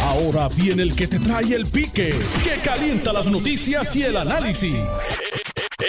Ahora 0.00 0.48
viene 0.48 0.82
el 0.82 0.94
que 0.94 1.06
te 1.06 1.18
trae 1.18 1.54
el 1.54 1.66
pique, 1.66 2.14
que 2.44 2.60
calienta 2.62 3.12
las 3.12 3.26
noticias 3.26 3.94
y 3.96 4.02
el 4.02 4.16
análisis. 4.16 4.76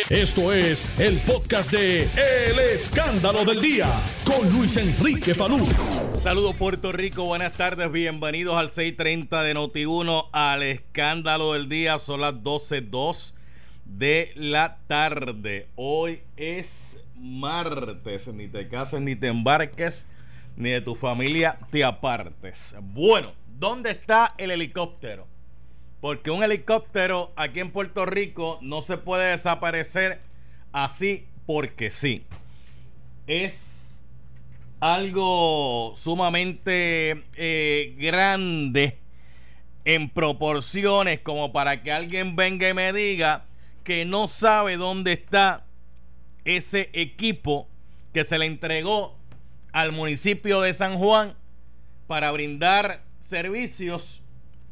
Esto 0.10 0.52
es 0.52 1.00
el 1.00 1.18
podcast 1.20 1.72
de 1.72 2.04
El 2.04 2.60
Escándalo 2.60 3.46
del 3.46 3.62
Día 3.62 3.88
con 4.26 4.50
Luis 4.52 4.76
Enrique 4.78 5.34
Falú. 5.34 5.66
Saludos 6.18 6.56
Puerto 6.56 6.92
Rico, 6.92 7.24
buenas 7.26 7.54
tardes, 7.54 7.92
bienvenidos 7.92 8.56
al 8.56 8.70
6:30 8.70 9.44
de 9.44 9.56
Noti1 9.56 10.30
al 10.32 10.64
Escándalo 10.64 11.54
del 11.54 11.70
Día. 11.70 12.00
Son 12.00 12.22
las 12.22 12.34
12:02 12.34 13.34
de 13.86 14.32
la 14.36 14.80
tarde. 14.88 15.68
Hoy 15.76 16.22
es 16.38 16.98
martes, 17.16 18.28
ni 18.28 18.48
te 18.48 18.68
cases 18.68 19.00
ni 19.02 19.16
te 19.16 19.28
embarques, 19.28 20.08
ni 20.56 20.70
de 20.70 20.82
tu 20.82 20.96
familia 20.96 21.58
te 21.72 21.84
apartes. 21.84 22.76
Bueno, 22.82 23.32
¿dónde 23.60 23.92
está 23.92 24.36
el 24.38 24.52
helicóptero? 24.52 25.28
Porque 26.02 26.32
un 26.32 26.44
helicóptero 26.44 27.32
aquí 27.36 27.60
en 27.60 27.72
Puerto 27.72 28.06
Rico 28.06 28.60
no 28.62 28.82
se 28.82 28.98
puede 28.98 29.32
desaparecer 29.32 30.20
así 30.72 31.28
porque 31.46 31.92
sí. 31.92 32.26
Es 33.26 34.04
algo 34.82 35.94
sumamente 35.96 37.24
eh, 37.36 37.96
grande 37.98 38.98
en 39.86 40.10
proporciones 40.10 41.20
como 41.20 41.54
para 41.54 41.82
que 41.84 41.92
alguien 41.92 42.36
venga 42.36 42.68
y 42.68 42.74
me 42.74 42.92
diga 42.92 43.46
que 43.84 44.06
no 44.06 44.28
sabe 44.28 44.78
dónde 44.78 45.14
está 45.14 45.66
ese 46.46 46.90
equipo 46.94 47.70
que 48.14 48.24
se 48.24 48.38
le 48.38 48.46
entregó 48.46 49.18
al 49.72 49.92
municipio 49.92 50.62
de 50.62 50.74
San 50.74 50.98
Juan 50.98 51.36
para 52.08 52.32
brindar 52.32 53.04
servicios 53.24 54.22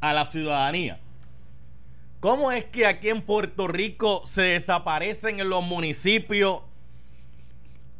a 0.00 0.12
la 0.12 0.24
ciudadanía. 0.24 1.00
¿Cómo 2.20 2.52
es 2.52 2.64
que 2.66 2.86
aquí 2.86 3.08
en 3.08 3.22
Puerto 3.22 3.66
Rico 3.66 4.22
se 4.26 4.42
desaparecen 4.42 5.40
en 5.40 5.48
los 5.48 5.64
municipios 5.64 6.60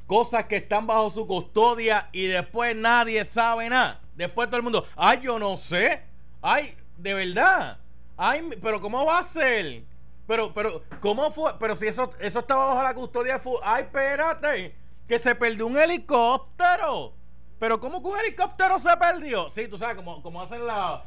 cosas 0.06 0.44
que 0.44 0.56
están 0.56 0.86
bajo 0.86 1.10
su 1.10 1.26
custodia 1.26 2.08
y 2.12 2.26
después 2.26 2.76
nadie 2.76 3.24
sabe 3.24 3.68
nada? 3.68 4.00
Después 4.14 4.48
todo 4.48 4.58
el 4.58 4.62
mundo, 4.62 4.86
ay, 4.94 5.20
yo 5.22 5.38
no 5.38 5.56
sé. 5.56 6.02
Ay, 6.40 6.76
de 6.98 7.14
verdad. 7.14 7.78
Ay, 8.16 8.48
pero 8.62 8.80
¿cómo 8.80 9.04
va 9.04 9.18
a 9.18 9.22
ser? 9.22 9.82
Pero, 10.26 10.54
pero, 10.54 10.82
¿cómo 11.00 11.30
fue? 11.32 11.52
Pero 11.58 11.74
si 11.74 11.86
eso, 11.86 12.10
eso 12.20 12.38
estaba 12.40 12.66
bajo 12.66 12.82
la 12.82 12.94
custodia, 12.94 13.40
ay, 13.64 13.82
espérate, 13.82 14.76
que 15.08 15.18
se 15.18 15.34
perdió 15.34 15.66
un 15.66 15.78
helicóptero. 15.78 17.14
Pero 17.62 17.78
¿cómo 17.78 18.02
que 18.02 18.08
un 18.08 18.18
helicóptero 18.18 18.76
se 18.80 18.90
perdió? 18.96 19.48
Sí, 19.48 19.68
tú 19.68 19.78
sabes, 19.78 19.94
como, 19.94 20.20
como 20.20 20.42
hacen 20.42 20.62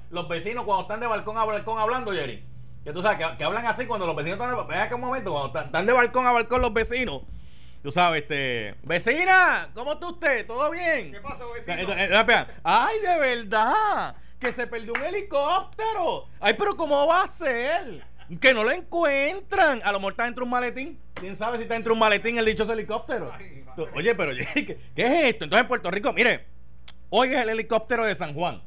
los 0.10 0.30
vecinos 0.30 0.64
cuando 0.64 0.84
están 0.84 1.02
de 1.02 1.06
balcón 1.06 1.38
a 1.38 1.44
balcón 1.44 1.78
hablando, 1.78 2.14
Jerry. 2.14 2.46
Que 2.86 2.94
tú 2.94 3.02
sabes, 3.02 3.18
que, 3.36 3.44
hablan 3.44 3.66
así 3.66 3.86
cuando 3.86 4.08
los 4.08 4.16
vecinos 4.16 4.40
están 4.40 4.56
de, 4.56 4.64
ven 4.64 4.94
un 4.94 5.02
momento, 5.02 5.34
cuando 5.34 5.60
están, 5.60 5.86
de 5.86 5.92
balcón 5.92 6.26
a 6.26 6.32
balcón 6.32 6.62
los 6.62 6.72
vecinos. 6.72 7.24
Tú 7.84 7.92
sabes, 7.92 8.22
este. 8.22 8.74
Vecina, 8.84 9.70
¿cómo 9.74 9.96
está 9.96 10.08
usted? 10.08 10.48
¿Todo 10.48 10.72
bien? 10.72 11.12
¿Qué 11.12 11.20
pasa, 11.20 11.44
vecino? 11.54 11.94
Ay, 12.64 13.00
de 13.02 13.20
verdad. 13.20 14.16
Que 14.40 14.54
se 14.54 14.66
perdió 14.66 14.94
un 14.94 15.04
helicóptero. 15.04 16.30
Ay, 16.40 16.54
pero 16.58 16.78
¿cómo 16.78 17.06
va 17.06 17.24
a 17.24 17.28
ser? 17.28 18.02
Que 18.40 18.54
no 18.54 18.64
lo 18.64 18.72
encuentran. 18.72 19.82
A 19.84 19.92
lo 19.92 20.00
mejor 20.00 20.14
está 20.14 20.24
dentro 20.24 20.44
de 20.44 20.46
un 20.46 20.52
maletín. 20.52 21.02
¿Quién 21.16 21.36
sabe 21.36 21.58
si 21.58 21.64
está 21.64 21.74
dentro 21.74 21.90
de 21.90 21.96
un 21.96 22.00
maletín 22.00 22.38
el 22.38 22.46
dichoso 22.46 22.72
helicóptero? 22.72 23.34
Oye, 23.96 24.16
pero 24.16 24.32
¿qué, 24.54 24.78
¿qué 24.96 25.06
es 25.06 25.26
esto? 25.26 25.46
Entonces 25.46 25.62
en 25.62 25.68
Puerto 25.68 25.92
Rico, 25.92 26.14
mire, 26.14 26.46
hoy 27.10 27.30
es 27.30 27.38
el 27.38 27.50
helicóptero 27.50 28.06
de 28.06 28.16
San 28.16 28.34
Juan. 28.34 28.62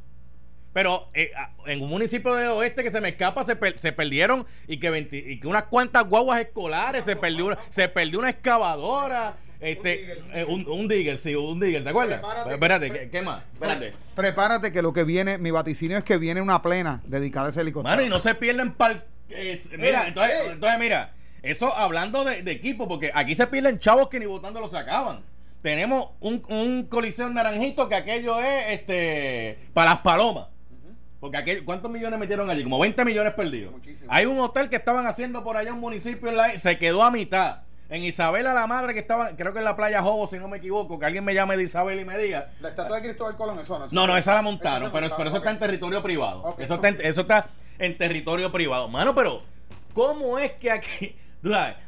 Pero 0.72 1.08
eh, 1.14 1.32
en 1.66 1.82
un 1.82 1.88
municipio 1.88 2.34
del 2.34 2.48
oeste 2.48 2.82
que 2.82 2.90
se 2.90 3.00
me 3.00 3.08
escapa 3.08 3.42
se, 3.42 3.56
se 3.76 3.92
perdieron 3.92 4.46
y 4.66 4.78
que, 4.78 5.08
y 5.10 5.40
que 5.40 5.46
unas 5.46 5.64
cuantas 5.64 6.08
guaguas 6.08 6.40
escolares, 6.40 7.04
se 7.04 7.16
perdió, 7.16 7.56
se 7.68 7.88
perdió 7.88 8.18
una 8.18 8.30
excavadora. 8.30 9.36
Este, 9.60 10.22
un, 10.46 10.58
digger, 10.60 10.72
un 10.72 10.88
digger, 10.88 11.18
sí, 11.18 11.34
un 11.34 11.58
digger, 11.58 11.82
¿te 11.82 11.90
acuerdas? 11.90 12.20
Prepárate, 12.20 12.86
Espérate, 12.86 13.10
¿qué, 13.10 13.22
más? 13.22 13.42
Espérate. 13.54 13.92
Prepárate 14.14 14.70
que 14.70 14.82
lo 14.82 14.92
que 14.92 15.02
viene, 15.02 15.36
mi 15.36 15.50
vaticinio 15.50 15.98
es 15.98 16.04
que 16.04 16.16
viene 16.16 16.40
una 16.40 16.62
plena 16.62 17.02
dedicada 17.06 17.46
a 17.46 17.50
ese 17.50 17.62
helicóptero. 17.62 17.96
Mano, 17.96 18.06
y 18.06 18.08
no 18.08 18.20
se 18.20 18.36
pierden 18.36 18.72
pal... 18.74 19.04
mira, 19.76 20.06
entonces, 20.06 20.36
entonces, 20.52 20.78
mira, 20.78 21.12
eso 21.42 21.74
hablando 21.74 22.24
de, 22.24 22.42
de, 22.42 22.52
equipo, 22.52 22.88
porque 22.88 23.10
aquí 23.14 23.34
se 23.34 23.46
pierden 23.46 23.78
chavos 23.78 24.08
que 24.08 24.18
ni 24.18 24.26
votando 24.26 24.60
lo 24.60 24.68
sacaban 24.68 25.22
tenemos 25.62 26.10
un, 26.20 26.42
un 26.48 26.84
coliseo 26.84 27.28
naranjito 27.28 27.88
que 27.88 27.94
aquello 27.94 28.40
es 28.40 28.68
este 28.68 29.58
para 29.72 29.90
las 29.90 30.00
palomas. 30.00 30.46
Porque 31.20 31.36
aquel, 31.36 31.64
¿cuántos 31.64 31.90
millones 31.90 32.16
metieron 32.18 32.48
allí? 32.48 32.62
Como 32.62 32.78
20 32.78 33.04
millones 33.04 33.34
perdidos. 33.34 33.74
Hay 34.06 34.26
un 34.26 34.38
hotel 34.38 34.68
que 34.68 34.76
estaban 34.76 35.04
haciendo 35.06 35.42
por 35.42 35.56
allá 35.56 35.72
un 35.72 35.80
municipio 35.80 36.28
en 36.28 36.36
la, 36.36 36.56
se 36.56 36.78
quedó 36.78 37.02
a 37.02 37.10
mitad. 37.10 37.62
En 37.88 38.04
Isabela 38.04 38.52
la 38.52 38.66
Madre, 38.66 38.92
que 38.92 39.00
estaba, 39.00 39.34
creo 39.34 39.52
que 39.52 39.60
en 39.60 39.64
la 39.64 39.74
playa 39.74 40.02
Jobo, 40.02 40.26
si 40.26 40.38
no 40.38 40.46
me 40.46 40.58
equivoco, 40.58 40.98
que 40.98 41.06
alguien 41.06 41.24
me 41.24 41.34
llame 41.34 41.56
de 41.56 41.62
Isabel 41.64 41.98
y 41.98 42.04
me 42.04 42.18
diga. 42.18 42.50
La 42.60 42.68
estatua 42.68 42.96
de 42.96 43.02
Cristóbal 43.02 43.34
Colón, 43.36 43.58
eso 43.58 43.78
no. 43.78 43.88
No, 43.90 44.06
no, 44.06 44.16
esa 44.16 44.34
la 44.34 44.42
montaron, 44.42 44.92
pero, 44.92 45.06
eso 45.06 45.38
está 45.38 45.50
en 45.50 45.58
territorio 45.58 46.02
privado. 46.02 46.54
eso, 46.58 46.74
está 46.74 46.88
en, 46.88 46.98
eso 47.00 47.22
está 47.22 47.48
en 47.78 47.96
territorio 47.96 48.52
privado. 48.52 48.88
Mano, 48.88 49.14
pero, 49.14 49.42
¿cómo 49.94 50.38
es 50.38 50.52
que 50.52 50.70
aquí.? 50.70 51.16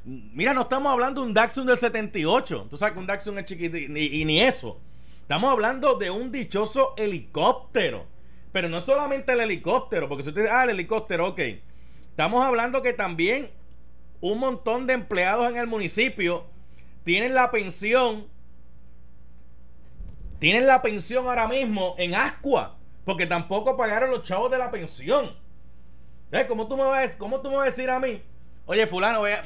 Mira, 0.04 0.54
no 0.54 0.62
estamos 0.62 0.92
hablando 0.92 1.20
de 1.20 1.26
un 1.28 1.34
Daxun 1.34 1.66
del 1.66 1.76
78. 1.76 2.66
Tú 2.70 2.76
sabes 2.76 2.94
que 2.94 3.00
un 3.00 3.06
Daxun 3.06 3.38
es 3.38 3.44
chiquito 3.44 3.76
y 3.76 4.24
ni 4.24 4.40
eso. 4.40 4.80
Estamos 5.22 5.50
hablando 5.50 5.96
de 5.96 6.10
un 6.10 6.32
dichoso 6.32 6.94
helicóptero 6.96 8.06
pero 8.52 8.68
no 8.68 8.80
solamente 8.80 9.32
el 9.32 9.40
helicóptero, 9.40 10.08
porque 10.08 10.24
si 10.24 10.30
usted 10.30 10.42
dice, 10.42 10.52
ah, 10.52 10.64
el 10.64 10.70
helicóptero, 10.70 11.28
ok. 11.28 11.40
Estamos 12.10 12.44
hablando 12.44 12.82
que 12.82 12.92
también 12.92 13.50
un 14.20 14.38
montón 14.38 14.86
de 14.86 14.94
empleados 14.94 15.48
en 15.48 15.56
el 15.56 15.66
municipio 15.66 16.44
tienen 17.04 17.34
la 17.34 17.50
pensión, 17.50 18.26
tienen 20.38 20.66
la 20.66 20.82
pensión 20.82 21.26
ahora 21.26 21.46
mismo 21.46 21.94
en 21.98 22.14
Ascua, 22.14 22.76
porque 23.04 23.26
tampoco 23.26 23.76
pagaron 23.76 24.10
los 24.10 24.24
chavos 24.24 24.50
de 24.50 24.58
la 24.58 24.70
pensión. 24.70 25.36
¿Eh? 26.32 26.44
¿Cómo, 26.48 26.66
tú 26.66 26.76
me 26.76 26.84
vas, 26.84 27.12
¿Cómo 27.12 27.40
tú 27.40 27.50
me 27.50 27.56
vas 27.56 27.68
a 27.68 27.70
decir 27.70 27.90
a 27.90 28.00
mí? 28.00 28.22
Oye, 28.70 28.86
fulano, 28.86 29.22
ven, 29.22 29.36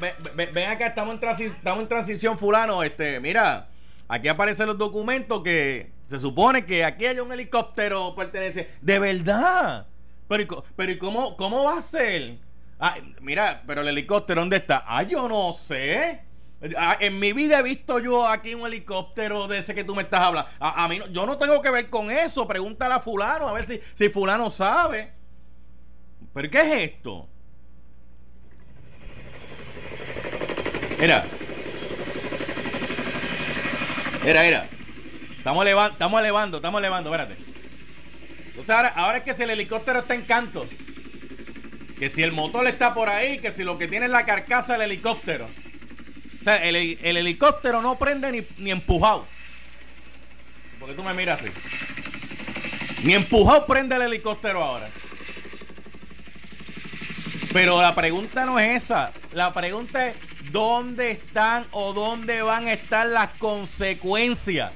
ven, 0.53 0.69
acá, 0.69 0.89
estamos 0.89 1.19
en, 1.19 1.47
estamos 1.47 1.81
en 1.81 1.89
transición, 1.89 2.39
fulano, 2.39 2.83
este, 2.83 3.21
mira, 3.21 3.69
aquí 4.07 4.29
aparecen 4.29 4.67
los 4.67 4.77
documentos 4.77 5.43
que 5.43 5.93
se 6.09 6.19
supone 6.19 6.67
que 6.67 6.85
aquí 6.85 7.07
hay 7.07 7.19
un 7.21 7.33
helicóptero 7.33 8.15
pertenece. 8.15 8.69
De 8.83 8.99
verdad. 8.99 9.87
Pero, 10.29 10.63
pero 10.77 10.93
¿y 10.93 10.99
cómo, 10.99 11.39
cómo 11.39 11.65
va 11.65 11.79
a 11.79 11.81
ser? 11.81 12.37
Ah, 12.79 12.97
mira, 13.23 13.63
pero 13.67 13.81
el 13.81 13.89
helicóptero, 13.89 14.43
¿dónde 14.43 14.59
está? 14.59 14.85
Ah, 14.87 15.05
yo 15.05 15.27
no 15.27 15.55
sé. 15.55 16.21
Ah, 16.77 16.99
en 17.01 17.19
mi 17.19 17.33
vida 17.33 17.61
he 17.61 17.63
visto 17.63 18.01
yo 18.01 18.29
aquí 18.29 18.53
un 18.53 18.67
helicóptero 18.67 19.49
de 19.49 19.61
ese 19.61 19.75
que 19.75 19.85
tú 19.85 19.95
me 19.95 20.03
estás 20.03 20.21
hablando. 20.21 20.51
A, 20.61 20.87
mí 20.87 20.99
no, 20.99 21.07
yo 21.07 21.25
no 21.25 21.39
tengo 21.39 21.63
que 21.63 21.71
ver 21.71 21.89
con 21.89 22.11
eso. 22.11 22.47
Pregúntale 22.47 22.93
a 22.93 23.01
fulano 23.01 23.49
a 23.49 23.55
ver 23.55 23.65
si, 23.65 23.81
si 23.95 24.11
fulano 24.11 24.51
sabe. 24.51 25.15
¿Pero 26.35 26.51
qué 26.51 26.59
es 26.59 26.93
esto? 26.93 27.31
Mira. 31.05 31.27
Mira, 34.25 34.43
mira. 34.43 34.69
Estamos 35.37 35.63
elevando, 35.63 35.93
estamos 35.93 36.21
elevando, 36.21 36.57
estamos 36.57 36.79
elevando, 36.79 37.11
espérate. 37.15 37.37
Entonces 38.47 38.71
ahora, 38.71 38.89
ahora 38.89 39.19
es 39.19 39.25
que 39.25 39.35
si 39.35 39.43
el 39.43 39.51
helicóptero 39.51 39.99
está 39.99 40.15
en 40.15 40.23
canto, 40.23 40.67
que 41.99 42.09
si 42.09 42.23
el 42.23 42.33
motor 42.33 42.67
está 42.67 42.95
por 42.95 43.11
ahí, 43.11 43.37
que 43.37 43.51
si 43.51 43.65
lo 43.65 43.77
que 43.77 43.87
tiene 43.87 44.07
es 44.07 44.13
la 44.13 44.25
carcasa 44.25 44.79
del 44.79 44.91
helicóptero. 44.91 45.51
O 46.41 46.43
sea, 46.43 46.65
el, 46.65 46.75
helicóptero 46.75 47.83
no 47.83 47.99
prende 47.99 48.33
ni, 48.33 48.47
ni 48.57 48.71
empujado. 48.71 49.27
Porque 50.81 50.95
tú 50.95 51.03
me 51.03 51.13
miras 51.13 51.39
así. 51.39 51.51
Ni 53.03 53.13
empujado 53.13 53.67
prende 53.67 53.97
el 53.97 54.03
helicóptero 54.03 54.65
ahora. 54.65 54.89
Pero 57.53 57.83
la 57.83 57.95
pregunta 57.95 58.47
no 58.47 58.59
es 58.59 58.85
esa. 58.85 59.13
La 59.35 59.53
pregunta 59.53 60.09
es, 60.09 60.17
¿dónde 60.55 61.11
están 61.11 61.67
o 61.73 61.93
dónde 61.93 62.41
van 62.43 62.69
a 62.69 62.73
estar 62.73 63.05
las 63.09 63.31
consecuencias? 63.31 64.71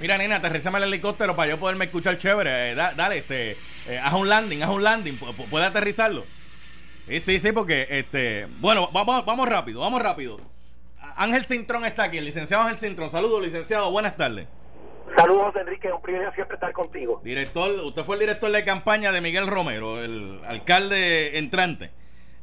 Mira, 0.00 0.18
nena, 0.18 0.36
aterrizame 0.36 0.78
el 0.78 0.84
helicóptero 0.84 1.36
para 1.36 1.50
yo 1.50 1.60
poderme 1.60 1.84
escuchar 1.84 2.18
chévere. 2.18 2.72
Eh, 2.72 2.74
dale, 2.74 3.18
este, 3.18 3.52
eh, 3.86 4.00
haz 4.02 4.12
un 4.12 4.28
landing, 4.28 4.60
haz 4.64 4.70
un 4.70 4.82
landing. 4.82 5.16
¿Puede 5.16 5.66
aterrizarlo? 5.66 6.24
Sí, 7.06 7.20
sí, 7.20 7.38
sí, 7.38 7.52
porque, 7.52 7.86
este, 7.90 8.48
bueno, 8.58 8.90
vamos, 8.92 9.24
vamos 9.24 9.48
rápido, 9.48 9.82
vamos 9.82 10.02
rápido. 10.02 10.40
Ángel 11.14 11.44
Cintrón 11.44 11.84
está 11.84 12.04
aquí, 12.04 12.18
el 12.18 12.24
licenciado 12.24 12.64
Ángel 12.64 12.78
Cintrón. 12.78 13.08
Saludos, 13.08 13.40
licenciado, 13.40 13.92
buenas 13.92 14.16
tardes. 14.16 14.48
Saludos, 15.16 15.54
Enrique, 15.54 15.92
un 15.92 16.02
privilegio 16.02 16.34
siempre 16.34 16.56
estar 16.56 16.72
contigo. 16.72 17.20
Director, 17.22 17.70
usted 17.84 18.02
fue 18.02 18.16
el 18.16 18.20
director 18.20 18.50
de 18.50 18.64
campaña 18.64 19.12
de 19.12 19.20
Miguel 19.20 19.46
Romero, 19.46 20.02
el 20.02 20.40
alcalde 20.44 21.38
entrante. 21.38 21.92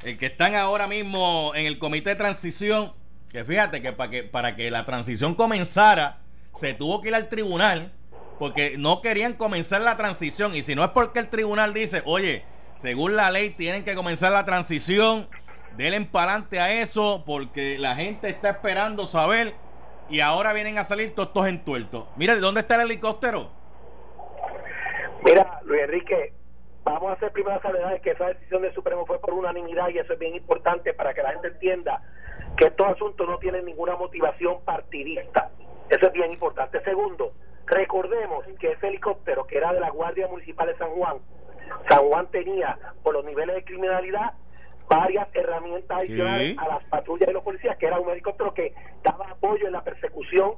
El 0.04 0.18
que 0.18 0.26
están 0.26 0.54
ahora 0.54 0.86
mismo 0.86 1.52
en 1.54 1.66
el 1.66 1.78
comité 1.78 2.10
de 2.10 2.16
transición, 2.16 2.92
que 3.30 3.44
fíjate 3.44 3.80
que 3.82 3.92
para 3.92 4.10
que, 4.10 4.22
para 4.24 4.56
que 4.56 4.70
la 4.70 4.84
transición 4.84 5.34
comenzara 5.34 6.18
se 6.54 6.74
tuvo 6.74 7.00
que 7.00 7.08
ir 7.08 7.14
al 7.14 7.28
tribunal 7.28 7.92
porque 8.38 8.74
no 8.76 9.00
querían 9.00 9.34
comenzar 9.34 9.80
la 9.82 9.96
transición. 9.96 10.56
Y 10.56 10.62
si 10.62 10.74
no 10.74 10.82
es 10.82 10.90
porque 10.90 11.20
el 11.20 11.28
tribunal 11.28 11.72
dice, 11.72 12.02
oye, 12.04 12.44
según 12.76 13.14
la 13.14 13.30
ley 13.30 13.50
tienen 13.50 13.84
que 13.84 13.94
comenzar 13.94 14.32
la 14.32 14.44
transición, 14.44 15.28
denle 15.76 16.00
para 16.00 16.32
adelante 16.32 16.58
a 16.58 16.72
eso, 16.82 17.22
porque 17.24 17.78
la 17.78 17.94
gente 17.94 18.28
está 18.28 18.50
esperando 18.50 19.06
saber. 19.06 19.54
Y 20.10 20.18
ahora 20.18 20.52
vienen 20.52 20.78
a 20.78 20.84
salir 20.84 21.14
todos 21.14 21.28
estos 21.28 21.46
entuertos. 21.46 22.06
Mira, 22.16 22.34
¿de 22.34 22.40
dónde 22.40 22.62
está 22.62 22.74
el 22.74 22.82
helicóptero? 22.82 23.52
Mira, 25.24 25.60
Luis 25.64 25.82
Enrique, 25.82 26.34
vamos 26.84 27.10
a 27.10 27.14
hacer 27.14 27.32
primero 27.32 27.60
la 27.62 27.98
que 28.00 28.10
esa 28.10 28.28
decisión 28.28 28.62
del 28.62 28.74
Supremo 28.74 29.06
fue 29.06 29.20
por 29.20 29.34
unanimidad 29.34 29.88
y 29.88 29.98
eso 29.98 30.12
es 30.12 30.18
bien 30.18 30.34
importante 30.34 30.92
para 30.94 31.14
que 31.14 31.22
la 31.22 31.32
gente 31.32 31.48
entienda 31.48 32.02
que 32.56 32.66
estos 32.66 32.86
asuntos 32.86 33.28
no 33.28 33.38
tienen 33.38 33.64
ninguna 33.64 33.96
motivación 33.96 34.62
partidista. 34.64 35.50
Eso 35.88 36.06
es 36.06 36.12
bien 36.12 36.32
importante. 36.32 36.80
Segundo, 36.82 37.32
recordemos 37.66 38.44
que 38.58 38.72
ese 38.72 38.88
helicóptero 38.88 39.46
que 39.46 39.58
era 39.58 39.72
de 39.72 39.80
la 39.80 39.90
Guardia 39.90 40.28
Municipal 40.28 40.66
de 40.66 40.76
San 40.76 40.90
Juan, 40.90 41.18
San 41.88 42.00
Juan 42.00 42.26
tenía 42.30 42.78
por 43.02 43.14
los 43.14 43.24
niveles 43.24 43.56
de 43.56 43.64
criminalidad 43.64 44.32
varias 44.92 45.28
herramientas 45.34 45.98
adicionales 45.98 46.58
a 46.58 46.68
las 46.68 46.84
patrullas 46.84 47.26
de 47.26 47.32
los 47.32 47.42
policías, 47.42 47.76
que 47.78 47.86
era 47.86 47.98
un 47.98 48.10
helicóptero 48.10 48.52
que 48.52 48.74
daba 49.02 49.30
apoyo 49.30 49.66
en 49.66 49.72
la 49.72 49.82
persecución 49.82 50.52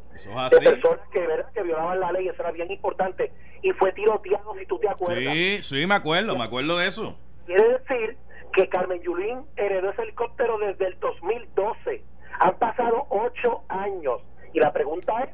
de 0.50 0.60
personas 0.60 1.08
que, 1.12 1.26
que 1.54 1.62
violaban 1.62 2.00
la 2.00 2.12
ley, 2.12 2.28
eso 2.28 2.42
era 2.42 2.50
bien 2.50 2.70
importante, 2.70 3.32
y 3.62 3.70
fue 3.72 3.92
tiroteado, 3.92 4.54
si 4.58 4.66
tú 4.66 4.78
te 4.78 4.88
acuerdas. 4.88 5.32
Sí, 5.34 5.58
sí, 5.62 5.86
me 5.86 5.94
acuerdo, 5.94 6.36
me 6.36 6.44
acuerdo 6.44 6.78
de 6.78 6.88
eso. 6.88 7.16
Quiere 7.46 7.78
decir 7.78 8.16
que 8.52 8.69
Carmen 8.69 9.00
Yulín 9.02 9.44
heredó 9.56 9.90
ese 9.90 10.02
helicóptero 10.02 10.58
desde 10.58 10.87
el 10.87 10.98
2012. 11.00 12.02
Han 12.40 12.58
pasado 12.58 13.06
ocho 13.10 13.62
años. 13.69 14.20
Y 14.52 14.60
la 14.60 14.72
pregunta 14.72 15.12
es 15.25 15.30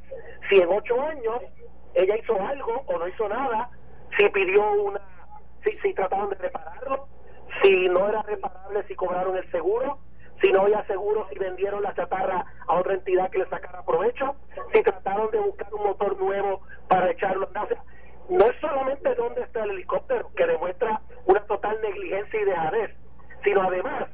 si 0.48 0.56
en 0.60 0.68
ocho 0.68 1.00
años 1.02 1.40
ella 1.94 2.16
hizo 2.16 2.34
algo 2.40 2.82
o 2.86 2.98
no 2.98 3.08
hizo 3.08 3.28
nada, 3.28 3.70
si 4.18 4.28
pidió 4.30 4.72
una, 4.72 5.00
si, 5.64 5.72
si 5.78 5.94
trataron 5.94 6.30
de 6.30 6.36
repararlo, 6.36 7.08
si 7.62 7.88
no 7.88 8.08
era 8.08 8.22
reparable, 8.22 8.84
si 8.88 8.94
cobraron 8.94 9.36
el 9.36 9.50
seguro, 9.50 9.98
si 10.40 10.50
no 10.52 10.62
había 10.62 10.84
seguro, 10.86 11.26
si 11.30 11.38
vendieron 11.38 11.82
la 11.82 11.94
chatarra 11.94 12.46
a 12.66 12.74
otra 12.74 12.94
entidad 12.94 13.30
que 13.30 13.38
le 13.38 13.48
sacara 13.48 13.84
provecho, 13.84 14.36
si 14.72 14.82
trataron 14.82 15.30
de 15.30 15.38
buscar 15.38 15.72
un 15.74 15.84
motor 15.84 16.18
nuevo 16.18 16.62
para 16.88 17.10
echarlo. 17.10 17.48
O 17.48 17.52
sea, 17.52 17.66
no 18.30 18.44
es 18.46 18.60
solamente 18.60 19.14
dónde 19.14 19.42
está 19.42 19.64
el 19.64 19.72
helicóptero, 19.72 20.30
que 20.34 20.46
demuestra 20.46 21.00
una 21.26 21.40
total 21.40 21.78
negligencia 21.82 22.40
y 22.40 22.44
dejadez, 22.44 22.90
sino 23.44 23.62
además 23.62 24.06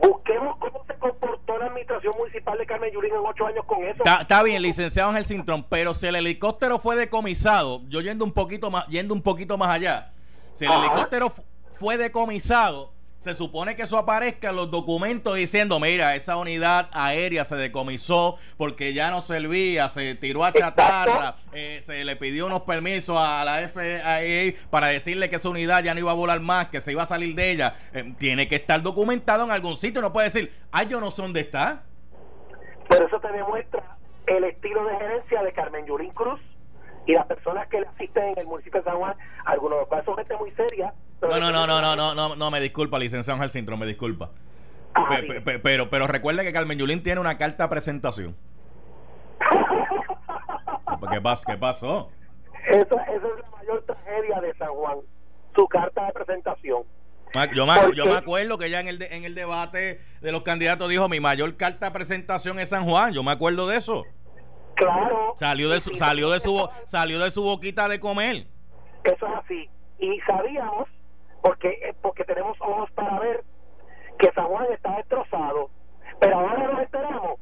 busquemos 0.00 0.56
cómo 0.58 0.84
se 0.86 0.94
comportó 0.94 1.58
la 1.58 1.66
administración 1.66 2.14
municipal 2.18 2.58
de 2.58 2.66
Carmen 2.66 2.92
Yurín 2.92 3.14
en 3.14 3.20
ocho 3.20 3.46
años 3.46 3.64
con 3.66 3.82
eso. 3.84 4.02
Está, 4.04 4.42
bien, 4.42 4.62
licenciado 4.62 5.10
Ángel 5.10 5.26
Cintrón, 5.26 5.66
pero 5.68 5.94
si 5.94 6.06
el 6.06 6.16
helicóptero 6.16 6.78
fue 6.78 6.96
decomisado, 6.96 7.82
yo 7.88 8.00
yendo 8.00 8.24
un 8.24 8.32
poquito 8.32 8.70
más, 8.70 8.86
yendo 8.88 9.14
un 9.14 9.22
poquito 9.22 9.58
más 9.58 9.70
allá, 9.70 10.12
si 10.52 10.64
el 10.66 10.72
helicóptero 10.72 11.28
fue 11.72 11.96
decomisado, 11.96 12.92
se 13.22 13.34
supone 13.34 13.76
que 13.76 13.82
eso 13.82 13.98
aparezca 13.98 14.50
en 14.50 14.56
los 14.56 14.68
documentos 14.68 15.36
diciendo, 15.36 15.78
mira, 15.78 16.16
esa 16.16 16.36
unidad 16.36 16.90
aérea 16.92 17.44
se 17.44 17.54
decomisó 17.54 18.36
porque 18.56 18.94
ya 18.94 19.12
no 19.12 19.20
servía, 19.20 19.88
se 19.88 20.16
tiró 20.16 20.44
a 20.44 20.52
chatarra, 20.52 21.36
eh, 21.52 21.78
se 21.82 22.04
le 22.04 22.16
pidió 22.16 22.46
unos 22.46 22.62
permisos 22.62 23.16
a 23.16 23.44
la 23.44 23.68
FAA 23.68 24.68
para 24.70 24.88
decirle 24.88 25.30
que 25.30 25.36
esa 25.36 25.48
unidad 25.48 25.84
ya 25.84 25.94
no 25.94 26.00
iba 26.00 26.10
a 26.10 26.14
volar 26.14 26.40
más, 26.40 26.68
que 26.68 26.80
se 26.80 26.90
iba 26.90 27.02
a 27.02 27.06
salir 27.06 27.36
de 27.36 27.52
ella. 27.52 27.74
Eh, 27.92 28.12
tiene 28.18 28.48
que 28.48 28.56
estar 28.56 28.82
documentado 28.82 29.44
en 29.44 29.52
algún 29.52 29.76
sitio, 29.76 30.02
no 30.02 30.12
puede 30.12 30.26
decir, 30.26 30.52
ay, 30.72 30.88
yo 30.88 31.00
no 31.00 31.12
sé 31.12 31.22
dónde 31.22 31.42
está. 31.42 31.84
Pero 32.88 33.06
eso 33.06 33.20
te 33.20 33.30
demuestra 33.30 33.98
el 34.26 34.42
estilo 34.42 34.84
de 34.84 34.96
gerencia 34.96 35.44
de 35.44 35.52
Carmen 35.52 35.86
Yurín 35.86 36.10
Cruz 36.10 36.40
y 37.06 37.12
las 37.12 37.26
personas 37.26 37.68
que 37.68 37.82
le 37.82 37.86
asisten 37.86 38.30
en 38.30 38.38
el 38.38 38.46
municipio 38.46 38.80
de 38.80 38.84
San 38.84 38.98
Juan, 38.98 39.14
algunos 39.44 39.86
casos 39.86 40.06
son 40.06 40.16
gente 40.16 40.36
muy 40.36 40.50
seria. 40.52 40.92
No, 41.22 41.38
no, 41.38 41.52
no, 41.52 41.66
no, 41.66 41.80
no, 41.80 41.96
no, 41.96 42.14
no, 42.14 42.36
no, 42.36 42.50
me 42.50 42.60
disculpa, 42.60 42.98
licenciado 42.98 43.36
Ángel 43.36 43.50
Sintro, 43.50 43.76
me 43.76 43.86
disculpa. 43.86 44.30
Ah, 44.94 45.20
pero, 45.62 45.88
pero 45.88 46.06
recuerde 46.06 46.42
que 46.42 46.52
Carmen 46.52 46.78
Yulín 46.78 47.02
tiene 47.02 47.20
una 47.20 47.38
carta 47.38 47.64
de 47.64 47.68
presentación. 47.70 48.36
¿Qué, 51.10 51.20
pasó? 51.20 51.44
¿Qué 51.46 51.56
pasó? 51.56 52.10
Esa, 52.66 52.80
esa 52.82 52.96
es 52.96 53.22
la 53.42 53.50
mayor 53.56 53.82
tragedia 53.84 54.40
de 54.40 54.54
San 54.54 54.68
Juan, 54.68 54.98
su 55.54 55.66
carta 55.68 56.06
de 56.06 56.12
presentación. 56.12 56.84
Yo 57.54 57.66
me, 57.66 57.74
yo 57.94 58.06
me 58.06 58.14
acuerdo 58.14 58.58
que 58.58 58.68
ya 58.68 58.80
en 58.80 58.88
el, 58.88 59.02
en 59.02 59.24
el 59.24 59.34
debate 59.34 60.00
de 60.20 60.32
los 60.32 60.42
candidatos 60.42 60.90
dijo 60.90 61.08
mi 61.08 61.18
mayor 61.18 61.56
carta 61.56 61.86
de 61.86 61.92
presentación 61.92 62.58
es 62.58 62.68
San 62.68 62.84
Juan. 62.84 63.14
Yo 63.14 63.22
me 63.22 63.32
acuerdo 63.32 63.66
de 63.66 63.78
eso. 63.78 64.04
Claro. 64.74 65.34
Salió 65.36 65.70
de 65.70 65.80
su, 65.80 65.94
salió 65.94 66.30
de 66.30 66.40
su, 66.40 66.68
salió 66.84 67.18
de 67.20 67.30
su 67.30 67.42
boquita 67.42 67.88
de 67.88 68.00
comer. 68.00 68.46
Eso 69.04 69.26
es 69.26 69.34
así. 69.42 69.70
Y 69.98 70.18
sabíamos, 70.26 70.88
porque, 71.42 71.94
porque 72.00 72.24
tenemos 72.24 72.56
ojos 72.60 72.90
para 72.92 73.18
ver, 73.18 73.44
que 74.18 74.30
San 74.32 74.46
Juan 74.46 74.66
está 74.72 74.96
destrozado. 74.96 75.70
Pero 76.20 76.38
ahora 76.38 76.68
nos 76.68 76.82
esperamos 76.82 77.40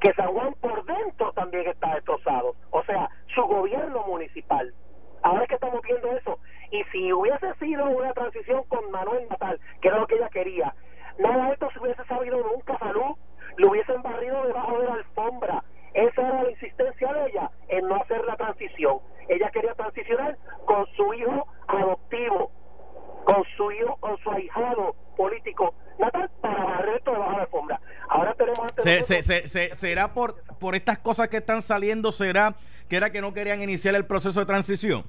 que 0.00 0.12
San 0.14 0.28
Juan 0.28 0.54
por 0.60 0.84
dentro 0.84 1.32
también 1.32 1.68
está 1.68 1.94
destrozado. 1.94 2.54
O 2.70 2.82
sea, 2.84 3.08
su 3.34 3.42
gobierno 3.42 4.04
municipal. 4.06 4.74
Ahora 5.22 5.42
es 5.42 5.48
que 5.48 5.54
estamos 5.54 5.80
viendo 5.82 6.10
eso. 6.16 6.38
Y 6.70 6.82
si 6.92 7.12
hubiese 7.12 7.54
sido 7.54 7.86
una 7.86 8.12
transición 8.12 8.64
con 8.64 8.90
Manuel 8.90 9.28
Natal, 9.28 9.60
que 9.80 9.88
era 9.88 9.98
lo 9.98 10.06
que 10.06 10.16
ella 10.16 10.28
quería, 10.28 10.74
nada 11.18 11.46
de 11.46 11.52
esto 11.54 11.70
se 11.72 11.78
hubiese 11.78 12.04
sabido 12.04 12.38
nunca, 12.38 12.78
Salud. 12.78 13.16
Lo 13.58 13.70
hubiesen 13.70 14.02
barrido 14.02 14.44
debajo 14.46 14.80
de 14.80 14.86
la 14.86 14.94
alfombra 14.94 15.64
esa 15.96 16.28
era 16.28 16.42
la 16.42 16.50
insistencia 16.50 17.10
de 17.10 17.30
ella 17.30 17.50
en 17.68 17.88
no 17.88 17.96
hacer 17.96 18.22
la 18.26 18.36
transición. 18.36 18.98
Ella 19.30 19.50
quería 19.50 19.72
transicionar 19.72 20.36
con 20.66 20.84
su 20.88 21.14
hijo 21.14 21.46
adoptivo, 21.68 22.50
con 23.26 23.44
su 23.56 23.72
hijo, 23.72 23.96
con 23.96 24.16
su 24.18 24.30
ahijado 24.30 24.94
político 25.16 25.74
natal 25.98 26.30
para 26.40 26.64
barrer 26.64 27.02
todo 27.02 27.14
debajo 27.14 27.30
de 27.32 27.36
la 27.36 27.42
alfombra. 27.42 27.80
Ahora 28.08 28.34
tenemos... 28.34 28.72
Se, 28.76 29.02
¿Será 29.74 30.14
por, 30.14 30.42
por 30.58 30.74
estas 30.74 30.98
cosas 30.98 31.28
que 31.28 31.38
están 31.38 31.60
saliendo, 31.60 32.12
será 32.12 32.54
que 32.88 32.96
era 32.96 33.10
que 33.10 33.20
no 33.20 33.32
querían 33.32 33.60
iniciar 33.60 33.94
el 33.96 34.06
proceso 34.06 34.40
de 34.40 34.46
transición? 34.46 35.04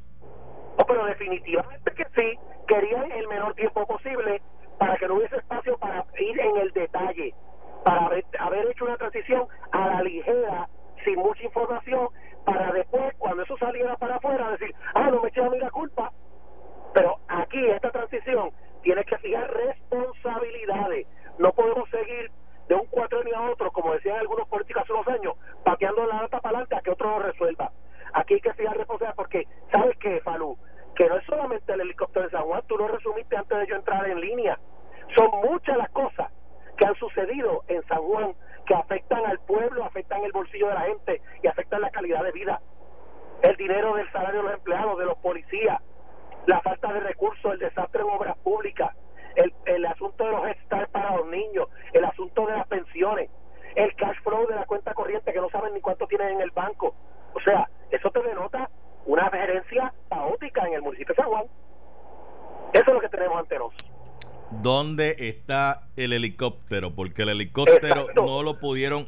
No, 0.78 0.86
pero 0.86 1.06
definitivamente 1.06 1.92
que 1.94 2.06
sí, 2.16 2.40
querían 2.68 3.12
el 3.12 3.28
menor 3.28 3.54
tiempo 3.54 3.86
posible 3.86 4.42
para 4.80 4.98
que 4.98 5.08
no 5.08 5.16
hubiese 5.16 5.38
espacio 5.38 5.78
para 5.78 6.06
ir 6.20 6.40
en 6.40 6.58
el 6.58 6.72
detalle, 6.74 7.34
para 7.84 8.06
haber, 8.08 8.26
haber 8.40 8.72
hecho 8.72 8.86
una 8.86 8.98
transición 8.98 9.48
a 9.72 9.88
la 9.88 10.02
ligera 10.02 10.68
sin 11.04 11.16
mucha 11.16 11.44
información 11.44 12.10
para 12.46 12.72
después, 12.72 13.14
cuando 13.18 13.44
eso 13.44 13.58
saliera 13.58 13.96
para 13.98 14.16
afuera, 14.16 14.52
decir, 14.52 14.74
ah, 14.94 15.10
no 15.12 15.22
me 15.22 15.30
eché 15.30 15.44
a 15.44 15.50
mí 15.50 15.60
la 15.60 15.70
culpa. 15.70 16.12
Pero 16.94 17.18
aquí, 17.28 17.66
esta 17.68 17.92
transición, 17.92 18.52
tiene 18.84 19.04
que 19.04 19.18
fijar 19.18 19.52
responsabilidades. 19.54 21.08
No 21.40 21.52
podemos 21.52 21.90
seguir 21.90 22.32
de 22.70 22.76
un 22.76 22.86
cuatrenio 22.88 23.36
a 23.38 23.52
otro, 23.52 23.72
como 23.72 23.94
decían 23.94 24.18
algunos 24.18 24.48
políticos 24.48 24.84
hace 24.84 24.94
unos 24.94 25.08
años, 25.10 25.34
pateando 25.64 26.06
la 26.06 26.22
data 26.22 26.40
para 26.40 26.60
adelante 26.60 26.76
a 26.76 26.82
que 26.82 26.92
otro 26.92 27.10
lo 27.10 27.20
resuelva. 27.20 27.72
Aquí 28.14 28.36
hay 28.36 28.42
que 28.42 28.54
fijar 28.54 28.78
responsabilidades 28.78 29.18
porque, 29.18 29.48
¿sabes 29.72 29.98
qué, 29.98 30.22
Falú? 30.22 30.58
Que 30.96 31.08
no 31.08 31.18
es 31.18 31.26
solamente 31.26 31.74
el 31.74 31.82
helicóptero 31.82 32.26
de 32.26 32.32
San 32.32 32.44
Juan, 32.44 32.64
tú 32.68 32.78
lo 32.78 32.88
resumiste 32.88 33.36
antes 33.36 33.58
de 33.60 33.68
yo 33.68 33.76
entrar 33.76 34.10
en 34.10 34.22
línea. 34.22 34.58
Son 35.16 35.30
muchas 35.52 35.78
las 35.78 35.90
cosas 35.90 36.32
que 36.78 36.86
han 36.86 36.96
sucedido 36.96 37.64
en 37.68 37.86
San 37.88 38.00
Juan 38.00 38.34
que 38.66 38.76
afectan 38.76 39.26
al 39.26 39.40
pueblo, 39.40 39.84
afectan 39.84 40.24
el 40.24 40.32
bolsillo 40.32 40.68
de 40.68 40.74
la 40.74 40.82
gente 40.82 41.22
y 41.42 41.48
afectan 41.48 41.82
la 41.82 41.90
calidad 41.90 42.24
de 42.24 42.32
vida. 42.32 42.62
El 43.42 43.56
dinero 43.56 43.96
del 43.96 44.12
salario 44.12 44.42
de 44.42 44.48
los 44.48 44.54
empleados, 44.56 44.98
de 44.98 45.06
los 45.06 45.18
policías, 45.20 45.82
la 46.46 46.62
falta 46.62 46.92
de 46.94 47.00
recursos, 47.00 47.54
el 47.54 47.60
desastre 47.60 48.02
en 48.02 48.10
obras 48.10 48.38
públicas, 48.40 48.96
el, 49.36 49.54
el 49.66 49.86
asunto 49.86 50.26
de 50.26 50.32
los 50.32 50.48
estar 50.50 50.88
para 50.90 51.16
los 51.18 51.28
niños, 51.28 51.68
el 51.94 52.06
asunto 52.06 52.46
de 52.46 52.54
las 52.54 52.68
pensiones, 52.68 53.30
el 53.76 53.96
cash 53.96 54.18
flow 54.24 54.48
de 54.48 54.56
la 54.56 54.66
cuenta 54.66 54.94
corriente 54.94 55.32
que 55.32 55.40
no 55.40 55.50
saben 55.50 55.74
ni 55.74 55.82
cuánto 55.82 56.08
tienen 56.08 56.30
en 56.30 56.42
el 56.42 56.52
banco. 56.52 56.96
O 57.34 57.40
sea, 57.42 57.70
eso 57.92 58.10
te 58.12 58.22
denota 58.22 58.70
una 59.06 59.30
gerencia 59.30 59.94
caótica 60.10 60.68
en 60.68 60.74
el 60.74 60.82
municipio 60.82 61.14
de 61.16 61.22
San 61.22 61.32
Juan. 61.32 61.46
Eso 62.74 62.84
es 62.86 62.94
lo 62.94 63.00
que 63.00 63.10
tenemos 63.10 63.40
ante 63.40 63.58
nosotros 63.58 63.98
dónde 64.50 65.16
está 66.08 66.16
el 66.16 66.24
helicóptero, 66.24 66.92
porque 66.96 67.24
el 67.24 67.30
helicóptero 67.30 68.08
no 68.16 68.44
lo 68.44 68.60
pudieron 68.60 69.08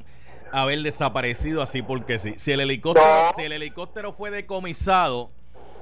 haber 0.52 0.80
desaparecido 0.80 1.62
así 1.62 1.82
porque 1.82 2.20
sí. 2.20 2.34
Si 2.38 2.52
el 2.52 2.60
helicóptero, 2.60 3.32
si 3.36 3.44
el 3.44 3.52
helicóptero 3.52 4.14
fue 4.14 4.32
decomisado, 4.32 5.30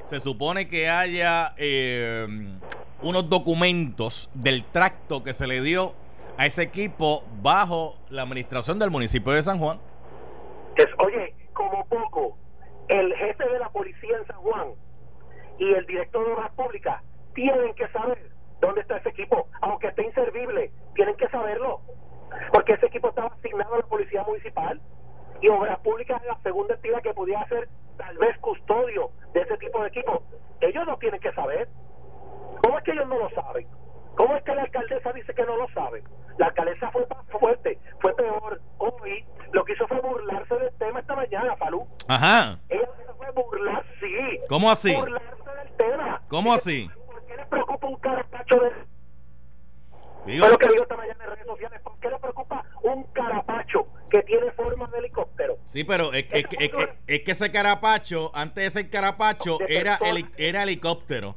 se 0.05 0.19
supone 0.19 0.67
que 0.67 0.89
haya 0.89 1.53
eh, 1.57 2.27
unos 3.01 3.29
documentos 3.29 4.29
del 4.33 4.65
tracto 4.65 5.23
que 5.23 5.33
se 5.33 5.47
le 5.47 5.61
dio 5.61 5.93
a 6.37 6.45
ese 6.45 6.63
equipo 6.63 7.25
bajo 7.41 7.97
la 8.09 8.21
administración 8.23 8.79
del 8.79 8.91
municipio 8.91 9.33
de 9.33 9.41
San 9.41 9.59
Juan. 9.59 9.79
oye, 10.99 11.35
como 11.53 11.85
poco, 11.87 12.37
el 12.89 13.13
jefe 13.15 13.49
de 13.49 13.59
la 13.59 13.69
policía 13.69 14.17
en 14.17 14.27
San 14.27 14.37
Juan 14.37 14.67
y 15.59 15.73
el 15.73 15.85
director 15.87 16.25
de 16.25 16.33
obras 16.33 16.51
públicas 16.51 17.01
tienen 17.33 17.73
que 17.75 17.87
saber 17.89 18.36
¿Dónde 18.59 18.81
está 18.81 18.97
ese 18.97 19.09
equipo? 19.09 19.47
Aunque 19.61 19.87
esté 19.87 20.03
inservible, 20.03 20.71
tienen 20.95 21.15
que 21.15 21.29
saberlo. 21.29 21.81
Porque 22.51 22.73
ese 22.73 22.87
equipo 22.87 23.09
estaba 23.09 23.27
asignado 23.27 23.75
a 23.75 23.77
la 23.79 23.85
Policía 23.85 24.23
Municipal 24.23 24.81
y 25.41 25.49
Obras 25.49 25.79
Públicas 25.79 26.21
es 26.21 26.27
la 26.27 26.39
segunda 26.41 26.75
entidad 26.75 27.01
que 27.01 27.13
podía 27.13 27.39
hacer 27.41 27.69
tal 27.97 28.17
vez 28.17 28.37
custodio 28.39 29.11
de 29.33 29.41
ese 29.41 29.57
tipo 29.57 29.81
de 29.81 29.87
equipo. 29.89 30.23
Ellos 30.61 30.85
no 30.85 30.97
tienen 30.97 31.19
que 31.19 31.31
saber. 31.33 31.69
¿Cómo 32.63 32.77
es 32.77 32.83
que 32.83 32.91
ellos 32.91 33.07
no 33.07 33.19
lo 33.19 33.29
saben? 33.31 33.67
¿Cómo 34.15 34.35
es 34.35 34.43
que 34.43 34.55
la 34.55 34.63
alcaldesa 34.63 35.13
dice 35.13 35.33
que 35.33 35.45
no 35.45 35.55
lo 35.57 35.67
sabe? 35.69 36.03
La 36.37 36.47
alcaldesa 36.47 36.91
fue 36.91 37.05
más 37.07 37.25
fuerte, 37.39 37.79
fue 38.01 38.15
peor. 38.15 38.59
Hoy 38.79 39.25
lo 39.51 39.63
que 39.63 39.73
hizo 39.73 39.87
fue 39.87 39.99
burlarse 40.01 40.55
del 40.55 40.73
tema 40.77 40.99
esta 40.99 41.15
mañana, 41.15 41.55
Falú. 41.57 41.87
Ajá. 42.07 42.59
Ella 42.69 42.89
fue 43.17 43.31
burlar, 43.31 43.85
sí. 43.99 44.39
¿Cómo 44.49 44.71
así? 44.71 44.95
Burlarse 44.95 45.27
del 45.63 45.77
tema. 45.77 46.21
¿Cómo 46.29 46.53
así? 46.53 46.89
¿Por 47.37 47.43
qué 47.43 47.43
le 47.43 47.45
preocupa 47.45 47.87
un 47.87 47.95
carapacho 47.97 48.55
de... 48.59 48.71
Digo, 50.25 50.43
Fue 50.43 50.51
lo 50.51 50.57
que 50.57 50.67
dijo 50.67 50.83
esta 50.83 50.97
mañana 50.97 51.23
en 51.23 51.29
redes 51.31 51.45
sociales. 51.45 51.79
¿Por 51.81 51.97
qué 51.99 52.09
le 52.09 52.19
preocupa 52.19 52.65
un 52.83 53.03
carapacho 53.13 53.87
que 54.09 54.23
tiene 54.23 54.51
forma 54.51 54.87
de 54.87 54.99
helicóptero? 54.99 55.57
Sí, 55.65 55.83
pero 55.85 56.11
es, 56.13 56.25
es- 56.31 56.45
es- 56.51 56.71
es- 56.73 56.89
es 57.07 57.21
que 57.21 57.31
ese 57.31 57.51
carapacho, 57.51 58.31
antes 58.35 58.63
de 58.63 58.69
ser 58.81 58.89
carapacho, 58.89 59.59
era, 59.67 59.97
heli- 59.99 60.29
era 60.37 60.63
helicóptero. 60.63 61.35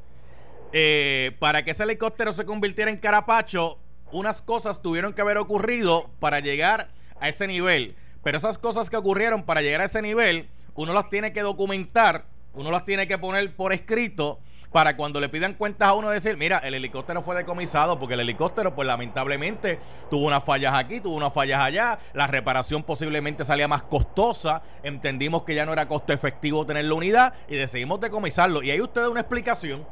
Eh, 0.73 1.37
para 1.39 1.65
que 1.65 1.71
ese 1.73 1.85
helicóptero 1.85 2.33
se 2.33 2.45
convirtiera 2.45 2.91
en 2.91 2.97
carapacho, 2.97 3.79
unas 4.13 4.43
cosas 4.43 4.83
tuvieron 4.83 5.13
que 5.13 5.21
haber 5.21 5.39
ocurrido 5.39 6.11
para 6.19 6.41
llegar 6.41 6.89
a 7.21 7.29
ese 7.29 7.47
nivel. 7.47 7.95
Pero 8.25 8.39
esas 8.39 8.59
cosas 8.59 8.91
que 8.91 8.97
ocurrieron 8.97 9.45
para 9.45 9.63
llegar 9.63 9.81
a 9.83 9.85
ese 9.85 10.03
nivel, 10.03 10.49
uno 10.75 10.93
las 10.93 11.09
tiene 11.11 11.33
que 11.33 11.43
documentar, 11.43 12.25
uno 12.55 12.71
las 12.73 12.85
tiene 12.85 13.07
que 13.07 13.19
poner 13.19 13.55
por 13.55 13.73
escrito 13.73 14.41
para 14.73 14.97
cuando 14.97 15.21
le 15.21 15.29
pidan 15.29 15.55
cuentas 15.55 15.89
a 15.89 15.95
uno 15.95 16.11
decir, 16.11 16.37
mira, 16.37 16.59
el 16.59 16.75
helicóptero 16.75 17.23
fue 17.23 17.35
decomisado 17.37 17.99
porque 17.99 18.15
el 18.15 18.21
helicóptero, 18.21 18.75
pues 18.75 18.87
lamentablemente, 18.87 19.81
tuvo 20.11 20.27
unas 20.27 20.45
fallas 20.45 20.75
aquí, 20.75 21.01
tuvo 21.01 21.17
unas 21.17 21.33
fallas 21.33 21.61
allá, 21.61 21.99
la 22.13 22.27
reparación 22.27 22.83
posiblemente 22.83 23.45
salía 23.45 23.69
más 23.69 23.83
costosa, 23.83 24.63
entendimos 24.83 25.43
que 25.43 25.55
ya 25.55 25.67
no 25.67 25.73
era 25.73 25.89
costo 25.89 26.13
efectivo 26.13 26.65
tener 26.67 26.85
la 26.85 26.95
unidad 26.95 27.35
y 27.49 27.57
decidimos 27.57 28.01
decomisarlo. 28.01 28.63
Y 28.63 28.71
ahí 28.71 28.81
usted 28.81 29.03
da 29.03 29.11
una 29.11 29.21
explicación. 29.21 29.87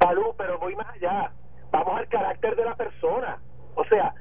Salud, 0.00 0.34
pero 0.36 0.58
voy 0.58 0.74
más 0.76 0.88
allá. 0.88 1.32
Vamos 1.70 1.98
al 1.98 2.08
carácter 2.08 2.56
de 2.56 2.64
la 2.64 2.74
persona. 2.74 3.38
O 3.74 3.84
sea, 3.84 4.14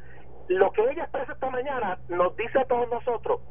lo 0.47 0.71
que 0.71 0.81
ella 0.91 1.03
expresa 1.03 1.33
esta 1.33 1.49
mañana 1.49 1.97
nos 2.09 2.35
dice 2.35 2.59
a 2.59 2.65
todos 2.65 2.87
nosotros 2.89 3.41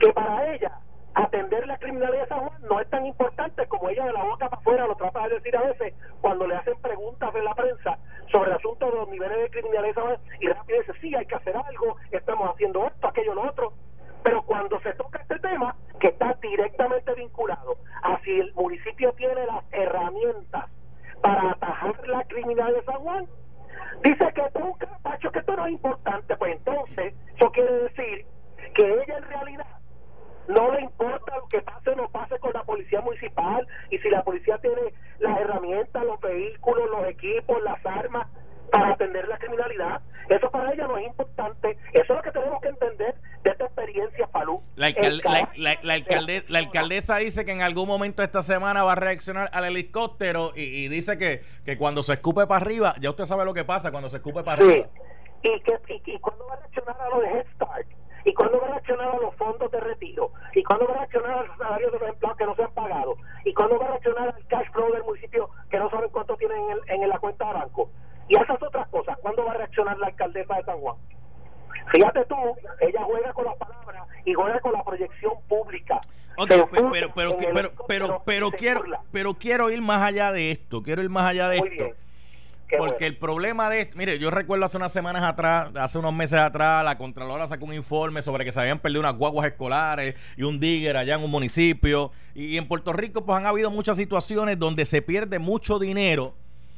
que 0.00 0.12
para 0.12 0.54
ella 0.54 0.72
atender 1.14 1.66
la 1.66 1.78
criminalidad 1.78 2.22
de 2.22 2.28
San 2.28 2.40
Juan 2.40 2.62
no 2.62 2.80
es 2.80 2.88
tan 2.90 3.06
importante 3.06 3.66
como 3.66 3.88
ella 3.88 4.06
de 4.06 4.12
la 4.12 4.24
boca 4.24 4.48
para 4.48 4.60
afuera 4.60 4.86
lo 4.86 4.96
trata 4.96 5.28
de 5.28 5.34
decir 5.34 5.56
a 5.56 5.62
veces 5.62 5.94
cuando 6.20 6.46
le 6.46 6.56
hacen 6.56 6.80
preguntas 6.80 7.32
de 7.34 7.42
la 7.42 7.54
prensa 7.54 7.98
sobre 8.30 8.50
el 8.50 8.56
asunto 8.56 8.86
de 8.86 8.96
los 8.96 9.08
niveles 9.08 9.38
de 9.38 9.50
criminalidad 9.50 9.88
de 9.88 9.94
San 9.94 10.04
Juan 10.04 10.16
y 10.40 10.48
rápido 10.48 10.80
dice, 10.80 10.92
sí, 11.00 11.14
hay 11.14 11.26
que 11.26 11.34
hacer 11.34 11.56
algo, 11.56 11.96
estamos 12.10 12.50
haciendo 12.50 12.86
esto, 12.86 13.08
aquello, 13.08 13.34
lo 13.34 13.42
otro. 13.42 13.72
Pero 14.22 14.42
cuando 14.42 14.80
se 14.80 14.92
toca 14.94 15.18
este 15.18 15.38
tema, 15.40 15.76
que 16.00 16.08
está 16.08 16.32
directamente 16.40 17.12
vinculado 17.14 17.76
a 18.02 18.18
si 18.20 18.40
el 18.40 18.52
municipio 18.54 19.12
tiene 19.12 19.46
las 19.46 19.64
herramientas 19.72 20.70
para 21.20 21.50
atajar 21.50 22.08
la 22.08 22.24
criminalidad 22.24 22.78
de 22.78 22.84
San 22.84 23.00
Juan, 23.00 23.26
dice 24.02 24.32
que 24.34 24.42
tú, 24.54 24.76
Pacho, 25.02 25.30
que 25.30 25.40
esto 25.40 25.56
no 25.56 25.66
es 25.66 25.72
importante. 25.72 26.36
Pues 26.36 26.56
entonces, 26.56 27.14
eso 27.36 27.50
quiere 27.50 27.72
decir 27.72 28.26
que 28.74 28.82
ella 28.82 29.18
en 29.18 29.24
realidad 29.24 29.66
no 30.48 30.72
le 30.72 30.80
importa 30.82 31.36
lo 31.36 31.46
que 31.48 31.60
pase 31.62 31.90
o 31.90 31.96
no 31.96 32.08
pase 32.10 32.38
con 32.38 32.52
la 32.52 32.62
policía 32.64 33.00
municipal 33.00 33.66
y 33.90 33.98
si 33.98 34.08
la 34.10 34.22
policía 34.22 34.58
tiene 34.58 34.92
las 35.20 35.38
herramientas, 35.40 36.04
los 36.04 36.20
vehículos, 36.20 36.90
los 36.90 37.06
equipos, 37.08 37.62
las 37.62 37.84
armas 37.86 38.26
para 38.70 38.92
atender 38.94 39.28
la 39.28 39.38
criminalidad. 39.38 40.00
Eso 40.30 40.50
para 40.50 40.72
ella 40.72 40.86
no 40.86 40.96
es 40.96 41.06
importante. 41.06 41.76
Eso 41.92 42.02
es 42.02 42.08
lo 42.08 42.22
que 42.22 42.30
tenemos 42.30 42.60
que 42.62 42.68
entender 42.68 43.14
de 43.42 43.50
esta 43.50 43.64
experiencia, 43.66 44.26
Falú. 44.28 44.62
La, 44.76 44.86
alcal- 44.88 45.04
El 45.04 45.16
la- 45.18 45.22
carácter 45.22 45.58
la- 45.60 45.74
la 45.82 45.92
de 45.94 46.00
alcalde- 46.00 46.44
la 46.48 46.58
alcaldesa 46.60 47.16
dice 47.18 47.44
que 47.44 47.52
en 47.52 47.60
algún 47.60 47.86
momento 47.86 48.22
esta 48.22 48.40
semana 48.40 48.82
va 48.82 48.92
a 48.92 48.96
reaccionar 48.96 49.50
al 49.52 49.64
helicóptero 49.66 50.52
y, 50.56 50.62
y 50.62 50.88
dice 50.88 51.18
que, 51.18 51.42
que 51.66 51.76
cuando 51.76 52.02
se 52.02 52.14
escupe 52.14 52.46
para 52.46 52.64
arriba, 52.64 52.94
ya 53.00 53.10
usted 53.10 53.24
sabe 53.24 53.44
lo 53.44 53.52
que 53.52 53.64
pasa 53.64 53.90
cuando 53.90 54.08
se 54.08 54.16
escupe 54.16 54.42
para 54.42 54.62
Sí. 54.62 54.68
arriba. 54.70 54.88
¿Y, 55.42 55.60
que, 55.60 55.78
y, 56.06 56.10
y 56.12 56.18
cuándo 56.20 56.46
va 56.46 56.54
a 56.54 56.56
reaccionar 56.60 56.96
a 56.98 57.08
lo 57.10 57.20
de 57.20 57.28
Head 57.28 57.46
Start? 57.54 57.86
¿Y 58.24 58.34
cuándo 58.34 58.60
va 58.60 58.66
a 58.66 58.70
reaccionar 58.72 59.08
a 59.14 59.18
los 59.18 59.34
fondos 59.36 59.70
de 59.70 59.80
retiro? 59.80 60.30
¿Y 60.54 60.62
cuándo 60.62 60.86
va 60.86 60.94
a 60.94 60.98
reaccionar 60.98 61.30
a 61.38 61.42
los 61.42 61.56
salarios 61.58 61.92
de 61.92 61.98
los 61.98 62.08
empleados 62.08 62.38
que 62.38 62.46
no 62.46 62.54
se 62.56 62.62
han 62.62 62.72
pagado? 62.72 63.16
¿Y 63.44 63.52
cuándo 63.54 63.78
va 63.78 63.86
a 63.86 63.88
reaccionar 63.90 64.28
al 64.28 64.46
cash 64.46 64.70
flow 64.72 64.92
del 64.92 65.02
municipio 65.04 65.50
que 65.70 65.78
no 65.78 65.90
saben 65.90 66.10
cuánto 66.10 66.36
tienen 66.36 66.58
en, 66.58 66.70
el- 66.70 67.02
en 67.02 67.08
la 67.08 67.18
cuenta 67.18 67.46
de 67.46 67.52
banco? 67.54 67.90
Y 68.28 68.36
esas 68.38 68.62
otras 68.62 68.88
cosas, 68.88 69.18
¿cuándo 69.20 69.44
va 69.44 69.52
a 69.52 69.56
reaccionar 69.58 69.98
la 69.98 70.06
alcaldesa 70.06 70.54
de 70.54 70.64
San 70.64 70.78
Juan? 70.78 70.96
Fíjate 71.90 72.24
tú, 72.26 72.36
ella 72.80 73.02
juega 73.04 73.32
con 73.32 73.44
las 73.44 73.56
palabras 73.56 74.06
y 74.24 74.32
juega 74.34 74.60
con 74.60 74.72
la 74.72 74.84
proyección 74.84 75.32
pública. 75.48 75.98
Ok, 76.38 76.48
Se 76.48 76.58
pe- 76.66 76.80
burla 76.80 76.90
pero, 76.92 77.12
pero, 77.14 77.30
el 77.30 77.52
pero, 77.54 77.70
pero, 77.88 78.22
pero 78.24 78.50
se 78.50 78.56
quiero, 78.56 78.82
pero 79.10 79.34
quiero 79.34 79.68
ir 79.70 79.82
más 79.82 80.00
allá 80.02 80.32
de 80.32 80.50
esto, 80.52 80.82
quiero 80.82 81.02
ir 81.02 81.10
más 81.10 81.26
allá 81.28 81.48
de 81.48 81.58
Muy 81.58 81.68
esto. 81.68 81.84
bien. 81.84 81.96
Qué 82.72 82.78
Porque 82.78 83.04
bueno. 83.04 83.06
el 83.08 83.16
problema 83.18 83.68
de 83.68 83.82
esto, 83.82 83.98
mire, 83.98 84.18
yo 84.18 84.30
recuerdo 84.30 84.64
hace 84.64 84.78
unas 84.78 84.90
semanas 84.94 85.22
atrás, 85.24 85.70
hace 85.76 85.98
unos 85.98 86.14
meses 86.14 86.38
atrás, 86.38 86.82
la 86.82 86.96
Contralora 86.96 87.46
sacó 87.46 87.66
un 87.66 87.74
informe 87.74 88.22
sobre 88.22 88.46
que 88.46 88.50
se 88.52 88.58
habían 88.60 88.78
perdido 88.78 89.00
unas 89.00 89.14
guaguas 89.14 89.46
escolares 89.46 90.14
y 90.38 90.42
un 90.44 90.58
digger 90.58 90.96
allá 90.96 91.16
en 91.16 91.22
un 91.22 91.30
municipio. 91.30 92.12
Y, 92.34 92.46
y 92.46 92.56
en 92.56 92.66
Puerto 92.66 92.94
Rico, 92.94 93.26
pues 93.26 93.36
han 93.36 93.44
habido 93.44 93.70
muchas 93.70 93.98
situaciones 93.98 94.58
donde 94.58 94.86
se 94.86 95.02
pierde 95.02 95.38
mucho 95.38 95.78
dinero, 95.78 96.34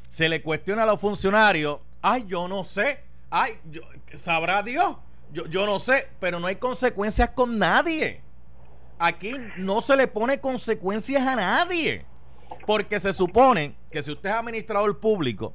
se 0.08 0.28
le 0.28 0.42
cuestiona 0.42 0.82
a 0.82 0.86
los 0.86 1.00
funcionarios, 1.00 1.78
ay, 2.02 2.24
yo 2.26 2.48
no 2.48 2.64
sé, 2.64 2.98
ay, 3.30 3.52
yo- 3.70 3.82
sabrá 4.14 4.64
Dios, 4.64 4.96
yo, 5.32 5.46
yo 5.46 5.64
no 5.64 5.78
sé, 5.78 6.08
pero 6.18 6.40
no 6.40 6.48
hay 6.48 6.56
consecuencias 6.56 7.30
con 7.30 7.56
nadie. 7.56 8.20
Aquí 8.98 9.32
no 9.58 9.80
se 9.80 9.94
le 9.96 10.08
pone 10.08 10.40
consecuencias 10.40 11.24
a 11.24 11.36
nadie. 11.36 12.04
Porque 12.66 12.98
se 12.98 13.12
supone 13.12 13.76
que 13.92 14.02
si 14.02 14.10
usted 14.10 14.30
es 14.30 14.34
administrador 14.34 14.98
público, 14.98 15.52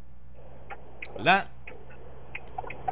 ¿verdad? 1.19 1.47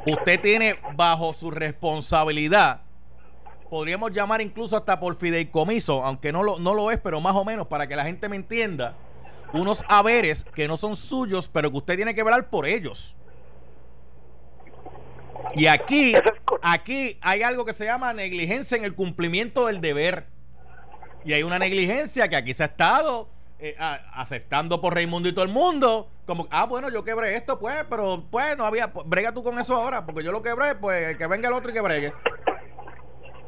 Usted 0.05 0.39
tiene 0.39 0.77
bajo 0.96 1.34
su 1.34 1.51
responsabilidad, 1.51 2.81
podríamos 3.69 4.12
llamar 4.13 4.39
incluso 4.41 4.77
hasta 4.77 5.00
por 5.00 5.15
fideicomiso, 5.15 6.03
aunque 6.05 6.31
no 6.31 6.43
lo, 6.43 6.60
no 6.60 6.74
lo 6.74 6.91
es, 6.91 7.00
pero 7.00 7.19
más 7.19 7.36
o 7.36 7.43
menos 7.43 7.67
para 7.67 7.88
que 7.88 7.96
la 7.96 8.05
gente 8.05 8.29
me 8.29 8.36
entienda, 8.38 8.96
unos 9.53 9.84
haberes 9.89 10.46
que 10.55 10.67
no 10.67 10.77
son 10.77 10.96
suyos, 10.96 11.50
pero 11.50 11.72
que 11.72 11.77
usted 11.77 11.96
tiene 11.96 12.15
que 12.15 12.24
velar 12.24 12.50
por 12.50 12.65
ellos. 12.65 13.15
Y 15.55 15.67
aquí, 15.67 16.13
aquí 16.62 17.17
hay 17.22 17.41
algo 17.41 17.63
que 17.65 17.74
se 17.74 17.86
llama 17.86 18.13
negligencia 18.13 18.77
en 18.77 18.84
el 18.86 18.96
cumplimiento 18.96 19.67
del 19.67 19.81
deber. 19.81 20.27
Y 21.24 21.34
hay 21.34 21.43
una 21.43 21.57
negligencia 21.60 22.27
que 22.27 22.36
aquí 22.36 22.53
se 22.53 22.63
ha 22.63 22.67
estado 22.67 23.29
eh, 23.60 23.75
a- 23.79 23.96
aceptando 24.13 24.81
por 24.81 24.93
Raimundo 24.93 25.29
y 25.29 25.34
todo 25.34 25.46
el 25.46 25.51
mundo. 25.51 26.10
Como, 26.27 26.46
ah, 26.51 26.65
bueno, 26.65 26.89
yo 26.89 27.05
quebré 27.05 27.38
esto, 27.38 27.57
pues, 27.57 27.86
pero 27.89 28.22
pues 28.29 28.57
no 28.57 28.65
había. 28.65 28.91
pues, 28.91 29.07
brega 29.07 29.34
tú 29.34 29.41
con 29.41 29.57
eso 29.57 29.77
ahora, 29.77 30.05
porque 30.05 30.25
yo 30.25 30.34
lo 30.34 30.41
quebré, 30.41 30.75
pues 30.75 31.15
que 31.15 31.25
venga 31.25 31.48
el 31.48 31.53
otro 31.53 31.72
y 31.72 31.74
que 31.74 31.79
bregue. 31.79 32.13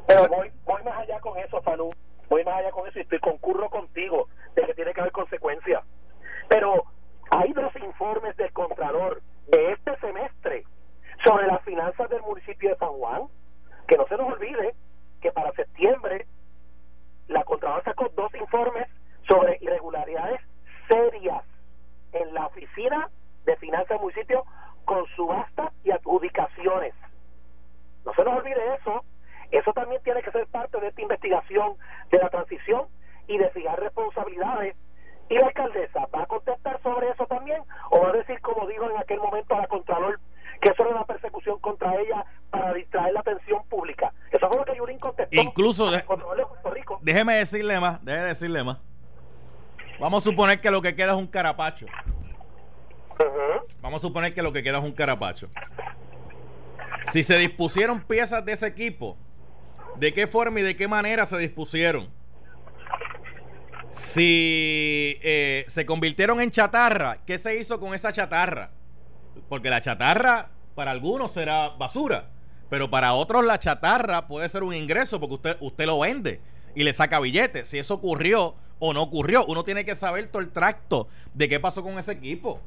Pero 0.06 0.26
voy, 0.28 0.50
voy 0.64 0.82
más 0.82 0.98
allá 0.98 1.20
con 1.20 1.36
eso, 1.38 1.60
Falú. 1.60 1.90
Voy 2.30 2.42
más 2.42 2.56
allá 2.56 2.70
con 2.70 2.88
eso 2.88 2.98
y 2.98 3.02
estoy 3.02 3.18
concurro 3.18 3.68
contigo 3.68 4.28
de 4.54 4.64
que 4.64 4.72
tiene 4.72 4.94
que 4.94 5.00
haber 5.02 5.12
consecuencias. 5.12 5.84
Pero 6.48 6.84
hay 7.30 7.52
dos 7.52 7.70
informes 7.76 8.34
del 8.38 8.50
Contralor 8.52 9.20
de 9.48 9.72
este 9.72 9.98
semestre 9.98 10.64
sobre 11.22 11.48
las 11.48 11.62
finanzas 11.64 12.08
del 12.08 12.22
municipio 12.22 12.70
de 12.70 12.76
San 12.78 12.94
Juan. 12.94 13.24
Que 13.88 13.98
no 13.98 14.06
se 14.06 14.16
nos 14.16 14.32
olvide 14.32 14.74
que 15.20 15.30
para 15.32 15.52
septiembre 15.52 16.26
la 17.28 17.44
Contralor 17.44 17.84
sacó 17.84 18.08
dos 18.16 18.34
informes 18.36 18.88
sobre 19.28 19.58
irregularidades 19.60 20.40
serias 20.88 21.44
en 22.12 22.34
la 22.34 22.46
oficina 22.46 23.08
de 23.44 23.56
finanzas 23.56 23.88
del 23.90 24.00
municipio 24.00 24.44
con 24.84 25.04
subasta 25.16 25.72
y 25.84 25.90
adjudicaciones. 25.90 26.94
No 28.04 28.12
se 28.14 28.24
nos 28.24 28.38
olvide 28.38 28.74
eso. 28.80 29.04
Eso 29.50 29.72
también 29.72 30.00
tiene 30.02 30.22
que 30.22 30.30
ser 30.30 30.46
parte 30.46 30.80
de 30.80 30.88
esta 30.88 31.02
investigación 31.02 31.74
de 32.10 32.18
la 32.18 32.28
transición 32.30 32.86
y 33.26 33.36
de 33.38 33.50
fijar 33.50 33.78
responsabilidades. 33.80 34.76
¿Y 35.28 35.34
la 35.38 35.46
alcaldesa 35.46 36.06
va 36.14 36.22
a 36.22 36.26
contestar 36.26 36.80
sobre 36.82 37.10
eso 37.10 37.26
también? 37.26 37.62
¿O 37.90 38.00
va 38.00 38.08
a 38.08 38.12
decir, 38.12 38.40
como 38.40 38.66
dijo 38.66 38.88
en 38.90 38.96
aquel 38.98 39.18
momento 39.20 39.54
a 39.54 39.60
la 39.60 39.66
Contralor, 39.68 40.18
que 40.60 40.70
eso 40.70 40.82
era 40.84 40.94
una 40.94 41.04
persecución 41.04 41.58
contra 41.60 41.94
ella 42.00 42.24
para 42.50 42.72
distraer 42.74 43.12
la 43.12 43.20
atención 43.20 43.62
pública? 43.68 44.12
Eso 44.32 44.48
fue 44.48 44.58
lo 44.58 44.64
que 44.64 44.76
Yurín 44.76 44.98
contestó. 44.98 45.40
Incluso 45.40 45.90
de- 45.90 45.98
al 45.98 46.04
Contralor 46.04 46.36
de 46.36 46.46
Puerto 46.46 46.70
Rico. 46.70 46.98
Déjeme 47.02 47.34
decirle 47.34 47.78
más, 47.78 48.04
déjeme 48.04 48.26
decirle 48.26 48.64
más. 48.64 48.78
Vamos 50.00 50.26
a 50.26 50.30
suponer 50.30 50.60
que 50.60 50.70
lo 50.70 50.80
que 50.80 50.94
queda 50.96 51.12
es 51.12 51.18
un 51.18 51.26
carapacho. 51.26 51.86
Vamos 53.90 54.04
a 54.04 54.06
suponer 54.06 54.32
que 54.32 54.40
lo 54.40 54.52
que 54.52 54.62
queda 54.62 54.78
es 54.78 54.84
un 54.84 54.92
carapacho. 54.92 55.48
Si 57.12 57.24
se 57.24 57.36
dispusieron 57.38 58.00
piezas 58.02 58.44
de 58.44 58.52
ese 58.52 58.68
equipo, 58.68 59.16
¿de 59.96 60.14
qué 60.14 60.28
forma 60.28 60.60
y 60.60 60.62
de 60.62 60.76
qué 60.76 60.86
manera 60.86 61.26
se 61.26 61.36
dispusieron? 61.38 62.08
Si 63.90 65.18
eh, 65.22 65.64
se 65.66 65.84
convirtieron 65.86 66.40
en 66.40 66.52
chatarra, 66.52 67.18
¿qué 67.26 67.36
se 67.36 67.58
hizo 67.58 67.80
con 67.80 67.92
esa 67.92 68.12
chatarra? 68.12 68.70
Porque 69.48 69.70
la 69.70 69.80
chatarra 69.80 70.50
para 70.76 70.92
algunos 70.92 71.32
será 71.32 71.70
basura, 71.70 72.30
pero 72.68 72.90
para 72.90 73.14
otros 73.14 73.44
la 73.44 73.58
chatarra 73.58 74.28
puede 74.28 74.48
ser 74.48 74.62
un 74.62 74.72
ingreso 74.72 75.18
porque 75.18 75.34
usted, 75.34 75.56
usted 75.58 75.86
lo 75.86 75.98
vende 75.98 76.40
y 76.76 76.84
le 76.84 76.92
saca 76.92 77.18
billetes. 77.18 77.66
Si 77.66 77.76
eso 77.76 77.94
ocurrió, 77.94 78.54
o 78.78 78.94
no 78.94 79.02
ocurrió. 79.02 79.44
Uno 79.46 79.64
tiene 79.64 79.84
que 79.84 79.94
saber 79.94 80.28
todo 80.28 80.42
el 80.42 80.50
tracto 80.50 81.08
de 81.34 81.48
qué 81.48 81.58
pasó 81.58 81.82
con 81.82 81.98
ese 81.98 82.12
equipo. 82.12 82.60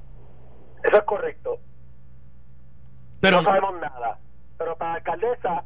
Eso 0.84 0.98
es 0.98 1.04
correcto. 1.04 1.58
Pero 3.22 3.38
no 3.38 3.44
sabemos 3.44 3.76
nada. 3.80 4.20
Pero 4.58 4.76
para 4.78 4.92
la 4.92 4.98
alcaldesa, 4.98 5.64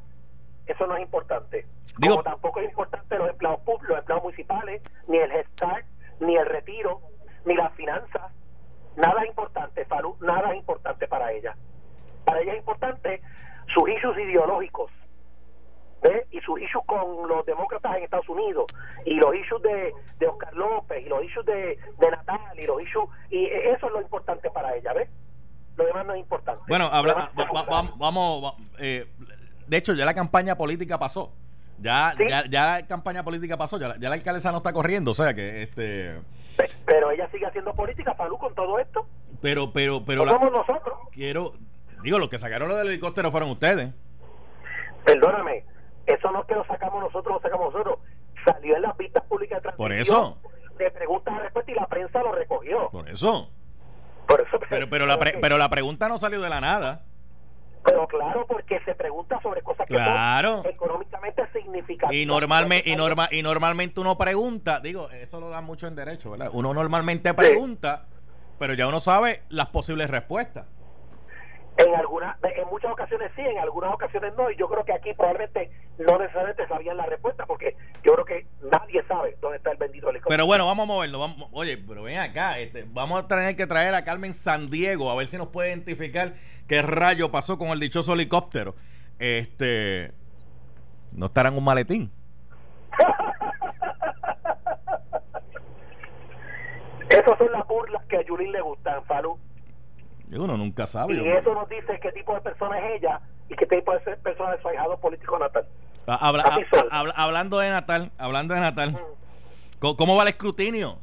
eso 0.65 0.87
no 0.87 0.95
es 0.95 1.01
importante. 1.01 1.65
Digo- 1.97 2.15
Como 2.15 2.23
tampoco 2.23 2.59
es 2.61 2.69
importante 2.69 3.17
los 3.17 3.29
empleados 3.29 3.59
públicos, 3.61 3.89
los 3.89 3.99
empleados 3.99 4.23
municipales, 4.23 4.81
ni 5.07 5.17
el 5.17 5.31
gestar, 5.31 5.83
ni 6.19 6.35
el 6.35 6.45
retiro, 6.45 7.01
ni 7.45 7.55
las 7.55 7.73
finanzas. 7.73 8.31
Nada 8.95 9.21
es 9.23 9.29
importante, 9.29 9.85
Falú, 9.85 10.15
nada 10.21 10.51
es 10.51 10.57
importante 10.57 11.07
para 11.07 11.31
ella. 11.31 11.55
Para 12.25 12.41
ella 12.41 12.53
es 12.53 12.59
importante 12.59 13.21
sus 13.73 13.89
issues 13.89 14.17
ideológicos. 14.19 14.91
¿Ve? 16.01 16.25
Y 16.31 16.39
sus 16.41 16.59
issues 16.61 16.83
con 16.85 17.27
los 17.27 17.45
demócratas 17.45 17.97
en 17.97 18.03
Estados 18.03 18.29
Unidos, 18.29 18.65
y 19.05 19.15
los 19.15 19.35
issues 19.35 19.61
de, 19.63 19.93
de 20.19 20.27
Oscar 20.27 20.53
López, 20.53 21.05
y 21.05 21.09
los 21.09 21.23
issues 21.23 21.45
de, 21.45 21.77
de 21.99 22.11
Natal, 22.11 22.39
y 22.57 22.65
los 22.65 22.81
issues. 22.81 23.07
Y 23.29 23.45
eso 23.45 23.87
es 23.87 23.91
lo 23.93 24.01
importante 24.01 24.49
para 24.51 24.75
ella, 24.75 24.93
¿ves? 24.93 25.09
Lo 25.75 25.85
demás 25.85 26.05
no 26.05 26.13
es 26.13 26.19
importante. 26.19 26.63
Bueno, 26.67 26.85
habla- 26.91 27.13
es 27.13 27.17
va- 27.17 27.23
va- 27.23 27.43
secundario. 27.45 27.71
va- 27.71 27.95
vamos, 27.97 28.43
va- 28.43 28.53
eh, 28.79 29.05
de 29.67 29.77
hecho, 29.77 29.93
ya 29.93 30.05
la 30.05 30.13
campaña 30.13 30.55
política 30.57 30.97
pasó. 30.97 31.33
Ya, 31.79 32.15
Sí. 32.17 32.23
ya, 32.27 32.43
ya 32.49 32.65
la 32.65 32.87
campaña 32.87 33.23
política 33.23 33.55
pasó, 33.57 33.77
ya, 33.77 33.89
la- 33.89 33.97
ya 33.97 34.09
la 34.09 34.15
alcaldesa 34.15 34.51
no 34.51 34.57
está 34.57 34.73
corriendo, 34.73 35.11
o 35.11 35.13
sea 35.13 35.33
que 35.35 35.61
este 35.61 36.15
Pe- 36.57 36.65
Pero 36.87 37.11
ella 37.11 37.29
sigue 37.31 37.45
haciendo 37.45 37.71
política, 37.75 38.15
Falú, 38.15 38.35
con 38.39 38.55
todo 38.55 38.79
esto. 38.79 39.05
pero 39.43 39.71
pero 39.71 40.03
pero 40.03 40.25
no 40.25 40.31
la- 40.31 40.31
somos 40.39 40.51
nosotros. 40.51 40.97
quiero 41.11 41.53
digo, 42.01 42.17
los 42.17 42.29
que 42.29 42.39
sacaron 42.39 42.67
lo 42.69 42.75
del 42.77 42.87
helicóptero 42.87 43.29
fueron 43.29 43.51
ustedes. 43.51 43.91
Perdóname, 45.05 45.63
eso 46.07 46.31
no 46.31 46.41
es 46.41 46.47
que 46.47 46.55
lo 46.55 46.65
sacamos 46.65 47.01
nosotros, 47.03 47.35
lo 47.35 47.41
sacamos 47.41 47.73
nosotros. 47.73 47.99
Salió 48.45 48.75
en 48.75 48.81
las 48.81 48.97
vistas 48.97 49.23
públicas 49.25 49.61
de 49.61 49.71
Por 49.73 49.91
eso. 49.93 50.39
De 50.77 50.89
preguntas 50.91 51.33
a 51.35 51.39
respuesta 51.39 51.71
y 51.71 51.75
la 51.75 51.87
prensa 51.87 52.19
lo 52.23 52.31
recogió. 52.31 52.89
Por 52.89 53.09
eso. 53.09 53.49
Por 54.27 54.41
eso 54.41 54.59
Pero 54.69 54.89
pero 54.89 55.05
la 55.05 55.17
pre- 55.17 55.37
pero 55.41 55.57
la 55.57 55.69
pregunta 55.69 56.07
no 56.09 56.17
salió 56.17 56.41
de 56.41 56.49
la 56.49 56.59
nada. 56.61 57.03
pero 57.83 58.05
claro, 58.07 58.45
porque 58.47 58.79
se 58.83 58.93
pregunta 58.95 59.39
sobre 59.41 59.61
cosas 59.61 59.87
que 59.87 59.93
Claro. 59.93 60.61
son 60.63 60.71
económicamente 60.71 61.47
significativas. 61.53 62.13
Y 62.13 62.25
normalmente 62.25 62.89
y 62.89 62.95
norma, 62.97 63.29
y 63.31 63.41
normalmente 63.41 63.99
uno 64.01 64.17
pregunta, 64.17 64.81
digo, 64.81 65.09
eso 65.11 65.39
lo 65.39 65.49
da 65.49 65.61
mucho 65.61 65.87
en 65.87 65.95
derecho, 65.95 66.31
¿verdad? 66.31 66.49
Uno 66.51 66.73
normalmente 66.73 67.33
pregunta, 67.33 68.05
pero 68.59 68.73
ya 68.73 68.87
uno 68.89 68.99
sabe 68.99 69.43
las 69.47 69.67
posibles 69.67 70.09
respuestas. 70.09 70.65
En 71.77 71.95
algunas, 71.95 72.35
en 72.43 72.67
muchas 72.69 72.91
ocasiones 72.91 73.31
sí, 73.35 73.41
en 73.41 73.59
algunas 73.59 73.93
ocasiones 73.93 74.33
no, 74.35 74.49
y 74.49 74.55
yo 74.55 74.67
creo 74.67 74.83
que 74.83 74.93
aquí 74.93 75.13
probablemente 75.13 75.69
no 75.99 76.17
necesariamente 76.17 76.67
sabían 76.67 76.97
la 76.97 77.05
respuesta, 77.05 77.45
porque 77.45 77.75
yo 78.03 78.13
creo 78.13 78.25
que 78.25 78.47
nadie 78.71 79.03
sabe 79.07 79.37
dónde 79.39 79.57
está 79.57 79.71
el 79.71 79.77
bendito 79.77 80.09
helicóptero. 80.09 80.33
Pero 80.33 80.47
bueno, 80.47 80.65
vamos 80.65 80.85
a 80.85 80.87
movernos. 80.87 81.19
Vamos, 81.21 81.49
oye, 81.51 81.77
pero 81.77 82.01
ven 82.01 82.17
acá. 82.17 82.57
Este, 82.57 82.85
vamos 82.87 83.23
a 83.23 83.27
tener 83.27 83.55
que 83.55 83.67
traer 83.67 83.93
a 83.93 84.03
Carmen 84.03 84.33
San 84.33 84.71
Diego 84.71 85.11
a 85.11 85.15
ver 85.15 85.27
si 85.27 85.37
nos 85.37 85.49
puede 85.49 85.69
identificar 85.69 86.33
qué 86.67 86.81
rayo 86.81 87.29
pasó 87.31 87.59
con 87.59 87.69
el 87.69 87.79
dichoso 87.79 88.13
helicóptero. 88.13 88.73
Este. 89.19 90.11
No 91.11 91.27
estará 91.27 91.49
en 91.49 91.57
un 91.57 91.63
maletín. 91.63 92.11
Esas 97.09 97.37
son 97.37 97.51
las 97.51 97.67
burlas 97.67 98.03
que 98.05 98.17
a 98.17 98.21
Yulín 98.23 98.51
le 98.51 98.61
gustan, 98.61 99.03
Falú. 99.05 99.39
Uno 100.35 100.57
nunca 100.57 100.85
sabe. 100.87 101.13
Y 101.15 101.27
eso 101.29 101.53
nos 101.53 101.69
dice 101.69 101.99
qué 102.01 102.11
tipo 102.11 102.33
de 102.33 102.41
persona 102.41 102.77
es 102.79 102.97
ella 103.01 103.19
y 103.49 103.55
qué 103.55 103.65
tipo 103.65 103.93
de 103.93 103.99
persona 104.17 104.53
es 104.55 104.61
su 104.61 104.67
ahijado 104.67 104.97
político 104.97 105.39
natal. 105.39 105.65
Ah, 106.05 106.17
habla- 106.21 106.43
ah, 106.45 106.59
habla- 106.91 107.13
hablando 107.15 107.59
de 107.59 107.69
Natal, 107.69 108.11
hablando 108.17 108.53
de 108.53 108.59
Natal. 108.61 108.97
¿Cómo, 109.79 109.95
cómo 109.97 110.15
va 110.15 110.23
el 110.23 110.29
escrutinio? 110.29 110.99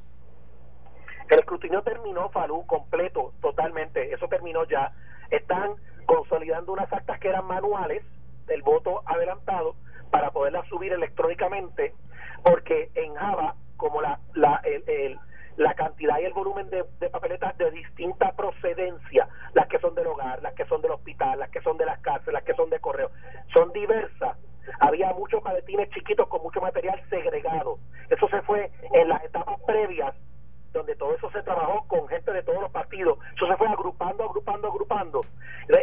El 1.30 1.38
escrutinio 1.38 1.82
terminó, 1.82 2.28
Falú, 2.30 2.66
completo, 2.66 3.32
totalmente. 3.40 4.12
Eso 4.12 4.28
terminó 4.28 4.64
ya. 4.64 4.92
Están 5.30 5.72
consolidando 6.06 6.72
unas 6.72 6.92
actas 6.92 7.18
que 7.18 7.28
eran 7.28 7.46
manuales 7.46 8.02
del 8.46 8.62
voto 8.62 9.02
adelantado 9.06 9.74
para 10.10 10.30
poderlas 10.30 10.66
subir 10.68 10.92
electrónicamente, 10.92 11.94
porque 12.42 12.90
en 12.94 13.14
Java, 13.14 13.54
como 13.78 14.02
la, 14.02 14.20
la, 14.34 14.60
el- 14.64 14.84
el- 14.86 15.18
la 15.56 15.74
cantidad 15.74 16.18
y 16.20 16.24
el 16.24 16.32
volumen 16.32 16.68
de, 16.70 16.84
papeletas 17.10 17.56
de 17.58 17.70
distinta 17.70 18.32
procedencia, 18.32 19.28
las 19.54 19.66
que 19.68 19.78
son 19.78 19.94
del 19.94 20.06
hogar, 20.06 20.42
las 20.42 20.54
que 20.54 20.64
son 20.66 20.82
del 20.82 20.92
hospital, 20.92 21.38
las 21.38 21.50
que 21.50 21.60
son 21.62 21.76
de 21.76 21.86
las 21.86 21.98
cárceles, 22.00 22.34
las 22.34 22.44
que 22.44 22.54
son 22.54 22.70
de 22.70 22.80
correo, 22.80 23.10
son 23.52 23.72
diversas. 23.72 24.36
Había 24.80 25.12
muchos 25.12 25.42
maletines 25.42 25.90
chiquitos 25.90 26.26
con 26.28 26.42
mucho 26.42 26.60
material 26.60 27.00
segregado. 27.10 27.78
Eso 28.08 28.28
se 28.28 28.40
fue 28.42 28.70
en 28.92 29.08
las 29.08 29.22
etapas 29.24 29.60
previas 29.66 30.14
donde 30.72 30.96
todo 30.96 31.14
eso 31.14 31.30
se 31.30 31.42
trabajó 31.42 31.86
con 31.86 32.08
gente 32.08 32.32
de 32.32 32.42
todos 32.42 32.60
los 32.60 32.70
partidos. 32.70 33.18
Eso 33.36 33.46
se 33.46 33.56
fue 33.56 33.68
agrupando, 33.68 34.24
agrupando, 34.24 34.68
agrupando. 34.68 35.20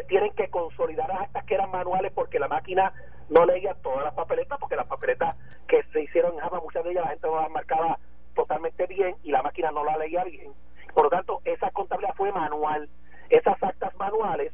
Tienen 0.07 0.33
que 0.33 0.49
consolidar 0.49 1.07
las 1.07 1.21
actas 1.21 1.45
que 1.45 1.55
eran 1.55 1.71
manuales 1.71 2.11
porque 2.13 2.37
la 2.37 2.49
máquina 2.49 2.93
no 3.29 3.45
leía 3.45 3.73
todas 3.75 4.03
las 4.03 4.13
papeletas, 4.13 4.59
porque 4.59 4.75
las 4.75 4.87
papeletas 4.87 5.37
que 5.67 5.81
se 5.93 6.03
hicieron 6.03 6.33
en 6.33 6.39
Java, 6.39 6.59
muchas 6.59 6.83
de 6.83 6.91
ellas 6.91 7.05
la 7.05 7.11
gente 7.11 7.27
no 7.27 7.41
las 7.41 7.49
marcaba 7.49 7.97
totalmente 8.33 8.85
bien 8.87 9.15
y 9.23 9.31
la 9.31 9.41
máquina 9.41 9.71
no 9.71 9.83
la 9.83 9.97
leía 9.97 10.23
bien. 10.23 10.53
Por 10.93 11.05
lo 11.05 11.09
tanto, 11.09 11.41
esa 11.45 11.71
contabilidad 11.71 12.15
fue 12.15 12.31
manual. 12.31 12.89
Esas 13.29 13.61
actas 13.63 13.95
manuales 13.97 14.53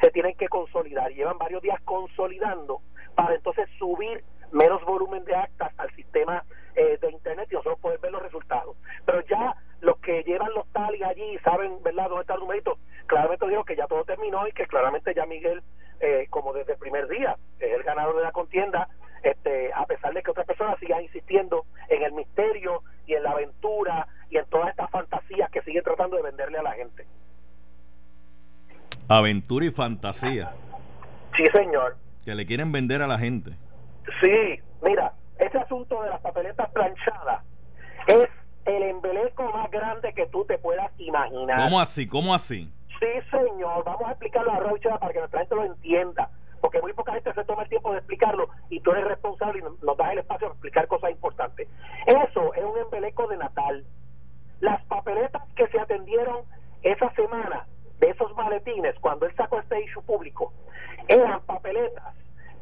se 0.00 0.10
tienen 0.10 0.36
que 0.36 0.48
consolidar. 0.48 1.10
Llevan 1.12 1.38
varios 1.38 1.62
días 1.62 1.80
consolidando 1.84 2.80
para 3.14 3.34
entonces 3.34 3.68
subir 3.78 4.22
menos 4.52 4.84
volumen 4.84 5.24
de 5.24 5.34
actas 5.34 5.72
al 5.78 5.90
sistema 5.94 6.44
eh, 6.74 6.98
de 7.00 7.10
internet 7.10 7.48
y 7.50 7.54
nosotros 7.54 7.80
poder 7.80 7.98
ver 8.00 8.12
los 8.12 8.22
resultados. 8.22 8.76
Pero 9.04 9.20
ya 9.22 9.56
los 9.80 9.98
que 9.98 10.22
llevan 10.24 10.52
los 10.54 10.66
tali 10.72 11.02
allí 11.02 11.38
saben, 11.38 11.82
¿verdad?, 11.82 12.08
dónde 12.08 12.22
está 12.22 12.34
el 12.34 12.40
numerito, 12.40 12.78
claramente 13.06 13.48
digo 13.48 13.64
que 13.64 13.76
ya 13.76 13.86
todo 13.86 14.04
terminó 14.04 14.46
y 14.46 14.52
que 14.52 14.66
claramente 14.66 15.14
ya 15.14 15.26
Miguel, 15.26 15.62
eh, 16.00 16.26
como 16.30 16.52
desde 16.52 16.72
el 16.72 16.78
primer 16.78 17.08
día, 17.08 17.36
es 17.58 17.72
el 17.72 17.82
ganador 17.82 18.16
de 18.16 18.22
la 18.22 18.32
contienda, 18.32 18.88
este, 19.22 19.72
a 19.72 19.84
pesar 19.86 20.12
de 20.14 20.22
que 20.22 20.30
otras 20.30 20.46
personas 20.46 20.78
sigan 20.80 21.02
insistiendo 21.02 21.64
en 21.88 22.02
el 22.02 22.12
misterio 22.12 22.82
y 23.06 23.14
en 23.14 23.22
la 23.22 23.30
aventura 23.30 24.06
y 24.30 24.36
en 24.36 24.44
todas 24.46 24.70
estas 24.70 24.90
fantasías 24.90 25.50
que 25.50 25.62
siguen 25.62 25.82
tratando 25.84 26.16
de 26.16 26.22
venderle 26.22 26.58
a 26.58 26.62
la 26.62 26.72
gente. 26.72 27.06
Aventura 29.08 29.64
y 29.64 29.70
fantasía 29.70 30.52
Sí, 31.36 31.44
señor. 31.52 31.96
que 32.24 32.34
le 32.34 32.44
quieren 32.46 32.72
vender 32.72 33.00
a 33.02 33.06
la 33.06 33.18
gente. 33.18 33.52
Sí, 34.20 34.60
mira, 34.82 35.12
ese 35.38 35.58
asunto 35.58 36.02
de 36.02 36.10
las 36.10 36.20
papeletas 36.20 36.68
planchadas 36.70 37.42
es 38.06 38.28
el 38.66 38.82
embeleco 38.82 39.44
más 39.52 39.70
grande 39.70 40.12
que 40.12 40.26
tú 40.26 40.44
te 40.44 40.58
puedas 40.58 40.90
imaginar. 40.98 41.58
¿Cómo 41.64 41.80
así? 41.80 42.06
¿Cómo 42.06 42.34
así? 42.34 42.70
Sí, 43.00 43.06
señor, 43.30 43.84
vamos 43.84 44.02
a 44.08 44.10
explicarlo 44.10 44.52
a 44.52 44.58
Rocha 44.60 44.98
para 44.98 45.12
que 45.12 45.18
nuestra 45.20 45.40
gente 45.40 45.54
lo 45.54 45.64
entienda, 45.64 46.30
porque 46.60 46.80
muy 46.80 46.92
poca 46.92 47.12
gente 47.12 47.32
se 47.32 47.44
toma 47.44 47.62
el 47.62 47.68
tiempo 47.68 47.92
de 47.92 47.98
explicarlo 47.98 48.48
y 48.68 48.80
tú 48.80 48.92
eres 48.92 49.04
responsable 49.04 49.60
y 49.60 49.84
nos 49.84 49.96
das 49.96 50.12
el 50.12 50.18
espacio 50.18 50.48
para 50.48 50.54
explicar 50.54 50.88
cosas 50.88 51.10
importantes. 51.10 51.68
Eso 52.06 52.54
es 52.54 52.64
un 52.64 52.78
embeleco 52.78 53.26
de 53.28 53.36
Natal. 53.36 53.84
Las 54.60 54.84
papeletas 54.86 55.42
que 55.54 55.68
se 55.68 55.78
atendieron 55.78 56.42
esa 56.82 57.10
semana 57.14 57.66
de 58.00 58.10
esos 58.10 58.34
maletines, 58.36 58.94
cuando 59.00 59.26
él 59.26 59.34
sacó 59.36 59.58
este 59.58 59.82
issue 59.82 60.02
público, 60.02 60.52
eran 61.08 61.40
papeletas 61.42 62.14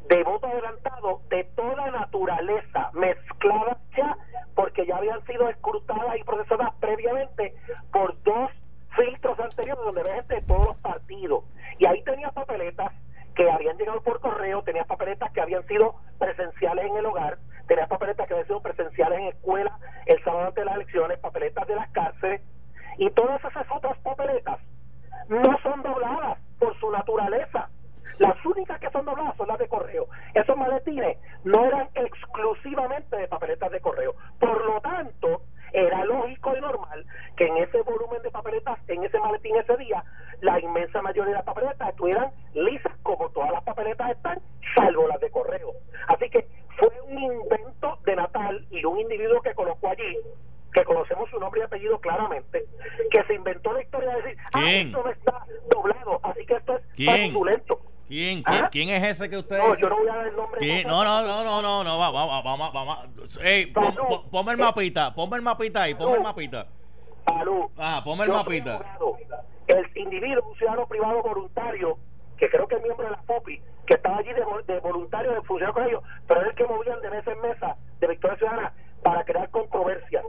de 0.09 0.23
voto 0.23 0.47
adelantado 0.47 1.21
de 1.29 1.43
toda 1.55 1.91
naturaleza, 1.91 2.91
mezcladas 2.93 3.77
ya, 3.95 4.17
porque 4.55 4.85
ya 4.85 4.97
habían 4.97 5.23
sido 5.25 5.49
escrutadas 5.49 6.17
y 6.17 6.23
procesadas 6.23 6.73
previamente 6.79 7.53
por 7.91 8.21
dos 8.23 8.51
filtros 8.95 9.39
anteriores 9.39 9.83
donde 9.83 10.01
había 10.01 10.15
gente 10.15 10.35
de 10.35 10.41
todos 10.41 10.67
los 10.67 10.77
partidos. 10.77 11.43
Y 11.77 11.85
ahí 11.85 12.01
tenía 12.03 12.31
papeletas 12.31 12.91
que 13.35 13.51
habían 13.51 13.77
llegado 13.77 14.01
por 14.01 14.19
correo, 14.19 14.63
tenía 14.63 14.85
papeletas 14.85 15.31
que 15.31 15.41
habían 15.41 15.65
sido 15.67 15.95
presenciales 16.17 16.85
en 16.85 16.97
el 16.97 17.05
hogar, 17.05 17.37
tenía 17.67 17.85
papeletas 17.87 18.27
que 18.27 18.33
habían 18.33 18.47
sido 18.47 18.61
presenciales 18.61 19.19
en 19.19 19.25
escuela 19.27 19.77
el 20.07 20.23
sábado 20.23 20.47
antes 20.47 20.55
de 20.55 20.65
las 20.65 20.75
elecciones, 20.75 21.19
papeletas 21.19 21.67
de 21.67 21.75
las 21.75 21.89
cárceles, 21.91 22.41
y 22.97 23.09
todas 23.11 23.43
esas 23.43 23.67
otras 23.69 23.97
papeletas 23.99 24.59
no 25.29 25.57
son 25.61 25.83
dobladas 25.83 26.39
por 26.57 26.77
su 26.79 26.89
naturaleza. 26.89 27.69
Las 28.17 28.43
únicas 28.43 28.79
que 28.79 28.89
son 28.89 29.05
dobladas 29.05 29.37
son 29.37 29.47
las 29.47 29.59
de 29.59 29.67
correo. 29.67 30.07
Esos 30.33 30.57
maletines 30.57 31.17
no 31.43 31.65
eran 31.65 31.87
exclusivamente 31.93 33.15
de 33.15 33.27
papeletas 33.27 33.71
de 33.71 33.79
correo. 33.79 34.15
Por 34.39 34.65
lo 34.65 34.81
tanto, 34.81 35.43
era 35.73 36.03
lógico 36.05 36.55
y 36.57 36.61
normal 36.61 37.05
que 37.35 37.45
en 37.45 37.57
ese 37.57 37.81
volumen 37.81 38.21
de 38.23 38.31
papeletas, 38.31 38.79
en 38.87 39.03
ese 39.03 39.19
maletín 39.19 39.55
ese 39.57 39.77
día, 39.77 40.03
la 40.41 40.59
inmensa 40.59 41.01
mayoría 41.01 41.25
de 41.25 41.37
las 41.37 41.43
papeletas 41.43 41.89
estuvieran 41.89 42.31
lisas 42.53 42.93
como 43.03 43.29
todas 43.29 43.51
las 43.51 43.63
papeletas 43.63 44.11
están, 44.11 44.41
salvo 44.75 45.07
las 45.07 45.19
de 45.19 45.29
correo. 45.29 45.73
Así 46.07 46.29
que 46.29 46.47
fue 46.77 46.89
un 47.07 47.19
invento 47.19 47.99
de 48.05 48.15
Natal 48.15 48.65
y 48.71 48.83
un 48.85 48.99
individuo 48.99 49.41
que 49.41 49.53
colocó 49.53 49.89
allí 49.89 50.17
que 50.73 50.83
conocemos 50.83 51.27
su 51.31 51.39
nombre 51.39 51.61
y 51.61 51.63
apellido 51.63 51.99
claramente, 51.99 52.65
que 53.09 53.23
se 53.23 53.33
inventó 53.33 53.73
la 53.73 53.81
historia 53.81 54.09
de 54.09 54.21
decir, 54.21 54.37
ah, 54.53 54.59
¿Quién? 54.59 54.87
esto 54.87 55.03
no 55.03 55.09
está 55.09 55.45
doblado, 55.71 56.19
así 56.21 56.45
que 56.45 56.53
esto 56.55 56.77
es 56.77 56.83
¿Quién? 56.95 57.31
fraudulento. 57.31 57.81
¿Quién, 58.85 58.89
¿Ah? 58.89 58.97
es 58.97 59.03
ese 59.15 59.29
que 59.29 59.37
usted 59.37 59.57
No, 59.57 59.75
yo 59.75 59.89
no 59.89 59.97
voy 59.97 60.07
a 60.09 60.15
dar 60.15 60.27
el 60.27 60.35
nombre. 60.35 60.59
¿Quién? 60.59 60.87
No, 60.87 61.03
no, 61.03 61.21
no, 61.23 61.43
no, 61.43 61.61
no, 61.61 61.83
no, 61.83 61.97
va- 61.97 62.11
va- 62.11 62.83
va-. 62.85 63.07
Ey, 63.43 63.65
pon- 63.67 64.29
ponme 64.31 64.51
el 64.51 64.57
mapita, 64.57 65.13
ponme 65.15 65.37
el 65.37 65.41
mapita 65.41 65.83
ahí, 65.83 65.95
ponme 65.95 66.17
el 66.17 66.23
mapita. 66.23 66.67
Salud. 67.25 67.65
Ajá, 67.77 68.03
ponme 68.03 68.25
el 68.25 68.31
mapita. 68.31 68.79
El 69.67 69.89
individuo, 69.95 70.47
un 70.49 70.55
ciudadano 70.57 70.87
privado 70.87 71.21
voluntario, 71.23 71.97
que 72.37 72.49
creo 72.49 72.67
que 72.67 72.75
es 72.75 72.83
miembro 72.83 73.03
de 73.05 73.11
la 73.11 73.21
FOPI, 73.23 73.61
que 73.85 73.95
estaba 73.95 74.17
allí 74.17 74.31
de, 74.31 74.45
vol- 74.45 74.65
de 74.65 74.79
voluntario 74.79 75.31
de 75.33 75.41
funcionar 75.41 75.73
con 75.73 75.83
ellos, 75.85 76.03
pero 76.27 76.41
es 76.41 76.47
el 76.47 76.55
que 76.55 76.65
movían 76.65 77.01
de 77.01 77.09
mesa 77.09 77.31
en 77.31 77.41
mesa 77.41 77.75
de 77.99 78.07
Victoria 78.07 78.37
Ciudadana 78.37 78.73
para 79.03 79.23
crear 79.25 79.49
controversias. 79.49 80.23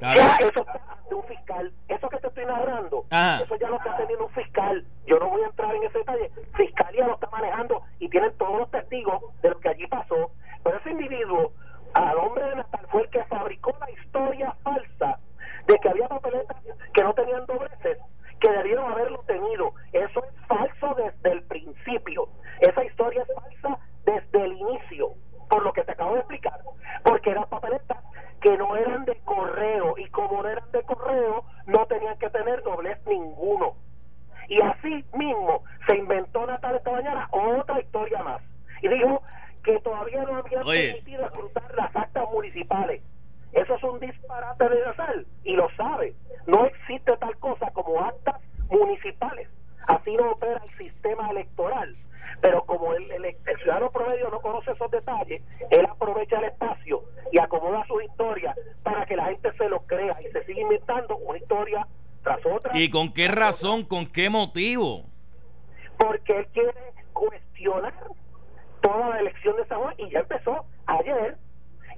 Claro. 0.00 0.20
Ya 0.20 0.36
eso 0.48 0.60
está 0.60 0.80
ante 0.92 1.14
un 1.14 1.24
fiscal. 1.24 1.72
Eso 1.88 2.08
que 2.08 2.18
te 2.18 2.26
estoy 2.26 2.44
narrando, 2.44 3.04
Ajá. 3.10 3.42
eso 3.44 3.56
ya 3.56 3.68
lo 3.68 3.76
está 3.76 3.96
teniendo 3.96 4.26
un 4.26 4.32
fiscal. 4.32 4.84
Yo 5.06 5.18
no 5.18 5.30
voy 5.30 5.42
a 5.42 5.46
entrar 5.46 5.74
en 5.74 5.84
ese 5.84 5.98
detalle. 5.98 6.30
Fiscalía 6.56 7.06
lo 7.06 7.14
está 7.14 7.30
manejando 7.30 7.82
y 8.00 8.08
tienen 8.08 8.36
todos 8.36 8.58
los 8.58 8.70
testigos 8.70 9.22
de 9.40 9.50
lo 9.50 9.60
que 9.60 9.68
allí 9.68 9.86
pasó. 9.86 10.30
Pero 10.62 10.76
ese 10.78 10.90
individuo, 10.90 11.52
al 11.94 12.16
hombre 12.18 12.44
de 12.44 12.56
Natal, 12.56 12.86
fue 12.90 13.02
el 13.02 13.10
que 13.10 13.24
fabricó 13.24 13.72
la 13.80 13.90
historia 13.92 14.54
falsa 14.62 15.18
de 15.66 15.78
que 15.78 15.88
había 15.88 16.08
papeletas 16.08 16.56
que 16.92 17.02
no 17.02 17.14
tenían 17.14 17.46
dobleces, 17.46 17.98
que 18.40 18.50
debieron 18.50 18.90
haberlo 18.92 19.20
tenido. 19.20 19.72
Eso 19.92 20.24
es 20.24 20.46
falso 20.48 20.94
desde 20.96 21.30
el 21.32 21.42
principio. 21.44 22.28
Esa 22.60 22.84
historia 22.84 23.22
es 23.22 23.28
falsa 23.34 23.78
desde 24.04 24.44
el 24.44 24.52
inicio, 24.54 25.10
por 25.48 25.62
lo 25.62 25.72
que 25.72 25.82
te 25.84 25.92
acabo 25.92 26.14
de 26.14 26.18
explicar. 26.20 26.60
Porque 27.04 27.30
eran 27.30 27.48
papeletas 27.48 27.98
que 28.40 28.58
no 28.58 28.76
eran 28.76 29.06
de 29.06 29.16
correo 29.24 29.94
y 29.96 30.06
como 30.10 30.42
no 30.42 30.48
eran 30.50 30.70
de 30.70 30.82
correo, 30.82 31.44
no 31.66 31.86
tenían 31.86 32.18
que 32.18 32.28
tener 32.28 32.62
doblez 32.62 32.98
ninguno. 33.06 33.72
Y 34.48 34.60
así 34.60 35.02
mismo 35.14 35.62
se 35.86 35.96
inventó 35.96 36.46
Natal 36.46 36.76
esta 36.76 36.90
mañana 36.90 37.26
otra 37.30 37.80
historia 37.80 38.22
más. 38.22 38.42
Y 38.82 38.88
dijo 38.88 39.22
que 39.62 39.78
todavía 39.80 40.22
no 40.24 40.36
habían 40.36 40.62
Oye. 40.66 40.88
permitido 40.92 41.24
escrutar 41.24 41.74
las 41.74 41.96
actas 41.96 42.24
municipales. 42.30 43.02
Eso 43.52 43.76
es 43.76 43.82
un 43.84 43.98
disparate 44.00 44.68
de 44.68 44.84
Natal 44.84 45.26
y 45.44 45.56
lo 45.56 45.70
sabe. 45.76 46.14
No 46.46 46.66
existe 46.66 47.16
tal 47.16 47.34
cosa 47.38 47.70
como 47.70 47.98
actas 48.04 48.36
municipales. 48.68 49.48
Así 49.86 50.14
no 50.16 50.32
opera 50.32 50.60
el 50.64 50.76
sistema 50.76 51.30
electoral. 51.30 51.96
Pero 52.40 52.64
como 52.64 52.92
el, 52.94 53.10
el- 53.12 53.24
el 53.24 53.58
ciudadano 53.62 53.90
promedio 53.90 54.28
no 54.30 54.40
conoce 54.40 54.72
esos 54.72 54.90
detalles, 54.90 55.42
él 55.70 55.86
aprovecha 55.86 56.38
el 56.38 56.44
espacio 56.44 57.02
y 57.32 57.38
acomoda 57.38 57.84
su 57.86 58.00
historia 58.00 58.54
para 58.82 59.06
que 59.06 59.16
la 59.16 59.26
gente 59.26 59.52
se 59.56 59.68
lo 59.68 59.80
crea 59.86 60.16
y 60.20 60.24
se 60.32 60.44
sigue 60.44 60.60
inventando 60.62 61.16
una 61.18 61.38
historia 61.38 61.86
tras 62.22 62.44
otra. 62.44 62.72
¿Y 62.76 62.83
con 62.94 63.12
qué 63.12 63.26
razón, 63.26 63.82
con 63.82 64.06
qué 64.06 64.30
motivo? 64.30 65.06
Porque 65.98 66.38
él 66.38 66.46
quiere 66.52 66.72
cuestionar 67.12 67.92
toda 68.80 69.08
la 69.08 69.18
elección 69.18 69.56
de 69.56 69.66
San 69.66 69.80
Juan 69.80 69.94
y 69.98 70.08
ya 70.10 70.20
empezó 70.20 70.64
ayer. 70.86 71.36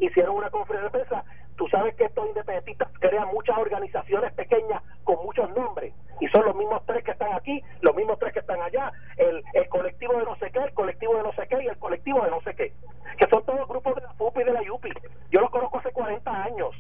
Hicieron 0.01 0.37
una 0.37 0.49
conferencia 0.49 0.89
de 0.89 1.05
prensa. 1.05 1.23
Tú 1.57 1.69
sabes 1.69 1.95
que 1.97 2.05
estos 2.05 2.27
independentistas 2.27 2.89
crean 2.99 3.29
muchas 3.29 3.59
organizaciones 3.59 4.33
pequeñas 4.33 4.83
con 5.05 5.23
muchos 5.23 5.55
nombres 5.55 5.93
y 6.19 6.29
son 6.29 6.47
los 6.47 6.57
mismos 6.57 6.81
tres 6.87 7.05
que 7.05 7.11
están 7.11 7.35
aquí, 7.35 7.63
los 7.83 7.95
mismos 7.95 8.19
tres 8.19 8.33
que 8.33 8.39
están 8.39 8.63
allá, 8.63 8.91
el, 9.19 9.45
el 9.53 9.69
colectivo 9.69 10.15
de 10.15 10.25
no 10.25 10.35
sé 10.37 10.51
qué, 10.51 10.61
el 10.61 10.73
colectivo 10.73 11.15
de 11.15 11.25
no 11.25 11.33
sé 11.35 11.47
qué 11.47 11.63
y 11.63 11.67
el 11.67 11.77
colectivo 11.77 12.25
de 12.25 12.31
no 12.31 12.41
sé 12.41 12.55
qué, 12.55 12.73
que 13.19 13.29
son 13.29 13.45
todos 13.45 13.69
grupos 13.69 13.97
de 13.97 14.01
la 14.01 14.15
FUPI 14.15 14.41
y 14.41 14.45
de 14.45 14.53
la 14.53 14.63
YUPI. 14.63 14.91
Yo 15.31 15.41
los 15.41 15.51
conozco 15.51 15.79
hace 15.79 15.93
40 15.93 16.43
años. 16.43 16.75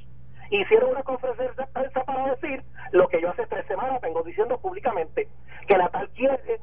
Hicieron 0.50 0.90
una 0.90 1.02
conferencia 1.02 1.44
de 1.52 1.66
prensa 1.72 2.04
para 2.04 2.34
decir 2.34 2.62
lo 2.92 3.08
que 3.08 3.20
yo 3.20 3.30
hace 3.30 3.46
tres 3.46 3.66
semanas 3.66 4.00
vengo 4.00 4.22
diciendo 4.22 4.58
públicamente, 4.58 5.28
que 5.66 5.76
Natal 5.76 6.08
quiere, 6.14 6.60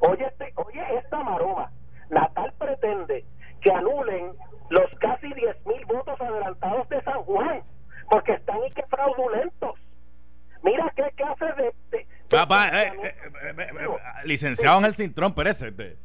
oye, 0.00 0.24
este, 0.26 0.52
oye 0.56 0.82
esta 0.98 1.22
maroma, 1.22 1.70
Natal 2.10 2.52
pretende 2.58 3.24
que 3.60 3.70
anulen 3.70 4.32
los 4.70 4.90
casi 5.00 5.32
10 5.34 5.66
mil 5.66 5.84
votos 5.86 6.20
adelantados 6.20 6.88
de 6.88 7.02
San 7.02 7.22
Juan, 7.24 7.62
porque 8.10 8.32
están 8.32 8.58
y 8.64 8.70
que 8.70 8.82
fraudulentos. 8.84 9.78
Mira 10.62 10.92
qué 10.96 11.10
clase 11.16 11.44
de... 11.44 11.62
de- 11.90 11.98
de 11.98 12.06
Papá, 12.36 12.68
eh, 12.82 12.92
eh, 13.02 13.14
eh, 13.42 13.54
eh, 13.58 13.88
licenciado 14.24 14.78
Ángel 14.78 14.94
Cintrón, 14.94 15.28
espérese. 15.28 15.68
este. 15.68 15.96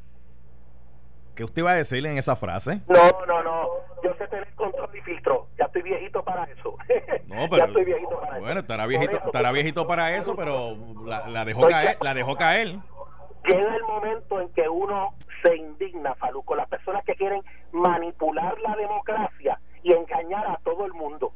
¿Qué 1.36 1.44
usted 1.44 1.62
iba 1.62 1.72
a 1.72 1.76
decirle 1.76 2.12
en 2.12 2.17
esa 2.17 2.36
frase? 2.36 2.82
No, 2.88 3.26
no, 3.26 3.41
no. 3.41 3.67
Yo 4.04 4.13
sé 4.15 4.28
tener 4.28 4.54
control 4.54 4.89
y 4.96 5.02
filtro. 5.02 5.48
Ya 5.73 5.79
estoy 5.79 5.81
viejito 5.84 6.23
para 6.23 6.43
eso. 6.45 6.75
No, 7.27 7.41
ya 7.43 7.49
pero 7.49 7.65
estoy 7.65 7.86
viejito 7.86 8.19
para 8.19 8.34
eso. 8.36 8.41
bueno, 8.45 8.60
estará 8.60 8.84
Por 8.84 8.89
viejito, 8.89 9.15
eso, 9.17 9.25
estará 9.25 9.51
viejito 9.51 9.88
para 9.88 10.15
eso, 10.17 10.36
pero 10.36 10.75
la, 11.05 11.27
la 11.29 11.45
dejó 11.45 11.67
caer, 11.67 11.97
la 12.01 12.13
dejó 12.13 12.36
caer. 12.36 12.75
Llega 13.45 13.75
el 13.75 13.84
momento 13.84 14.41
en 14.41 14.49
que 14.53 14.67
uno 14.69 15.15
se 15.41 15.55
indigna, 15.55 16.13
Falú, 16.15 16.43
con 16.43 16.57
las 16.57 16.67
personas 16.67 17.03
que 17.05 17.15
quieren 17.15 17.41
manipular 17.71 18.60
la 18.60 18.75
democracia 18.75 19.60
y 19.84 19.93
engañar 19.93 20.45
a 20.47 20.57
todo 20.63 20.86
el 20.86 20.93
mundo. 20.93 21.31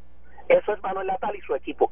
Eso 0.49 0.73
es 0.73 0.83
Manuel 0.83 1.07
Natal 1.07 1.35
y 1.35 1.41
su 1.41 1.55
equipo. 1.55 1.91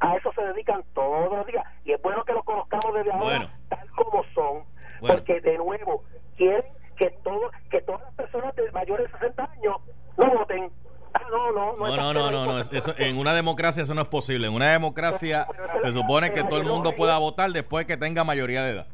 A 0.00 0.14
eso 0.14 0.30
se 0.34 0.42
dedican 0.42 0.84
todos 0.94 1.32
los 1.36 1.46
días. 1.46 1.64
Y 1.84 1.92
es 1.92 2.00
bueno 2.02 2.22
que 2.24 2.32
lo 2.32 2.42
conozcamos 2.44 2.94
desde 2.94 3.10
ahora 3.10 3.24
Bueno. 3.24 3.50
tal 3.68 3.90
como 3.92 4.22
son. 4.34 4.64
Bueno. 5.00 5.14
Porque, 5.16 5.40
de 5.40 5.58
nuevo, 5.58 6.04
quieren 6.36 6.62
que, 6.96 7.10
todo, 7.24 7.50
que 7.70 7.80
todas 7.80 8.02
las 8.02 8.14
personas 8.14 8.54
de 8.54 8.70
mayores 8.72 9.10
de 9.10 9.18
60 9.18 9.42
años 9.52 9.76
no 10.16 10.30
voten. 10.38 10.70
Ah, 11.14 11.22
no, 11.30 11.50
no, 11.52 11.76
No, 11.76 11.96
no, 11.96 12.12
no, 12.12 12.30
no, 12.30 12.46
no. 12.46 12.58
es- 12.60 12.72
Eso, 12.72 12.92
en 12.98 13.17
una 13.28 13.34
democracia 13.36 13.82
eso 13.82 13.94
no 13.94 14.02
es 14.02 14.08
posible. 14.08 14.46
En 14.46 14.52
una 14.54 14.70
democracia 14.72 15.46
se 15.82 15.92
supone 15.92 16.32
que 16.32 16.42
todo 16.44 16.60
el 16.60 16.66
mundo 16.66 16.92
pueda 16.96 17.18
votar 17.18 17.50
después 17.52 17.86
que 17.86 17.96
tenga 17.96 18.24
mayoría 18.24 18.62
de 18.64 18.70
edad. 18.72 18.86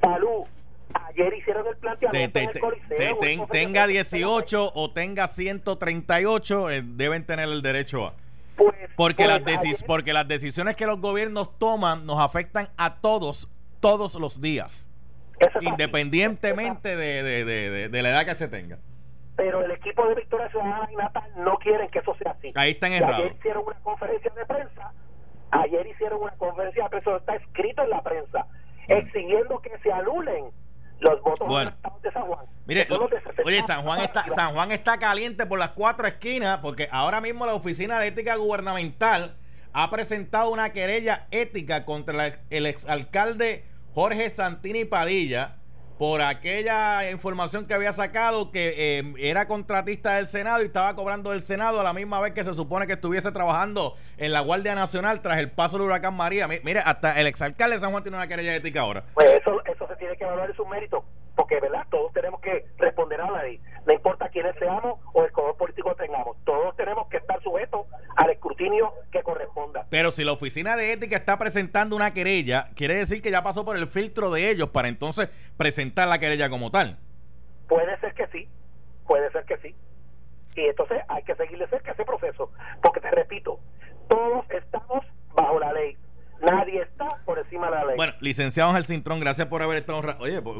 Salud. 0.00 0.44
Ayer 1.08 1.34
hicieron 1.34 1.66
el 1.66 1.74
Te- 1.74 1.80
planteamiento 1.80 2.38
te- 2.40 2.46
te- 2.46 2.60
te- 2.96 3.14
ten- 3.20 3.46
tenga 3.48 3.86
de 3.86 3.92
prensa. 3.94 4.16
18 4.16 4.72
o 4.74 4.90
tenga 4.92 5.26
138, 5.26 6.70
eh, 6.70 6.82
deben 6.84 7.24
tener 7.26 7.48
el 7.48 7.60
derecho 7.62 8.06
a. 8.06 8.14
Pues, 8.56 8.74
Porque, 8.96 9.24
pues, 9.24 9.28
las 9.28 9.40
decis- 9.40 9.74
ayer- 9.74 9.86
porque 9.86 10.12
las 10.14 10.26
decisiones 10.28 10.76
que 10.76 10.86
los 10.86 11.00
gobiernos 11.00 11.58
toman 11.58 12.06
nos 12.06 12.18
afectan 12.20 12.70
a 12.78 12.94
todos, 12.94 13.48
todos 13.80 14.14
los 14.14 14.40
días, 14.40 14.88
independientemente 15.60 16.96
de, 16.96 17.22
de- 17.22 17.44
de- 17.44 17.70
de- 17.70 17.88
de 17.88 18.02
la 18.02 18.10
edad 18.10 18.24
que 18.26 18.34
se 18.34 18.48
tenga. 18.48 18.78
Pero 19.36 19.64
el 19.64 19.70
equipo 19.70 20.06
de 20.08 20.14
Victoria 20.14 20.48
Ciudadana 20.50 20.88
y 20.90 20.96
Natal 20.96 21.30
no 21.36 21.56
quieren 21.58 21.88
que 21.90 21.98
eso 21.98 22.14
sea 22.22 22.32
así. 22.32 22.52
Ahí 22.54 22.70
están 22.72 22.92
errados. 22.92 23.16
Ayer 23.20 23.36
hicieron 23.36 23.64
una 23.66 23.78
conferencia 23.82 24.32
de 24.34 24.46
prensa, 24.46 24.92
ayer 25.50 25.86
hicieron 25.86 26.22
una 26.22 26.32
conferencia 26.32 26.84
de 26.84 26.88
prensa, 26.90 27.16
está 27.16 27.34
escrito 27.36 27.82
en 27.82 27.90
la 27.90 28.02
prensa, 28.02 28.46
exigiendo 28.88 29.60
que 29.60 29.76
se 29.82 29.92
anulen 29.92 30.46
los 31.00 31.20
votos 31.22 31.46
Bueno. 31.46 31.72
de 32.02 32.10
San 32.12 32.22
Juan. 32.24 32.46
Mire, 32.66 32.82
Que 32.86 32.88
son 32.88 33.00
los 33.00 33.10
de 33.10 33.20
60 33.20 33.42
oye, 33.44 33.62
San 33.62 33.82
Juan 33.82 34.00
está 34.00 34.22
San 34.24 34.54
Juan 34.54 34.72
está 34.72 34.98
caliente 34.98 35.44
por 35.44 35.58
las 35.58 35.70
cuatro 35.70 36.06
esquinas 36.06 36.58
porque 36.60 36.88
ahora 36.90 37.20
mismo 37.20 37.44
la 37.44 37.54
Oficina 37.54 38.00
de 38.00 38.08
Ética 38.08 38.36
Gubernamental 38.36 39.36
ha 39.74 39.90
presentado 39.90 40.50
una 40.50 40.72
querella 40.72 41.26
ética 41.30 41.84
contra 41.84 42.14
la- 42.14 42.32
el 42.48 42.64
exalcalde 42.64 43.66
Jorge 43.94 44.30
Santini 44.30 44.86
Padilla 44.86 45.56
por 45.98 46.20
aquella 46.20 47.10
información 47.10 47.66
que 47.66 47.72
había 47.74 47.92
sacado 47.92 48.50
que 48.50 48.98
eh, 48.98 49.14
era 49.18 49.46
contratista 49.46 50.16
del 50.16 50.26
Senado 50.26 50.62
y 50.62 50.66
estaba 50.66 50.94
cobrando 50.94 51.30
del 51.30 51.40
Senado 51.40 51.80
a 51.80 51.84
la 51.84 51.92
misma 51.92 52.20
vez 52.20 52.32
que 52.34 52.44
se 52.44 52.52
supone 52.52 52.86
que 52.86 52.92
estuviese 52.94 53.32
trabajando 53.32 53.94
en 54.18 54.32
la 54.32 54.40
Guardia 54.40 54.74
Nacional 54.74 55.22
tras 55.22 55.38
el 55.38 55.50
paso 55.50 55.78
del 55.78 55.86
huracán 55.86 56.14
María. 56.14 56.46
Mi- 56.48 56.60
Mire, 56.62 56.80
hasta 56.84 57.18
el 57.18 57.26
exalcalde 57.26 57.76
de 57.76 57.80
San 57.80 57.90
Juan 57.92 58.02
tiene 58.02 58.18
una 58.18 58.28
querella 58.28 58.54
ética 58.54 58.80
ahora. 58.82 59.04
Pues 59.14 59.26
eso, 59.40 59.62
eso 59.64 59.88
se 59.88 59.96
tiene 59.96 60.16
que 60.16 60.24
evaluar 60.24 60.50
en 60.50 60.56
su 60.56 60.66
mérito, 60.66 61.04
porque 61.34 61.58
verdad 61.60 61.86
todos 61.90 62.12
tenemos 62.12 62.40
que 62.40 62.66
responder 62.76 63.20
a 63.22 63.30
la 63.30 63.42
ley, 63.44 63.58
no 63.86 63.92
importa 63.92 64.28
quiénes 64.28 64.56
seamos 64.56 64.98
o 65.12 65.24
el 65.24 65.30
color 65.30 65.56
político 65.56 65.94
que 65.94 66.06
tengamos, 66.06 66.36
todos 66.44 66.74
tenemos 66.76 67.08
que 67.08 67.18
estar 67.18 67.40
sujetos 67.42 67.86
al 68.16 68.30
escrutinio 68.30 68.92
que 69.12 69.22
corresponda. 69.22 69.86
Pero 69.90 70.10
si 70.10 70.24
la 70.24 70.32
oficina 70.32 70.76
de 70.76 70.92
ética 70.92 71.16
está 71.16 71.38
presentando 71.38 71.94
una 71.94 72.12
querella, 72.12 72.70
quiere 72.74 72.96
decir 72.96 73.22
que 73.22 73.30
ya 73.30 73.42
pasó 73.42 73.64
por 73.64 73.76
el 73.76 73.86
filtro 73.86 74.30
de 74.30 74.50
ellos 74.50 74.70
para 74.70 74.88
entonces 74.88 75.28
presentar 75.56 76.08
la 76.08 76.18
querella 76.18 76.50
como 76.50 76.70
tal. 76.72 76.98
Puede 77.68 77.98
ser 78.00 78.12
que 78.14 78.26
sí, 78.28 78.48
puede 79.06 79.30
ser 79.30 79.44
que 79.44 79.56
sí. 79.58 79.74
Y 80.56 80.60
entonces 80.62 81.02
hay 81.08 81.22
que 81.22 81.36
seguirle 81.36 81.68
cerca 81.68 81.92
ese 81.92 82.04
proceso, 82.04 82.50
porque 82.82 83.00
te 83.00 83.10
repito, 83.10 83.60
todos 84.08 84.50
estamos 84.50 85.04
bajo 85.34 85.60
la 85.60 85.72
ley, 85.72 85.96
nadie 86.52 86.82
está 86.82 87.06
por 87.24 87.38
encima 87.38 87.66
de 87.66 87.72
la 87.76 87.84
ley. 87.86 87.96
Bueno, 87.96 88.12
licenciado 88.20 88.70
Ángel 88.70 88.84
Cintrón, 88.84 89.20
gracias 89.20 89.46
por 89.48 89.62
haber 89.62 89.78
estado. 89.78 90.02
Oye, 90.20 90.40
pues, 90.42 90.56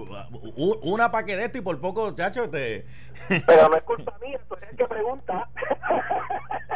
una 0.83 1.11
pa' 1.11 1.25
que 1.25 1.37
de 1.37 1.44
esto 1.46 1.59
y 1.59 1.61
por 1.62 1.81
poco, 1.81 2.14
chacho, 2.14 2.49
te. 2.51 2.87
Pero 3.46 3.68
no 3.68 3.77
es 3.77 3.83
culpa 3.85 4.16
mía, 4.22 4.38
tú 4.49 4.55
eres 4.57 4.70
el 4.70 4.77
que 4.77 4.85
pregunta. 4.87 5.49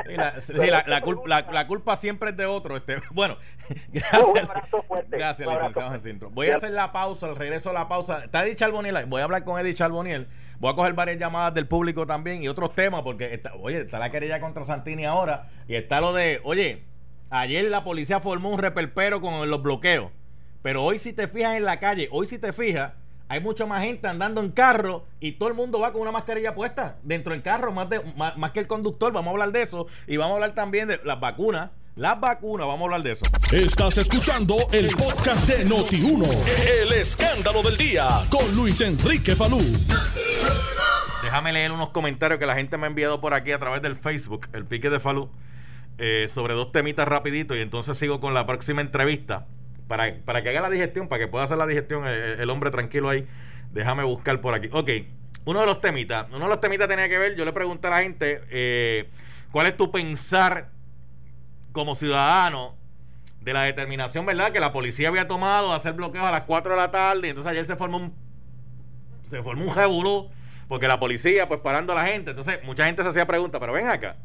Sí, 0.07 0.17
la, 0.17 0.41
sí, 0.41 0.53
la- 0.55 0.83
la 0.89 1.03
culpa, 1.03 1.23
la- 1.27 1.47
la 1.53 1.67
culpa 1.69 1.95
siempre 1.95 2.31
es 2.31 2.37
de 2.37 2.45
otro. 2.47 2.77
Este, 2.77 2.97
bueno, 3.13 3.37
Un 3.69 3.77
gracias. 3.93 4.49
abrazo 4.49 4.83
fuerte. 4.89 5.17
Gracias, 5.17 5.47
un 5.47 5.53
abrazo 5.55 5.69
licenciado 5.69 5.89
Ángel. 5.95 6.01
Cintrón. 6.01 6.35
Voy 6.35 6.51
a 6.51 6.57
hacer 6.57 6.71
la 6.73 6.91
pausa, 6.91 7.27
al 7.27 7.37
regreso 7.37 7.71
a 7.71 7.73
la 7.73 7.87
pausa. 7.87 8.25
Está 8.25 8.43
Eddie 8.45 8.57
Charboniel. 8.57 9.05
Voy 9.07 9.21
a 9.21 9.25
hablar 9.25 9.45
con 9.45 9.61
Eddie 9.61 9.75
Charboniel. 9.75 10.27
Voy 10.59 10.73
a 10.73 10.75
coger 10.75 10.95
varias 10.95 11.19
llamadas 11.19 11.55
del 11.55 11.69
público 11.69 12.07
también 12.09 12.43
y 12.43 12.49
otros 12.49 12.75
temas, 12.75 13.03
porque, 13.03 13.33
está, 13.35 13.55
oye, 13.55 13.83
está 13.83 13.99
la 14.01 14.11
querella 14.11 14.41
contra 14.41 14.65
Santini 14.65 15.05
ahora 15.05 15.49
y 15.69 15.77
está 15.77 16.01
lo 16.01 16.13
de, 16.13 16.41
oye, 16.45 16.85
ayer 17.31 17.65
la 17.71 17.85
policía 17.85 18.21
formó 18.21 18.51
un 18.51 18.59
repelpero 18.59 19.21
con 19.21 19.49
los 19.49 19.63
bloqueos, 19.63 20.11
pero 20.63 20.85
hoy 20.85 20.99
si 20.99 21.13
te 21.13 21.29
fijas 21.29 21.57
en 21.57 21.65
la 21.65 21.81
calle, 21.81 22.09
hoy 22.13 22.27
si 22.27 22.39
te 22.39 22.53
fijas, 22.53 22.93
hay 23.29 23.41
mucha 23.41 23.65
más 23.65 23.85
gente 23.85 24.09
andando 24.09 24.41
en 24.41 24.51
carro 24.51 25.07
y 25.21 25.33
todo 25.33 25.49
el 25.49 25.55
mundo 25.55 25.79
va 25.79 25.93
con 25.93 26.03
una 26.03 26.11
mascarilla 26.11 26.53
puesta 26.53 26.97
dentro 27.05 27.33
del 27.33 27.43
carro, 27.43 27.73
más, 27.73 27.89
de, 27.89 28.01
más, 28.17 28.51
que 28.51 28.59
el 28.59 28.67
conductor. 28.67 29.13
Vamos 29.13 29.29
a 29.29 29.31
hablar 29.31 29.53
de 29.53 29.63
eso 29.63 29.87
y 30.09 30.17
vamos 30.17 30.33
a 30.33 30.35
hablar 30.35 30.55
también 30.57 30.89
de 30.89 31.01
las 31.05 31.21
vacunas. 31.21 31.71
Las 31.95 32.19
vacunas, 32.19 32.67
vamos 32.67 32.81
a 32.81 32.85
hablar 32.87 33.03
de 33.05 33.13
eso. 33.13 33.27
Estás 33.53 33.99
escuchando 33.99 34.57
el 34.73 34.89
podcast 34.97 35.49
de 35.49 35.65
Noti1. 35.65 36.27
El 36.83 36.93
escándalo 36.95 37.63
del 37.63 37.77
día 37.77 38.09
con 38.31 38.53
Luis 38.57 38.81
Enrique 38.81 39.37
Falú. 39.37 39.61
Déjame 41.23 41.53
leer 41.53 41.71
unos 41.71 41.91
comentarios 41.91 42.41
que 42.41 42.47
la 42.47 42.57
gente 42.57 42.77
me 42.79 42.87
ha 42.87 42.89
enviado 42.89 43.21
por 43.21 43.35
aquí 43.35 43.53
a 43.53 43.61
través 43.61 43.81
del 43.81 43.95
Facebook, 43.95 44.49
el 44.53 44.65
pique 44.65 44.91
de 44.91 44.99
Falú, 44.99 45.31
eh, 45.99 46.27
sobre 46.29 46.55
dos 46.55 46.73
temitas 46.73 47.07
rapidito 47.07 47.55
y 47.55 47.61
entonces 47.61 47.97
sigo 47.97 48.21
con 48.21 48.35
la 48.35 48.47
próxima 48.47 48.81
entrevista. 48.81 49.47
Para, 49.89 50.15
para 50.25 50.43
que 50.43 50.51
haga 50.51 50.61
la 50.61 50.71
digestión, 50.71 51.09
para 51.09 51.25
que 51.25 51.29
pueda 51.29 51.45
hacer 51.45 51.59
la 51.59 51.67
digestión 51.67 52.07
el, 52.07 52.49
hombre 52.51 52.71
tranquilo 52.71 53.09
ahí. 53.09 53.27
Déjame 53.73 54.05
buscar 54.05 54.41
por 54.41 54.55
aquí. 54.55 54.69
Ok, 54.73 54.91
uno 55.45 55.61
de 55.61 55.67
los 55.67 55.81
temitas. 55.81 56.27
Uno 56.31 56.45
de 56.45 56.49
los 56.49 56.61
temitas 56.61 56.89
tenía 56.89 57.09
que 57.09 57.19
ver, 57.19 57.35
yo 57.35 57.45
le 57.45 57.53
pregunté 57.53 57.89
a 57.89 57.91
la 57.91 58.03
gente, 58.03 58.41
eh, 58.51 59.11
¿cuál 59.51 59.67
es 59.67 59.77
tu 59.77 59.91
pensar 59.91 60.71
como 61.73 61.95
ciudadano 61.95 62.77
de 63.41 63.53
la 63.53 63.63
determinación, 63.63 64.27
¿verdad? 64.27 64.53
Que 64.53 64.61
la 64.61 64.73
policía 64.73 65.09
había 65.09 65.27
tomado 65.27 65.71
de 65.71 65.77
hacer 65.77 65.95
bloqueos 65.95 66.25
a 66.25 66.31
las 66.31 66.43
4 66.43 66.73
de 66.73 66.77
la 66.77 66.91
tarde. 66.91 67.27
Y 67.27 67.31
entonces 67.31 67.51
ayer 67.51 67.65
se 67.65 67.77
formó 67.77 67.97
un 67.97 68.15
se 69.31 69.43
formó 69.43 69.65
un 69.65 69.75
revolú 69.75 70.29
porque 70.69 70.89
la 70.89 70.99
policía 70.99 71.49
pues 71.49 71.61
parando 71.61 71.93
a 71.93 71.97
la 71.97 72.07
gente. 72.07 72.31
Entonces 72.31 72.61
mucha 72.65 72.87
gente 72.87 73.03
se 73.03 73.09
hacía 73.09 73.27
preguntas, 73.27 73.61
pero 73.61 73.73
ven 73.73 73.89
acá. 73.89 74.17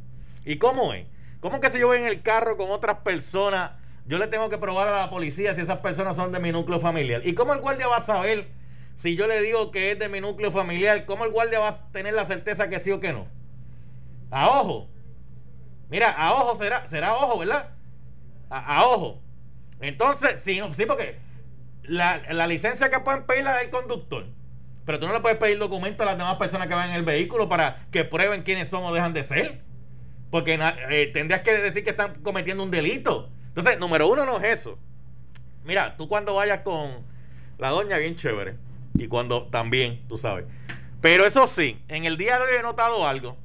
¿Y 0.43 0.57
cómo 0.57 0.93
es? 0.93 1.07
¿Cómo 1.45 1.59
que 1.59 1.69
si 1.69 1.77
yo 1.77 1.85
voy 1.85 1.99
en 1.99 2.07
el 2.07 2.23
carro 2.23 2.57
con 2.57 2.71
otras 2.71 3.01
personas, 3.01 3.73
yo 4.07 4.17
le 4.17 4.25
tengo 4.25 4.49
que 4.49 4.57
probar 4.57 4.87
a 4.87 5.01
la 5.01 5.09
policía 5.11 5.53
si 5.53 5.61
esas 5.61 5.77
personas 5.77 6.15
son 6.15 6.31
de 6.31 6.39
mi 6.39 6.51
núcleo 6.51 6.79
familiar? 6.79 7.21
¿Y 7.23 7.35
cómo 7.35 7.53
el 7.53 7.59
guardia 7.59 7.85
va 7.85 7.97
a 7.97 8.01
saber 8.01 8.47
si 8.95 9.15
yo 9.15 9.27
le 9.27 9.39
digo 9.43 9.69
que 9.69 9.91
es 9.91 9.99
de 9.99 10.09
mi 10.09 10.21
núcleo 10.21 10.49
familiar? 10.49 11.05
¿Cómo 11.05 11.23
el 11.23 11.29
guardia 11.29 11.59
va 11.59 11.69
a 11.69 11.91
tener 11.91 12.15
la 12.15 12.25
certeza 12.25 12.67
que 12.67 12.79
sí 12.79 12.89
o 12.89 12.99
que 12.99 13.13
no? 13.13 13.27
A 14.31 14.49
ojo. 14.59 14.89
Mira, 15.87 16.09
a 16.09 16.33
ojo 16.33 16.55
será, 16.55 16.83
será 16.87 17.13
ojo, 17.13 17.37
¿verdad? 17.37 17.75
A, 18.49 18.83
ojo. 18.87 19.21
Entonces, 19.81 20.41
sí, 20.43 20.59
sí 20.71 20.87
porque 20.87 21.19
la, 21.83 22.47
licencia 22.47 22.89
que 22.89 23.01
pueden 23.01 23.27
pedir 23.27 23.43
la 23.43 23.57
del 23.57 23.69
conductor. 23.69 24.25
Pero 24.83 24.99
tú 24.99 25.05
no 25.05 25.13
le 25.13 25.19
puedes 25.19 25.37
pedir 25.37 25.59
documento 25.59 26.01
a 26.01 26.07
las 26.07 26.17
demás 26.17 26.37
personas 26.37 26.67
que 26.67 26.73
van 26.73 26.89
en 26.89 26.95
el 26.95 27.03
vehículo 27.03 27.47
para 27.47 27.85
que 27.91 28.03
prueben 28.03 28.41
quiénes 28.41 28.67
son 28.67 28.83
o 28.83 28.91
dejan 28.91 29.13
de 29.13 29.21
ser. 29.21 29.74
Porque 30.31 30.59
eh, 30.89 31.07
tendrías 31.13 31.41
que 31.41 31.53
decir 31.53 31.83
que 31.83 31.91
están 31.91 32.15
cometiendo 32.21 32.63
un 32.63 32.71
delito. 32.71 33.29
Entonces, 33.47 33.79
número 33.79 34.07
uno 34.07 34.25
no 34.25 34.37
es 34.37 34.59
eso. 34.59 34.77
Mira, 35.63 35.95
tú 35.97 36.07
cuando 36.07 36.35
vayas 36.35 36.61
con 36.61 37.05
la 37.57 37.69
doña, 37.69 37.97
bien 37.97 38.15
chévere. 38.15 38.55
Y 38.95 39.07
cuando 39.07 39.47
también, 39.47 40.01
tú 40.07 40.17
sabes. 40.17 40.45
Pero 41.01 41.25
eso 41.25 41.47
sí, 41.47 41.79
en 41.87 42.05
el 42.05 42.17
día 42.17 42.37
de 42.37 42.45
hoy 42.45 42.55
he 42.59 42.61
notado 42.61 43.07
algo 43.07 43.37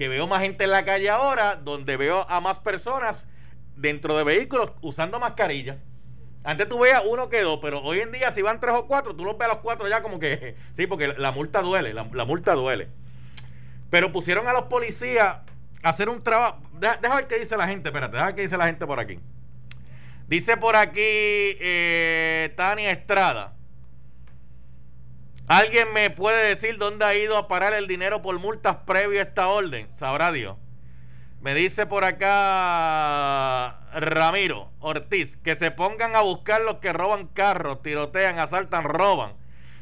que 0.00 0.08
veo 0.08 0.26
más 0.26 0.40
gente 0.40 0.64
en 0.64 0.70
la 0.70 0.84
calle 0.84 1.10
ahora, 1.10 1.56
donde 1.56 1.98
veo 1.98 2.24
a 2.30 2.40
más 2.40 2.58
personas 2.58 3.28
dentro 3.76 4.16
de 4.16 4.24
vehículos 4.24 4.72
usando 4.80 5.20
mascarilla. 5.20 5.78
Antes 6.42 6.70
tú 6.70 6.78
veías 6.78 7.02
uno 7.06 7.28
que 7.28 7.42
dos, 7.42 7.58
pero 7.60 7.82
hoy 7.82 8.00
en 8.00 8.10
día 8.10 8.30
si 8.30 8.40
van 8.40 8.60
tres 8.60 8.74
o 8.74 8.86
cuatro, 8.86 9.14
tú 9.14 9.26
los 9.26 9.36
ves 9.36 9.48
a 9.48 9.52
los 9.52 9.58
cuatro 9.58 9.86
ya 9.88 10.02
como 10.02 10.18
que, 10.18 10.56
sí, 10.72 10.86
porque 10.86 11.08
la 11.08 11.32
multa 11.32 11.60
duele, 11.60 11.92
la, 11.92 12.04
multa 12.04 12.54
duele. 12.54 12.88
Pero 13.90 14.12
pusieron 14.12 14.46
a 14.48 14.52
los 14.52 14.64
policías 14.64 15.38
a 15.82 15.88
hacer 15.88 16.08
un 16.08 16.22
trabajo. 16.22 16.60
Deja, 16.74 17.14
ver 17.16 17.26
qué 17.26 17.38
dice 17.38 17.56
la 17.56 17.66
gente, 17.66 17.88
espérate, 17.88 18.12
deja 18.12 18.26
ver 18.26 18.34
qué 18.34 18.42
dice 18.42 18.56
la 18.56 18.66
gente 18.66 18.86
por 18.86 19.00
aquí. 19.00 19.18
Dice 20.28 20.56
por 20.56 20.76
aquí 20.76 21.00
eh, 21.02 22.52
Tania 22.56 22.90
Estrada. 22.92 23.54
¿Alguien 25.48 25.92
me 25.92 26.10
puede 26.10 26.46
decir 26.46 26.78
dónde 26.78 27.04
ha 27.04 27.16
ido 27.16 27.36
a 27.36 27.48
parar 27.48 27.72
el 27.72 27.88
dinero 27.88 28.22
por 28.22 28.38
multas 28.38 28.76
previo 28.86 29.18
a 29.18 29.24
esta 29.24 29.48
orden? 29.48 29.92
Sabrá 29.92 30.30
Dios. 30.30 30.56
Me 31.40 31.54
dice 31.54 31.86
por 31.86 32.04
acá 32.04 33.80
Ramiro 33.98 34.70
Ortiz 34.78 35.38
que 35.38 35.56
se 35.56 35.70
pongan 35.70 36.14
a 36.14 36.20
buscar 36.20 36.60
los 36.60 36.76
que 36.76 36.92
roban 36.92 37.26
carros, 37.26 37.82
tirotean, 37.82 38.38
asaltan, 38.38 38.84
roban. 38.84 39.32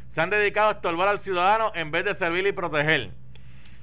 Se 0.08 0.22
han 0.22 0.30
dedicado 0.30 0.70
a 0.70 0.72
estorbar 0.72 1.08
al 1.08 1.18
ciudadano 1.18 1.72
en 1.74 1.90
vez 1.90 2.04
de 2.06 2.14
servir 2.14 2.46
y 2.46 2.52
proteger. 2.52 3.10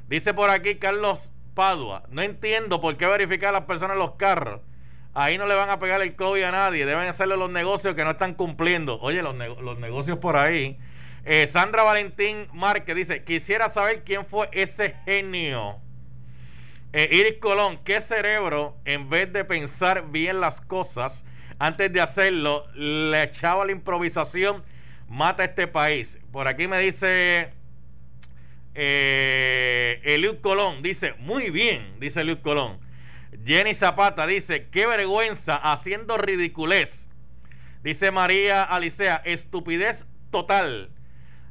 Dice 0.08 0.34
por 0.34 0.50
aquí 0.50 0.76
Carlos 0.76 1.32
Padua. 1.54 2.04
No 2.10 2.22
entiendo 2.22 2.82
por 2.82 2.98
qué 2.98 3.06
verificar 3.06 3.50
a 3.50 3.60
las 3.60 3.66
personas 3.66 3.98
los 3.98 4.16
carros. 4.16 4.62
Ahí 5.14 5.38
no 5.38 5.48
le 5.48 5.56
van 5.56 5.70
a 5.70 5.80
pegar 5.80 6.02
el 6.02 6.16
COVID 6.16 6.44
a 6.44 6.52
nadie. 6.52 6.86
Deben 6.86 7.08
hacerle 7.08 7.38
los 7.38 7.50
negocios 7.50 7.96
que 7.96 8.04
no 8.04 8.12
están 8.12 8.34
cumpliendo. 8.34 9.00
Oye, 9.00 9.22
los, 9.22 9.36
los 9.36 9.80
negocios 9.80 10.18
por 10.18 10.38
ahí 10.38 10.78
eh, 11.28 11.48
Sandra 11.48 11.82
Valentín 11.82 12.48
Márquez 12.54 12.96
dice, 12.96 13.24
quisiera 13.24 13.68
saber 13.68 14.04
quién 14.04 14.28
fue 14.28 14.48
ese 14.52 14.96
genio. 15.06 15.78
Eh, 16.94 17.10
Iris 17.12 17.40
Colón, 17.40 17.80
¿qué 17.84 18.00
cerebro, 18.00 18.76
en 18.86 19.10
vez 19.10 19.34
de 19.34 19.44
pensar 19.44 20.12
bien 20.12 20.40
las 20.40 20.62
cosas, 20.62 21.26
antes 21.58 21.92
de 21.92 22.00
hacerlo, 22.00 22.68
le 22.76 23.24
echaba 23.24 23.66
la 23.66 23.72
improvisación, 23.72 24.64
mata 25.08 25.42
a 25.42 25.48
este 25.48 25.66
país? 25.66 26.20
Por 26.32 26.48
aquí 26.48 26.68
me 26.68 26.78
dice 26.78 27.52
eh, 28.76 30.02
Eliud 30.04 30.42
Colón, 30.42 30.82
dice, 30.82 31.14
muy 31.20 31.50
bien, 31.50 32.00
dice 32.00 32.22
Eliud 32.22 32.40
Colón. 32.40 32.80
Jenny 33.46 33.74
Zapata 33.74 34.28
dice, 34.28 34.68
qué 34.70 34.86
vergüenza, 34.86 35.56
haciendo 35.56 36.18
ridiculez. 36.18 37.10
Dice 37.84 38.12
María 38.12 38.64
Alicea, 38.64 39.22
estupidez 39.26 40.06
total. 40.32 40.90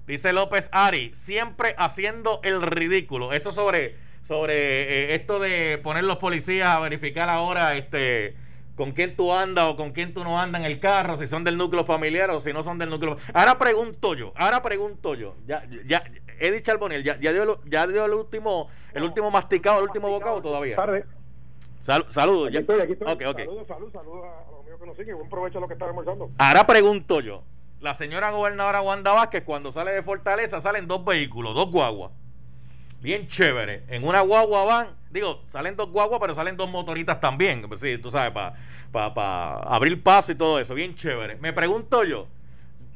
Dice 0.06 0.32
López 0.32 0.68
Ari, 0.72 1.14
siempre 1.14 1.74
haciendo 1.78 2.40
el 2.42 2.60
ridículo. 2.60 3.32
Eso 3.32 3.52
sobre, 3.52 3.96
sobre 4.22 4.54
eh, 4.54 5.14
esto 5.14 5.38
de 5.38 5.78
poner 5.82 6.04
los 6.04 6.18
policías 6.18 6.68
a 6.68 6.80
verificar 6.80 7.28
ahora 7.30 7.76
este 7.76 8.36
con 8.74 8.92
quién 8.92 9.14
tú 9.16 9.32
andas 9.32 9.66
o 9.66 9.76
con 9.76 9.92
quién 9.92 10.14
tú 10.14 10.24
no 10.24 10.40
andas 10.40 10.60
en 10.62 10.66
el 10.66 10.80
carro, 10.80 11.16
si 11.16 11.26
son 11.26 11.44
del 11.44 11.56
núcleo 11.56 11.84
familiar 11.84 12.30
o 12.30 12.40
si 12.40 12.52
no 12.52 12.62
son 12.62 12.78
del 12.78 12.90
núcleo. 12.90 13.16
Ahora 13.32 13.56
pregunto 13.56 14.14
yo, 14.14 14.32
ahora 14.36 14.62
pregunto 14.62 15.14
yo. 15.14 15.36
Ya, 15.46 15.64
ya, 15.86 16.02
Eddie 16.38 16.62
Charboniel, 16.62 17.02
ya, 17.02 17.18
ya, 17.20 17.32
dio, 17.32 17.60
ya 17.64 17.86
dio 17.86 18.04
el 18.04 18.12
último, 18.12 18.68
el 18.92 19.02
último 19.02 19.30
masticado, 19.30 19.78
el 19.78 19.84
último 19.84 20.08
bocado 20.08 20.42
todavía. 20.42 20.76
Tarde. 20.76 21.04
saludos. 22.08 22.48
Aquí 22.48 22.58
estoy, 22.58 22.80
aquí 22.80 22.92
estoy. 22.92 23.06
Saludos, 23.06 23.66
saludos, 23.66 23.92
saludos 23.92 24.24
a 24.24 24.50
los 24.50 24.64
míos 24.64 24.78
que 24.80 24.86
nos 24.86 24.96
siguen. 24.96 25.16
Buen 25.16 25.28
provecho 25.28 25.58
a 25.58 25.60
lo 25.60 25.68
que 25.68 25.74
están 25.74 25.88
almorzando. 25.88 26.30
Ahora 26.38 26.66
pregunto 26.66 27.20
yo 27.20 27.42
la 27.84 27.92
señora 27.92 28.30
gobernadora 28.30 28.80
Wanda 28.80 29.12
Vázquez, 29.12 29.44
cuando 29.44 29.70
sale 29.70 29.92
de 29.92 30.02
Fortaleza, 30.02 30.58
salen 30.58 30.88
dos 30.88 31.04
vehículos, 31.04 31.54
dos 31.54 31.70
guaguas. 31.70 32.12
Bien 33.02 33.26
chévere. 33.26 33.84
En 33.88 34.04
una 34.04 34.22
guagua 34.22 34.64
van, 34.64 34.88
digo, 35.10 35.42
salen 35.44 35.76
dos 35.76 35.90
guaguas, 35.90 36.18
pero 36.18 36.32
salen 36.32 36.56
dos 36.56 36.70
motoritas 36.70 37.20
también. 37.20 37.60
Pues 37.68 37.80
sí, 37.80 37.98
tú 37.98 38.10
sabes, 38.10 38.32
para 38.90 39.56
abrir 39.58 40.02
paso 40.02 40.32
y 40.32 40.34
todo 40.34 40.58
eso. 40.58 40.74
Bien 40.74 40.94
chévere. 40.94 41.36
Me 41.36 41.52
pregunto 41.52 42.04
yo, 42.04 42.26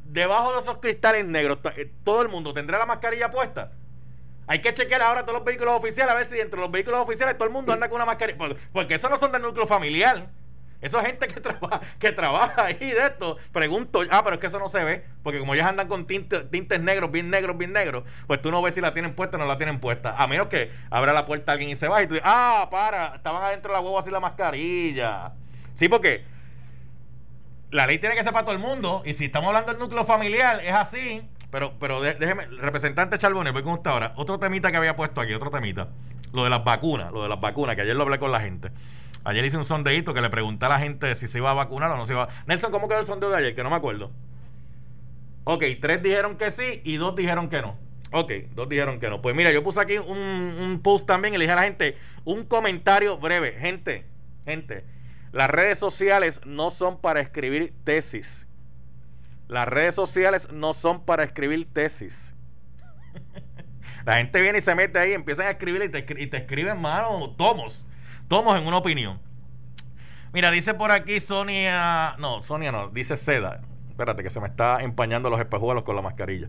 debajo 0.08 0.54
de 0.54 0.60
esos 0.60 0.78
cristales 0.78 1.24
negros, 1.24 1.58
eh, 1.76 1.90
¿todo 2.04 2.22
el 2.22 2.28
mundo 2.28 2.52
tendrá 2.52 2.78
la 2.78 2.86
mascarilla 2.86 3.30
puesta? 3.30 3.72
Hay 4.46 4.62
que 4.62 4.72
chequear 4.72 5.02
ahora 5.02 5.22
todos 5.22 5.34
los 5.34 5.44
vehículos 5.44 5.74
oficiales 5.74 6.12
a 6.12 6.16
ver 6.16 6.26
si 6.26 6.40
entre 6.40 6.58
los 6.58 6.70
vehículos 6.70 7.00
oficiales 7.00 7.36
todo 7.36 7.46
el 7.46 7.52
mundo 7.52 7.72
anda 7.72 7.88
con 7.88 7.96
una 7.96 8.06
mascarilla. 8.06 8.38
Porque 8.72 8.94
esos 8.94 9.10
no 9.10 9.18
son 9.18 9.30
del 9.30 9.42
núcleo 9.42 9.66
familiar. 9.66 10.30
Esa 10.80 11.04
gente 11.04 11.26
que 11.26 11.40
trabaja, 11.40 11.80
que 11.98 12.12
trabaja 12.12 12.66
ahí 12.66 12.78
de 12.78 13.06
esto, 13.06 13.36
pregunto, 13.52 14.00
ah, 14.10 14.22
pero 14.22 14.34
es 14.34 14.40
que 14.40 14.46
eso 14.46 14.60
no 14.60 14.68
se 14.68 14.84
ve, 14.84 15.04
porque 15.24 15.40
como 15.40 15.54
ellos 15.54 15.66
andan 15.66 15.88
con 15.88 16.06
tintes, 16.06 16.48
tintes 16.50 16.80
negros, 16.80 17.10
bien 17.10 17.30
negros, 17.30 17.58
bien 17.58 17.72
negros, 17.72 18.04
pues 18.28 18.40
tú 18.40 18.52
no 18.52 18.62
ves 18.62 18.74
si 18.74 18.80
la 18.80 18.94
tienen 18.94 19.14
puesta 19.14 19.36
o 19.36 19.40
no 19.40 19.46
la 19.46 19.58
tienen 19.58 19.80
puesta. 19.80 20.14
A 20.16 20.28
menos 20.28 20.46
que 20.46 20.70
abra 20.88 21.12
la 21.12 21.26
puerta 21.26 21.52
alguien 21.52 21.70
y 21.70 21.74
se 21.74 21.88
va 21.88 22.02
y 22.02 22.06
tú 22.06 22.14
dices, 22.14 22.28
ah, 22.30 22.68
para, 22.70 23.16
estaban 23.16 23.42
adentro 23.42 23.72
de 23.72 23.78
la 23.78 23.80
huevo 23.80 23.98
así 23.98 24.10
la 24.10 24.20
mascarilla. 24.20 25.32
Sí, 25.74 25.88
porque 25.88 26.24
la 27.70 27.86
ley 27.86 27.98
tiene 27.98 28.14
que 28.14 28.22
ser 28.22 28.32
para 28.32 28.44
todo 28.44 28.54
el 28.54 28.60
mundo, 28.60 29.02
y 29.04 29.14
si 29.14 29.26
estamos 29.26 29.48
hablando 29.48 29.72
del 29.72 29.80
núcleo 29.80 30.04
familiar, 30.04 30.60
es 30.64 30.74
así. 30.74 31.22
Pero, 31.50 31.74
pero 31.78 32.00
déjeme, 32.02 32.44
representante 32.46 33.16
Charbonne, 33.16 33.52
voy 33.52 33.62
con 33.62 33.74
usted 33.74 33.90
ahora. 33.90 34.12
Otro 34.16 34.38
temita 34.38 34.70
que 34.70 34.76
había 34.76 34.96
puesto 34.96 35.20
aquí, 35.20 35.32
otro 35.32 35.50
temita. 35.50 35.88
Lo 36.32 36.44
de 36.44 36.50
las 36.50 36.62
vacunas, 36.62 37.10
lo 37.10 37.22
de 37.22 37.28
las 37.28 37.40
vacunas, 37.40 37.74
que 37.74 37.82
ayer 37.82 37.96
lo 37.96 38.02
hablé 38.02 38.18
con 38.18 38.30
la 38.30 38.40
gente. 38.40 38.70
Ayer 39.24 39.44
hice 39.44 39.56
un 39.56 39.64
sondeíto 39.64 40.12
que 40.12 40.20
le 40.20 40.30
pregunté 40.30 40.66
a 40.66 40.68
la 40.68 40.78
gente 40.78 41.14
si 41.14 41.26
se 41.26 41.38
iba 41.38 41.50
a 41.50 41.54
vacunar 41.54 41.90
o 41.90 41.96
no 41.96 42.04
se 42.04 42.12
iba 42.12 42.24
a... 42.24 42.28
Nelson, 42.46 42.70
¿cómo 42.70 42.86
quedó 42.88 42.98
el 42.98 43.04
sondeo 43.04 43.30
de 43.30 43.38
ayer? 43.38 43.54
Que 43.54 43.62
no 43.62 43.70
me 43.70 43.76
acuerdo. 43.76 44.10
Ok, 45.44 45.64
tres 45.80 46.02
dijeron 46.02 46.36
que 46.36 46.50
sí 46.50 46.82
y 46.84 46.96
dos 46.96 47.16
dijeron 47.16 47.48
que 47.48 47.62
no. 47.62 47.76
Ok, 48.12 48.32
dos 48.54 48.68
dijeron 48.68 49.00
que 49.00 49.08
no. 49.08 49.22
Pues 49.22 49.34
mira, 49.34 49.50
yo 49.50 49.62
puse 49.62 49.80
aquí 49.80 49.98
un, 49.98 50.18
un 50.18 50.80
post 50.82 51.06
también 51.06 51.34
y 51.34 51.38
le 51.38 51.44
dije 51.44 51.52
a 51.52 51.56
la 51.56 51.62
gente 51.62 51.96
un 52.24 52.44
comentario 52.44 53.18
breve. 53.18 53.52
Gente, 53.52 54.06
gente, 54.44 54.84
las 55.32 55.50
redes 55.50 55.78
sociales 55.78 56.40
no 56.44 56.70
son 56.70 57.00
para 57.00 57.20
escribir 57.20 57.74
tesis. 57.84 58.48
Las 59.48 59.66
redes 59.68 59.94
sociales 59.94 60.48
no 60.52 60.74
son 60.74 61.04
para 61.04 61.24
escribir 61.24 61.66
tesis. 61.72 62.34
la 64.04 64.16
gente 64.16 64.40
viene 64.40 64.58
y 64.58 64.60
se 64.60 64.74
mete 64.74 64.98
ahí, 64.98 65.12
empiezan 65.12 65.46
a 65.46 65.50
escribir 65.50 65.82
y 65.82 65.88
te, 66.28 66.36
escriben, 66.36 66.80
mano, 66.80 67.34
tomos 67.36 67.84
tomos 68.28 68.60
en 68.60 68.66
una 68.66 68.76
opinión. 68.76 69.18
Mira, 70.32 70.50
dice 70.50 70.74
por 70.74 70.92
aquí 70.92 71.18
Sonia, 71.20 72.14
no, 72.18 72.42
Sonia 72.42 72.70
no, 72.70 72.90
dice 72.90 73.16
Seda. 73.16 73.62
Espérate, 73.88 74.22
que 74.22 74.30
se 74.30 74.38
me 74.38 74.46
está 74.46 74.78
empañando 74.80 75.28
los 75.28 75.40
espejuelos 75.40 75.82
con 75.82 75.96
la 75.96 76.02
mascarilla. 76.02 76.48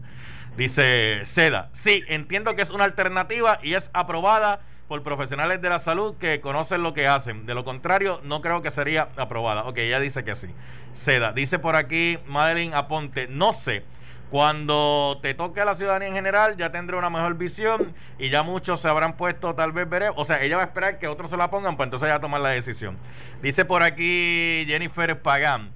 Dice 0.55 1.21
Seda, 1.23 1.69
sí, 1.71 2.03
entiendo 2.07 2.53
que 2.55 2.61
es 2.61 2.69
una 2.69 2.83
alternativa 2.83 3.57
y 3.63 3.73
es 3.73 3.89
aprobada 3.93 4.59
por 4.89 5.03
profesionales 5.03 5.61
de 5.61 5.69
la 5.69 5.77
salud 5.77 6.15
que 6.17 6.41
conocen 6.41 6.81
lo 6.81 6.95
que 6.95 7.07
hacen. 7.07 7.45
De 7.45 7.53
lo 7.53 7.63
contrario, 7.63 8.19
no 8.23 8.41
creo 8.41 8.63
que 8.63 8.71
sería 8.71 9.09
aprobada. 9.17 9.63
Ok, 9.65 9.77
ella 9.77 9.99
dice 9.99 10.23
que 10.25 10.33
sí. 10.33 10.47
Seda, 10.93 11.31
dice 11.31 11.59
por 11.59 11.75
aquí 11.75 12.17
Madeline 12.25 12.73
Aponte, 12.73 13.27
no 13.27 13.53
sé. 13.53 13.85
Cuando 14.31 15.19
te 15.21 15.35
toque 15.35 15.61
a 15.61 15.65
la 15.65 15.75
ciudadanía 15.75 16.07
en 16.07 16.15
general, 16.15 16.57
ya 16.57 16.71
tendré 16.71 16.97
una 16.97 17.11
mejor 17.11 17.35
visión 17.35 17.93
y 18.17 18.29
ya 18.29 18.41
muchos 18.41 18.81
se 18.81 18.89
habrán 18.89 19.15
puesto, 19.15 19.53
tal 19.53 19.71
vez 19.71 19.87
veré. 19.87 20.09
O 20.15 20.25
sea, 20.25 20.41
ella 20.41 20.57
va 20.57 20.63
a 20.63 20.65
esperar 20.65 20.97
que 20.97 21.07
otros 21.07 21.29
se 21.29 21.37
la 21.37 21.51
pongan, 21.51 21.77
pues 21.77 21.85
entonces 21.85 22.07
ella 22.07 22.15
va 22.15 22.21
tomar 22.21 22.41
la 22.41 22.49
decisión. 22.49 22.97
Dice 23.43 23.65
por 23.65 23.83
aquí 23.83 24.65
Jennifer 24.67 25.21
Pagán. 25.21 25.71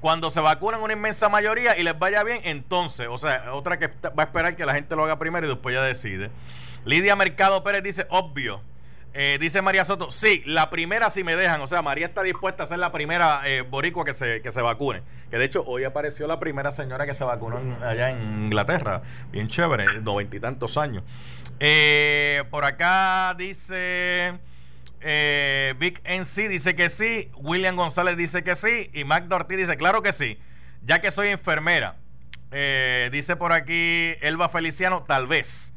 Cuando 0.00 0.28
se 0.28 0.40
vacunan 0.40 0.82
una 0.82 0.92
inmensa 0.92 1.28
mayoría 1.28 1.78
y 1.78 1.82
les 1.82 1.98
vaya 1.98 2.22
bien, 2.22 2.40
entonces, 2.44 3.06
o 3.08 3.16
sea, 3.16 3.54
otra 3.54 3.78
que 3.78 3.88
va 4.06 4.24
a 4.24 4.26
esperar 4.26 4.54
que 4.54 4.66
la 4.66 4.74
gente 4.74 4.94
lo 4.94 5.04
haga 5.04 5.18
primero 5.18 5.46
y 5.46 5.48
después 5.48 5.74
ya 5.74 5.82
decide. 5.82 6.30
Lidia 6.86 7.16
Mercado 7.16 7.64
Pérez 7.64 7.82
dice, 7.82 8.06
obvio. 8.10 8.62
Eh, 9.12 9.38
dice 9.40 9.60
María 9.62 9.82
Soto, 9.82 10.10
sí, 10.10 10.42
la 10.46 10.70
primera 10.70 11.10
si 11.10 11.24
me 11.24 11.34
dejan. 11.34 11.60
O 11.60 11.66
sea, 11.66 11.82
María 11.82 12.06
está 12.06 12.22
dispuesta 12.22 12.62
a 12.62 12.66
ser 12.66 12.78
la 12.78 12.92
primera 12.92 13.40
eh, 13.44 13.62
boricua 13.62 14.04
que 14.04 14.14
se, 14.14 14.40
que 14.40 14.52
se 14.52 14.60
vacune. 14.60 15.02
Que 15.30 15.38
de 15.38 15.46
hecho 15.46 15.64
hoy 15.66 15.82
apareció 15.84 16.28
la 16.28 16.38
primera 16.38 16.70
señora 16.70 17.06
que 17.06 17.14
se 17.14 17.24
vacunó 17.24 17.58
allá 17.82 18.10
en 18.10 18.44
Inglaterra. 18.44 19.02
Bien 19.32 19.48
chévere, 19.48 20.00
noventa 20.02 20.36
y 20.36 20.40
tantos 20.40 20.76
años. 20.76 21.02
Eh, 21.58 22.44
por 22.50 22.64
acá 22.64 23.34
dice 23.36 24.38
Vic 25.78 26.02
NC 26.04 26.48
dice 26.48 26.76
que 26.76 26.88
sí. 26.88 27.30
William 27.36 27.74
González 27.74 28.16
dice 28.16 28.44
que 28.44 28.54
sí. 28.54 28.90
Y 28.92 29.04
Mac 29.04 29.32
Ortiz 29.32 29.56
dice, 29.56 29.76
claro 29.76 30.02
que 30.02 30.12
sí. 30.12 30.38
Ya 30.82 31.00
que 31.00 31.10
soy 31.10 31.28
enfermera. 31.30 31.96
dice 33.10 33.34
por 33.34 33.52
aquí 33.52 34.12
Elba 34.20 34.48
Feliciano, 34.48 35.02
tal 35.02 35.26
vez. 35.26 35.72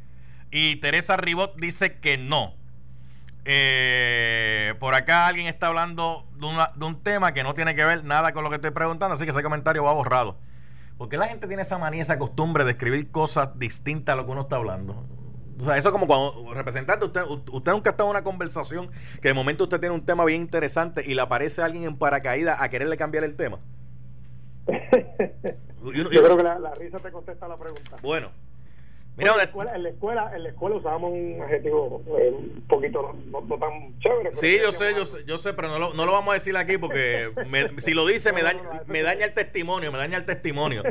Y 0.51 0.77
Teresa 0.77 1.17
Ribot 1.17 1.55
dice 1.57 1.99
que 1.99 2.17
no. 2.17 2.55
Eh, 3.45 4.75
por 4.79 4.95
acá 4.95 5.27
alguien 5.27 5.47
está 5.47 5.67
hablando 5.67 6.25
de, 6.35 6.85
un 6.85 7.01
tema 7.01 7.33
que 7.33 7.43
no 7.43 7.53
tiene 7.53 7.75
que 7.75 7.83
ver 7.83 8.03
nada 8.03 8.33
con 8.33 8.43
lo 8.43 8.49
que 8.49 8.57
estoy 8.57 8.71
preguntando, 8.71 9.15
así 9.15 9.25
que 9.25 9.31
ese 9.31 9.43
comentario 9.43 9.83
va 9.83 9.93
borrado. 9.93 10.37
Porque 10.97 11.17
la 11.17 11.27
gente 11.27 11.47
tiene 11.47 11.61
esa 11.61 11.77
manía, 11.77 12.01
esa 12.01 12.19
costumbre 12.19 12.65
de 12.65 12.71
escribir 12.71 13.09
cosas 13.11 13.57
distintas 13.57 14.13
a 14.13 14.15
lo 14.17 14.25
que 14.25 14.31
uno 14.31 14.41
está 14.41 14.57
hablando. 14.57 15.05
O 15.59 15.63
sea, 15.63 15.77
eso 15.77 15.89
es 15.89 15.93
como 15.93 16.07
cuando 16.07 16.53
representante, 16.53 17.05
usted, 17.05 17.21
usted 17.51 17.71
nunca 17.71 17.91
está 17.91 18.03
en 18.03 18.09
una 18.09 18.23
conversación 18.23 18.89
que 19.21 19.29
de 19.29 19.33
momento 19.33 19.65
usted 19.65 19.79
tiene 19.79 19.95
un 19.95 20.05
tema 20.05 20.25
bien 20.25 20.41
interesante 20.41 21.03
y 21.05 21.13
le 21.13 21.21
aparece 21.21 21.61
alguien 21.61 21.83
en 21.83 21.97
paracaídas 21.97 22.61
a 22.61 22.69
quererle 22.69 22.97
cambiar 22.97 23.23
el 23.23 23.35
tema. 23.35 23.59
Yo 25.93 26.09
creo 26.09 26.37
que 26.37 26.43
la, 26.43 26.59
la 26.59 26.73
risa 26.75 26.99
te 26.99 27.11
contesta 27.11 27.47
la 27.47 27.57
pregunta. 27.57 27.97
Bueno, 28.01 28.31
en, 29.19 29.37
la 29.37 29.43
escuela, 29.43 29.75
en, 29.75 29.83
la 29.83 29.89
escuela, 29.89 30.31
en 30.35 30.43
la 30.43 30.49
escuela 30.49 30.75
usábamos 30.77 31.11
un 31.11 31.41
adjetivo 31.41 32.01
eh, 32.19 32.31
un 32.31 32.63
poquito 32.67 33.15
no, 33.31 33.57
tan 33.57 33.99
chévere. 33.99 34.33
Sí, 34.33 34.57
yo 34.61 34.71
sé, 34.71 34.93
yo 34.95 35.05
sé, 35.05 35.23
yo 35.25 35.37
sé, 35.37 35.53
pero 35.53 35.67
no 35.67 35.79
lo, 35.79 35.93
no 35.93 36.05
lo 36.05 36.11
vamos 36.11 36.31
a 36.31 36.33
decir 36.33 36.55
aquí 36.57 36.77
porque 36.77 37.31
si 37.77 37.93
lo 37.93 38.05
dice 38.05 38.31
me 38.33 38.43
daña, 38.43 38.61
me 38.87 39.01
daña 39.01 39.25
el 39.25 39.33
testimonio, 39.33 39.91
me 39.91 39.97
daña 39.97 40.17
el 40.17 40.25
testimonio. 40.25 40.83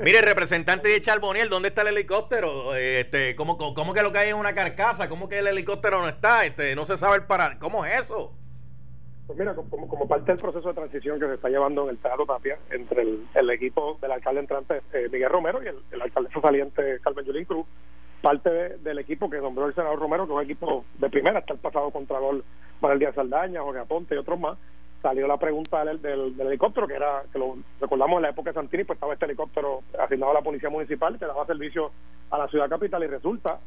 Mire, 0.00 0.22
representante 0.22 0.88
de 0.88 1.00
Charboniel, 1.00 1.48
¿dónde 1.48 1.68
está 1.68 1.82
el 1.82 1.88
helicóptero? 1.88 2.74
Este, 2.74 3.36
¿cómo, 3.36 3.56
¿Cómo 3.58 3.92
que 3.92 4.02
lo 4.02 4.12
que 4.12 4.18
hay 4.18 4.30
en 4.30 4.36
una 4.36 4.54
carcasa? 4.54 5.08
¿Cómo 5.08 5.28
que 5.28 5.38
el 5.38 5.46
helicóptero 5.46 6.00
no 6.00 6.08
está? 6.08 6.44
Este, 6.44 6.74
no 6.74 6.84
se 6.84 6.96
sabe 6.96 7.16
el 7.16 7.24
para... 7.24 7.58
¿Cómo 7.58 7.84
es 7.84 7.98
eso? 8.00 8.32
Pues 9.26 9.38
mira, 9.38 9.54
como, 9.54 9.88
como 9.88 10.06
parte 10.06 10.32
del 10.32 10.40
proceso 10.40 10.68
de 10.68 10.74
transición 10.74 11.18
que 11.18 11.26
se 11.26 11.34
está 11.34 11.48
llevando 11.48 11.84
en 11.84 11.90
el 11.90 11.98
Teatro 11.98 12.26
Tapia 12.26 12.58
entre 12.70 13.02
el, 13.02 13.50
equipo 13.50 13.98
del 14.00 14.12
alcalde 14.12 14.40
entrante 14.40 14.82
eh, 14.92 15.08
Miguel 15.10 15.30
Romero 15.30 15.62
y 15.62 15.66
el, 15.66 15.76
el 15.90 16.02
alcalde 16.02 16.30
saliente 16.40 17.00
Carmen 17.00 17.24
Yulín 17.24 17.44
Cruz, 17.44 17.66
parte 18.22 18.50
del 18.50 18.98
equipo 19.00 19.28
que 19.28 19.40
nombró 19.40 19.66
el 19.66 19.74
senador 19.74 19.98
Romero, 19.98 20.26
que 20.26 20.32
es 20.32 20.36
un 20.36 20.44
equipo 20.44 20.84
de 20.98 21.10
primera, 21.10 21.40
hasta 21.40 21.54
el 21.54 21.58
pasado 21.58 21.90
Contralor 21.90 22.44
Manuel 22.80 23.00
Díaz 23.00 23.16
Saldaña, 23.16 23.62
Jorge 23.62 23.80
Aponte 23.80 24.14
y 24.14 24.18
otros 24.18 24.38
más, 24.38 24.58
salió 25.02 25.26
la 25.26 25.38
pregunta 25.38 25.84
del, 25.84 26.00
del, 26.00 26.40
helicóptero, 26.40 26.86
que 26.86 26.94
era, 26.94 27.24
que 27.32 27.38
lo 27.38 27.56
recordamos 27.80 28.16
en 28.16 28.22
la 28.22 28.30
época 28.30 28.50
de 28.50 28.54
Santini, 28.54 28.84
pues 28.84 28.96
estaba 28.96 29.14
este 29.14 29.26
helicóptero 29.26 29.80
asignado 29.98 30.30
a 30.30 30.34
la 30.34 30.42
Policía 30.42 30.70
Municipal 30.70 31.18
que 31.18 31.26
daba 31.26 31.46
servicio 31.46 31.90
a 32.30 32.38
la 32.38 32.48
ciudad 32.48 32.68
capital 32.68 33.02
y 33.02 33.08
resulta 33.08 33.58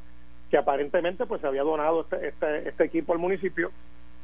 que 0.49 0.57
aparentemente 0.57 1.25
pues 1.25 1.41
se 1.41 1.47
había 1.47 1.63
donado 1.63 2.01
este, 2.01 2.29
este, 2.29 2.69
este 2.69 2.83
equipo 2.85 3.13
al 3.13 3.19
municipio 3.19 3.71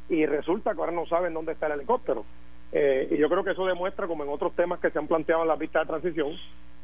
y 0.08 0.26
resulta 0.26 0.74
que 0.74 0.80
ahora 0.80 0.92
no 0.92 1.06
saben 1.06 1.34
dónde 1.34 1.52
está 1.52 1.66
el 1.66 1.72
helicóptero. 1.72 2.24
Eh, 2.72 3.08
y 3.10 3.16
yo 3.16 3.28
creo 3.28 3.44
que 3.44 3.52
eso 3.52 3.66
demuestra, 3.66 4.06
como 4.06 4.24
en 4.24 4.30
otros 4.30 4.54
temas 4.54 4.80
que 4.80 4.90
se 4.90 4.98
han 4.98 5.06
planteado 5.06 5.42
en 5.42 5.48
la 5.48 5.56
pista 5.56 5.80
de 5.80 5.86
transición, 5.86 6.32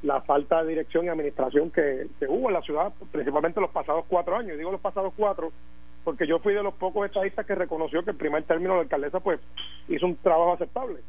la 0.02 0.20
falta 0.22 0.62
de 0.62 0.70
dirección 0.70 1.04
y 1.04 1.08
administración 1.08 1.70
que, 1.70 2.08
hubo 2.28 2.48
en 2.48 2.54
la 2.54 2.62
ciudad, 2.62 2.92
principalmente 3.11 3.61
los 3.61 3.70
pasados 3.70 4.04
cuatro 4.08 4.37
años. 4.37 4.54
Y 4.54 4.58
digo 4.58 4.72
los 4.72 4.80
pasados 4.80 5.12
cuatro 5.16 5.52
porque 6.04 6.26
yo 6.26 6.40
fui 6.40 6.52
de 6.52 6.64
los 6.64 6.74
pocos 6.74 7.06
estadistas 7.06 7.46
que 7.46 7.54
reconoció 7.54 8.02
que 8.02 8.11
el 8.11 8.16
primer 8.16 8.42
término 8.42 8.70
de 8.70 8.76
la 8.76 8.82
alcaldesa 8.82 9.20
pues 9.20 9.38
hizo 9.88 10.06
un 10.06 10.16
trabajo 10.16 10.54
aceptable. 10.54 11.00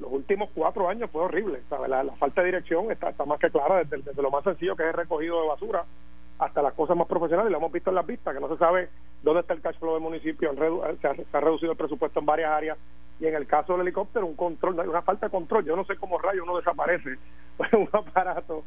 Los 0.00 0.10
últimos 0.10 0.48
cuatro 0.54 0.88
años 0.88 1.10
fue 1.10 1.22
horrible. 1.22 1.60
La, 1.86 2.04
falta 2.18 2.40
de 2.40 2.46
dirección 2.46 2.90
está, 2.90 3.10
está 3.10 3.24
más 3.24 3.38
que 3.38 3.50
clara 3.50 3.84
desde, 3.84 3.98
desde, 3.98 4.22
lo 4.22 4.30
más 4.30 4.42
sencillo 4.42 4.74
que 4.74 4.82
es 4.82 4.88
el 4.88 4.94
recogido 4.94 5.40
de 5.42 5.48
basura 5.48 5.84
hasta 6.40 6.62
las 6.62 6.72
cosas 6.74 6.96
más 6.96 7.06
profesionales, 7.06 7.52
lo 7.52 7.58
hemos 7.58 7.72
visto 7.72 7.90
en 7.90 7.96
las 7.96 8.06
vistas, 8.06 8.34
que 8.34 8.40
no 8.40 8.48
se 8.48 8.56
sabe 8.56 8.88
dónde 9.22 9.40
está 9.42 9.54
el 9.54 9.60
cash 9.60 9.78
flow 9.78 9.94
del 9.94 10.02
municipio, 10.02 10.52
se 11.00 11.08
ha, 11.08 11.14
se 11.14 11.36
ha 11.36 11.40
reducido 11.40 11.72
el 11.72 11.78
presupuesto 11.78 12.20
en 12.20 12.26
varias 12.26 12.50
áreas, 12.50 12.78
y 13.20 13.26
en 13.26 13.34
el 13.34 13.46
caso 13.46 13.74
del 13.74 13.82
helicóptero, 13.82 14.26
un 14.26 14.34
control, 14.34 14.80
una 14.88 15.02
falta 15.02 15.26
de 15.26 15.30
control, 15.30 15.64
yo 15.64 15.76
no 15.76 15.84
sé 15.84 15.96
cómo 15.96 16.18
rayo 16.18 16.42
uno 16.42 16.56
desaparece, 16.56 17.18
un 17.72 17.88
aparato, 17.92 18.64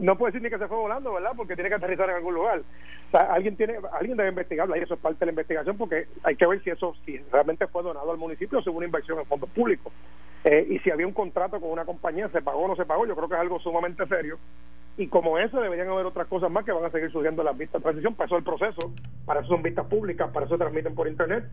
no 0.00 0.18
puede 0.18 0.32
decir 0.32 0.42
ni 0.42 0.50
que 0.50 0.58
se 0.58 0.68
fue 0.68 0.76
volando, 0.76 1.14
¿verdad? 1.14 1.32
Porque 1.36 1.54
tiene 1.54 1.70
que 1.70 1.76
aterrizar 1.76 2.10
en 2.10 2.16
algún 2.16 2.34
lugar. 2.34 2.60
O 2.60 3.10
sea, 3.10 3.32
alguien 3.32 3.56
tiene, 3.56 3.78
alguien 3.92 4.16
debe 4.16 4.30
investigarlo, 4.30 4.76
y 4.76 4.80
eso 4.80 4.94
es 4.94 5.00
parte 5.00 5.20
de 5.20 5.26
la 5.26 5.32
investigación, 5.32 5.78
porque 5.78 6.06
hay 6.22 6.36
que 6.36 6.46
ver 6.46 6.62
si 6.62 6.70
eso, 6.70 6.94
si 7.06 7.18
realmente 7.32 7.66
fue 7.68 7.82
donado 7.82 8.10
al 8.10 8.18
municipio 8.18 8.58
o 8.58 8.62
si 8.62 8.68
hubo 8.68 8.78
una 8.78 8.86
inversión 8.86 9.18
en 9.18 9.26
fondos 9.26 9.48
públicos. 9.50 9.92
Eh, 10.44 10.66
y 10.70 10.78
si 10.80 10.90
había 10.90 11.06
un 11.06 11.12
contrato 11.12 11.60
con 11.60 11.70
una 11.70 11.84
compañía, 11.84 12.28
se 12.30 12.42
pagó 12.42 12.60
o 12.60 12.68
no 12.68 12.76
se 12.76 12.84
pagó, 12.84 13.06
yo 13.06 13.14
creo 13.14 13.28
que 13.28 13.34
es 13.34 13.40
algo 13.40 13.60
sumamente 13.60 14.06
serio 14.06 14.38
y 15.00 15.08
como 15.08 15.38
eso 15.38 15.58
deberían 15.58 15.88
haber 15.88 16.04
otras 16.04 16.26
cosas 16.26 16.50
más 16.50 16.62
que 16.62 16.72
van 16.72 16.84
a 16.84 16.90
seguir 16.90 17.10
surgiendo 17.10 17.40
en 17.40 17.46
las 17.46 17.56
vistas 17.56 17.80
de 17.80 17.84
transición. 17.84 18.14
Para 18.14 18.26
eso 18.26 18.36
el 18.36 18.44
proceso, 18.44 18.92
para 19.24 19.40
eso 19.40 19.48
son 19.48 19.62
vistas 19.62 19.86
públicas, 19.86 20.30
para 20.30 20.44
eso 20.44 20.56
se 20.56 20.58
transmiten 20.58 20.94
por 20.94 21.08
internet, 21.08 21.44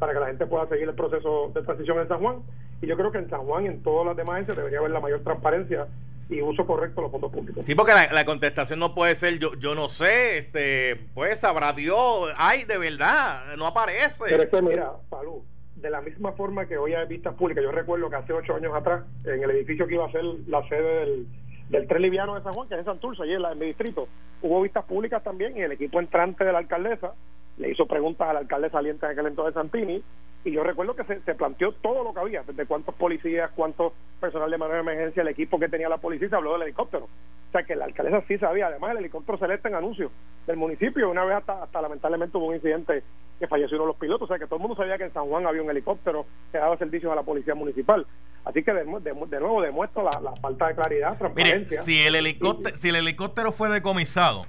para 0.00 0.12
que 0.12 0.18
la 0.18 0.26
gente 0.26 0.44
pueda 0.46 0.66
seguir 0.68 0.88
el 0.88 0.94
proceso 0.96 1.52
de 1.54 1.62
transición 1.62 2.00
en 2.00 2.08
San 2.08 2.18
Juan. 2.18 2.42
Y 2.82 2.88
yo 2.88 2.96
creo 2.96 3.12
que 3.12 3.18
en 3.18 3.30
San 3.30 3.42
Juan 3.42 3.64
y 3.64 3.68
en 3.68 3.82
todas 3.84 4.06
las 4.06 4.16
demás 4.16 4.34
agencias 4.34 4.56
debería 4.56 4.80
haber 4.80 4.90
la 4.90 4.98
mayor 4.98 5.20
transparencia 5.22 5.86
y 6.28 6.42
uso 6.42 6.66
correcto 6.66 6.96
de 6.96 7.02
los 7.02 7.12
fondos 7.12 7.30
públicos. 7.30 7.64
Sí, 7.64 7.76
porque 7.76 7.92
la, 7.92 8.24
contestación 8.24 8.80
no 8.80 8.92
puede 8.92 9.14
ser 9.14 9.38
yo 9.38 9.54
yo 9.54 9.76
no 9.76 9.86
sé, 9.86 10.38
este 10.38 10.96
pues 11.14 11.38
sabrá 11.38 11.72
Dios, 11.74 12.34
ay, 12.36 12.64
de 12.64 12.76
verdad, 12.76 13.54
no 13.56 13.68
aparece. 13.68 14.24
Pero 14.26 14.42
es 14.42 14.48
que 14.48 14.62
mira, 14.62 14.90
Palú, 15.08 15.44
de 15.76 15.90
la 15.90 16.00
misma 16.00 16.32
forma 16.32 16.66
que 16.66 16.76
hoy 16.76 16.94
hay 16.94 17.06
vistas 17.06 17.34
públicas, 17.34 17.62
yo 17.62 17.70
recuerdo 17.70 18.10
que 18.10 18.16
hace 18.16 18.32
ocho 18.32 18.56
años 18.56 18.74
atrás, 18.74 19.04
en 19.24 19.44
el 19.44 19.50
edificio 19.52 19.86
que 19.86 19.94
iba 19.94 20.06
a 20.06 20.10
ser 20.10 20.24
la 20.48 20.68
sede 20.68 21.06
del 21.06 21.26
del 21.68 21.86
tren 21.86 22.02
liviano 22.02 22.34
de 22.34 22.42
San 22.42 22.54
Juan, 22.54 22.68
que 22.68 22.74
es 22.74 22.80
en 22.80 22.86
Santurce, 22.86 23.26
la, 23.26 23.52
en 23.52 23.58
mi 23.58 23.66
distrito. 23.66 24.08
Hubo 24.42 24.62
vistas 24.62 24.84
públicas 24.84 25.22
también 25.22 25.56
y 25.56 25.62
el 25.62 25.72
equipo 25.72 26.00
entrante 26.00 26.44
de 26.44 26.52
la 26.52 26.58
alcaldesa 26.58 27.12
le 27.58 27.70
hizo 27.70 27.86
preguntas 27.86 28.28
al 28.28 28.36
alcalde 28.36 28.70
saliente 28.70 29.06
de 29.06 29.12
aquel 29.12 29.26
entonces 29.26 29.54
Santini 29.54 30.02
y 30.46 30.52
yo 30.52 30.62
recuerdo 30.62 30.94
que 30.94 31.02
se, 31.02 31.34
planteó 31.34 31.72
todo 31.72 32.04
lo 32.04 32.14
que 32.14 32.20
había, 32.20 32.44
desde 32.44 32.66
cuántos 32.66 32.94
policías, 32.94 33.50
cuántos 33.56 33.92
personal 34.20 34.48
de 34.48 34.58
manera 34.58 34.76
de 34.76 34.82
emergencia, 34.82 35.22
el 35.22 35.28
equipo 35.28 35.58
que 35.58 35.68
tenía 35.68 35.88
la 35.88 35.98
policía, 35.98 36.28
se 36.28 36.36
habló 36.36 36.52
del 36.52 36.62
helicóptero. 36.62 37.06
O 37.06 37.50
sea 37.50 37.64
que 37.64 37.74
la 37.74 37.86
alcaldesa 37.86 38.22
sí 38.28 38.38
sabía, 38.38 38.68
además 38.68 38.92
el 38.92 38.98
helicóptero 38.98 39.38
celeste 39.38 39.66
en 39.66 39.74
anuncio 39.74 40.12
del 40.46 40.56
municipio, 40.56 41.10
una 41.10 41.24
vez 41.24 41.38
hasta, 41.38 41.64
hasta 41.64 41.80
lamentablemente 41.80 42.38
hubo 42.38 42.46
un 42.46 42.54
incidente 42.54 43.02
que 43.40 43.48
falleció 43.48 43.76
uno 43.76 43.86
de 43.86 43.88
los 43.88 43.96
pilotos, 43.96 44.22
o 44.22 44.28
sea 44.28 44.38
que 44.38 44.46
todo 44.46 44.56
el 44.56 44.62
mundo 44.62 44.76
sabía 44.76 44.96
que 44.96 45.04
en 45.04 45.12
San 45.12 45.26
Juan 45.26 45.46
había 45.48 45.62
un 45.62 45.70
helicóptero 45.70 46.26
que 46.52 46.58
daba 46.58 46.76
servicios 46.76 47.10
a 47.10 47.16
la 47.16 47.24
policía 47.24 47.56
municipal. 47.56 48.06
Así 48.46 48.62
que 48.62 48.72
de, 48.72 48.84
nuevo 48.84 49.60
demuestra 49.60 50.04
la, 50.04 50.32
falta 50.40 50.68
de 50.68 50.76
claridad, 50.76 51.18
transparencia. 51.18 51.82
si 51.82 51.98
el 51.98 52.14
helicóptero, 52.14 52.76
si 52.76 52.88
el 52.90 52.94
helicóptero 52.94 53.50
fue 53.50 53.68
decomisado, 53.68 54.46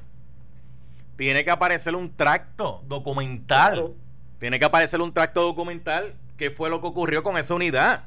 tiene 1.16 1.44
que 1.44 1.50
aparecer 1.50 1.96
un 1.96 2.16
tracto 2.16 2.84
documental. 2.86 3.96
Tiene 4.40 4.60
que 4.60 4.66
aparecer 4.66 5.02
un 5.02 5.12
tracto 5.12 5.42
documental 5.42 6.14
que 6.38 6.52
fue 6.52 6.70
lo 6.70 6.80
que 6.80 6.86
ocurrió 6.86 7.24
con 7.24 7.38
esa 7.38 7.56
unidad. 7.56 8.04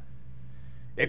Eh, 1.00 1.08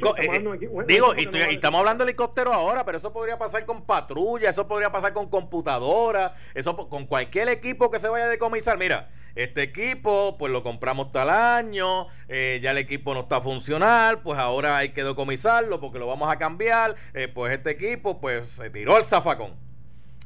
digo, 0.87 1.13
y, 1.15 1.29
estamos 1.53 1.79
hablando 1.79 2.05
de 2.05 2.11
helicóptero 2.11 2.53
ahora, 2.53 2.85
pero 2.85 2.97
eso 2.97 3.11
podría 3.11 3.37
pasar 3.37 3.65
con 3.65 3.85
patrulla, 3.85 4.49
eso 4.49 4.67
podría 4.67 4.91
pasar 4.91 5.11
con 5.13 5.29
computadora, 5.29 6.35
eso 6.53 6.75
con 6.89 7.05
cualquier 7.05 7.49
equipo 7.49 7.91
que 7.91 7.99
se 7.99 8.07
vaya 8.07 8.25
a 8.25 8.29
decomisar. 8.29 8.77
Mira, 8.77 9.09
este 9.35 9.63
equipo, 9.63 10.37
pues 10.37 10.51
lo 10.51 10.63
compramos 10.63 11.11
tal 11.11 11.29
año, 11.29 12.07
eh, 12.29 12.59
ya 12.63 12.71
el 12.71 12.77
equipo 12.77 13.13
no 13.13 13.21
está 13.21 13.41
funcional, 13.41 14.21
pues 14.21 14.39
ahora 14.39 14.77
hay 14.77 14.89
que 14.89 15.03
decomisarlo 15.03 15.79
porque 15.79 15.99
lo 15.99 16.07
vamos 16.07 16.31
a 16.31 16.37
cambiar. 16.37 16.95
Eh, 17.13 17.27
pues 17.27 17.53
este 17.53 17.71
equipo, 17.71 18.21
pues 18.21 18.47
se 18.47 18.69
tiró 18.69 18.97
el 18.97 19.03
zafacón. 19.03 19.55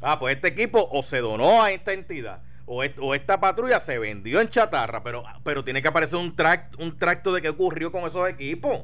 Ah, 0.01 0.20
pues 0.20 0.36
este 0.36 0.49
equipo 0.49 0.88
o 0.91 1.01
se 1.01 1.20
donó 1.22 1.63
a 1.63 1.72
esta 1.72 1.93
entidad 1.93 2.41
o, 2.66 3.13
esta 3.13 3.39
patrulla 3.39 3.80
se 3.80 3.97
vendió 3.99 4.41
en 4.41 4.49
chatarra, 4.49 5.03
pero, 5.03 5.24
pero 5.43 5.63
tiene 5.63 5.82
que 5.82 5.88
aparecer 5.88 6.20
un, 6.20 6.36
tract, 6.36 6.80
un 6.80 6.97
tracto 6.97 7.32
de 7.32 7.41
qué 7.41 7.49
ocurrió 7.49 7.91
con 7.91 8.03
esos 8.05 8.28
equipos. 8.30 8.84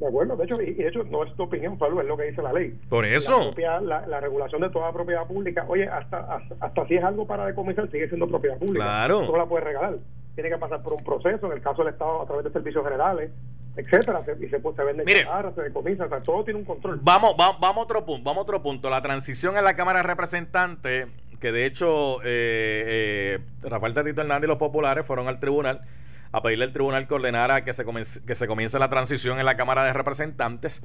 De 0.00 0.06
acuerdo, 0.08 0.34
de 0.34 0.44
hecho, 0.44 0.60
y, 0.62 0.72
de 0.72 0.88
hecho 0.88 1.04
no 1.04 1.22
es 1.24 1.34
tu 1.36 1.42
opinión, 1.42 1.76
Pablo, 1.76 2.00
es 2.00 2.06
lo 2.08 2.16
que 2.16 2.24
dice 2.24 2.40
la 2.42 2.52
ley. 2.54 2.74
Por 2.88 3.04
eso. 3.04 3.38
La, 3.38 3.44
propia- 3.44 3.80
la- 3.80 4.06
la 4.06 4.18
regulación 4.20 4.62
de 4.62 4.70
toda 4.70 4.90
propiedad 4.92 5.26
pública, 5.26 5.64
oye, 5.68 5.86
hasta, 5.86 6.20
hasta, 6.20 6.54
hasta 6.58 6.86
si 6.86 6.94
es 6.96 7.04
algo 7.04 7.26
para 7.26 7.44
decomisar, 7.46 7.90
sigue 7.90 8.08
siendo 8.08 8.26
propiedad 8.26 8.56
pública. 8.58 8.84
Claro. 8.84 9.22
No 9.26 9.36
la 9.36 9.44
puedes 9.46 9.64
regalar. 9.66 9.96
Tiene 10.34 10.48
que 10.50 10.56
pasar 10.58 10.82
por 10.82 10.94
un 10.94 11.04
proceso, 11.04 11.46
en 11.46 11.52
el 11.52 11.60
caso 11.62 11.84
del 11.84 11.92
Estado, 11.92 12.22
a 12.22 12.26
través 12.26 12.44
de 12.46 12.50
servicios 12.50 12.82
generales, 12.82 13.30
etcétera, 13.76 14.24
se- 14.24 14.32
y 14.44 14.48
se, 14.48 14.58
se 14.60 14.82
venden 14.84 15.04
Mire. 15.04 15.26
se 15.54 15.62
decomisa, 15.62 16.06
o 16.06 16.08
sea, 16.08 16.18
todo 16.20 16.44
tiene 16.44 16.60
un 16.60 16.64
control. 16.64 16.98
Vamos, 17.02 17.34
va- 17.38 17.58
vamos 17.60 17.78
a 17.78 17.84
otro 17.84 18.06
punto, 18.06 18.24
vamos 18.24 18.38
a 18.40 18.42
otro 18.44 18.62
punto. 18.62 18.88
La 18.88 19.02
transición 19.02 19.58
en 19.58 19.64
la 19.64 19.76
Cámara 19.76 19.98
de 20.00 20.04
Representantes, 20.04 21.08
que 21.40 21.52
de 21.52 21.66
hecho 21.66 22.22
eh, 22.22 23.36
eh, 23.36 23.38
Rafael 23.68 23.92
Tatito 23.92 24.22
Hernández 24.22 24.46
y 24.46 24.48
los 24.48 24.58
populares 24.58 25.04
fueron 25.04 25.28
al 25.28 25.38
tribunal 25.40 25.82
a 26.32 26.42
pedirle 26.42 26.64
al 26.64 26.72
tribunal 26.72 27.06
que 27.08 27.14
ordenara 27.14 27.64
que 27.64 27.72
se, 27.72 27.84
comience, 27.84 28.24
que 28.24 28.34
se 28.34 28.46
comience 28.46 28.78
la 28.78 28.88
transición 28.88 29.38
en 29.40 29.46
la 29.46 29.56
Cámara 29.56 29.82
de 29.84 29.92
Representantes, 29.92 30.82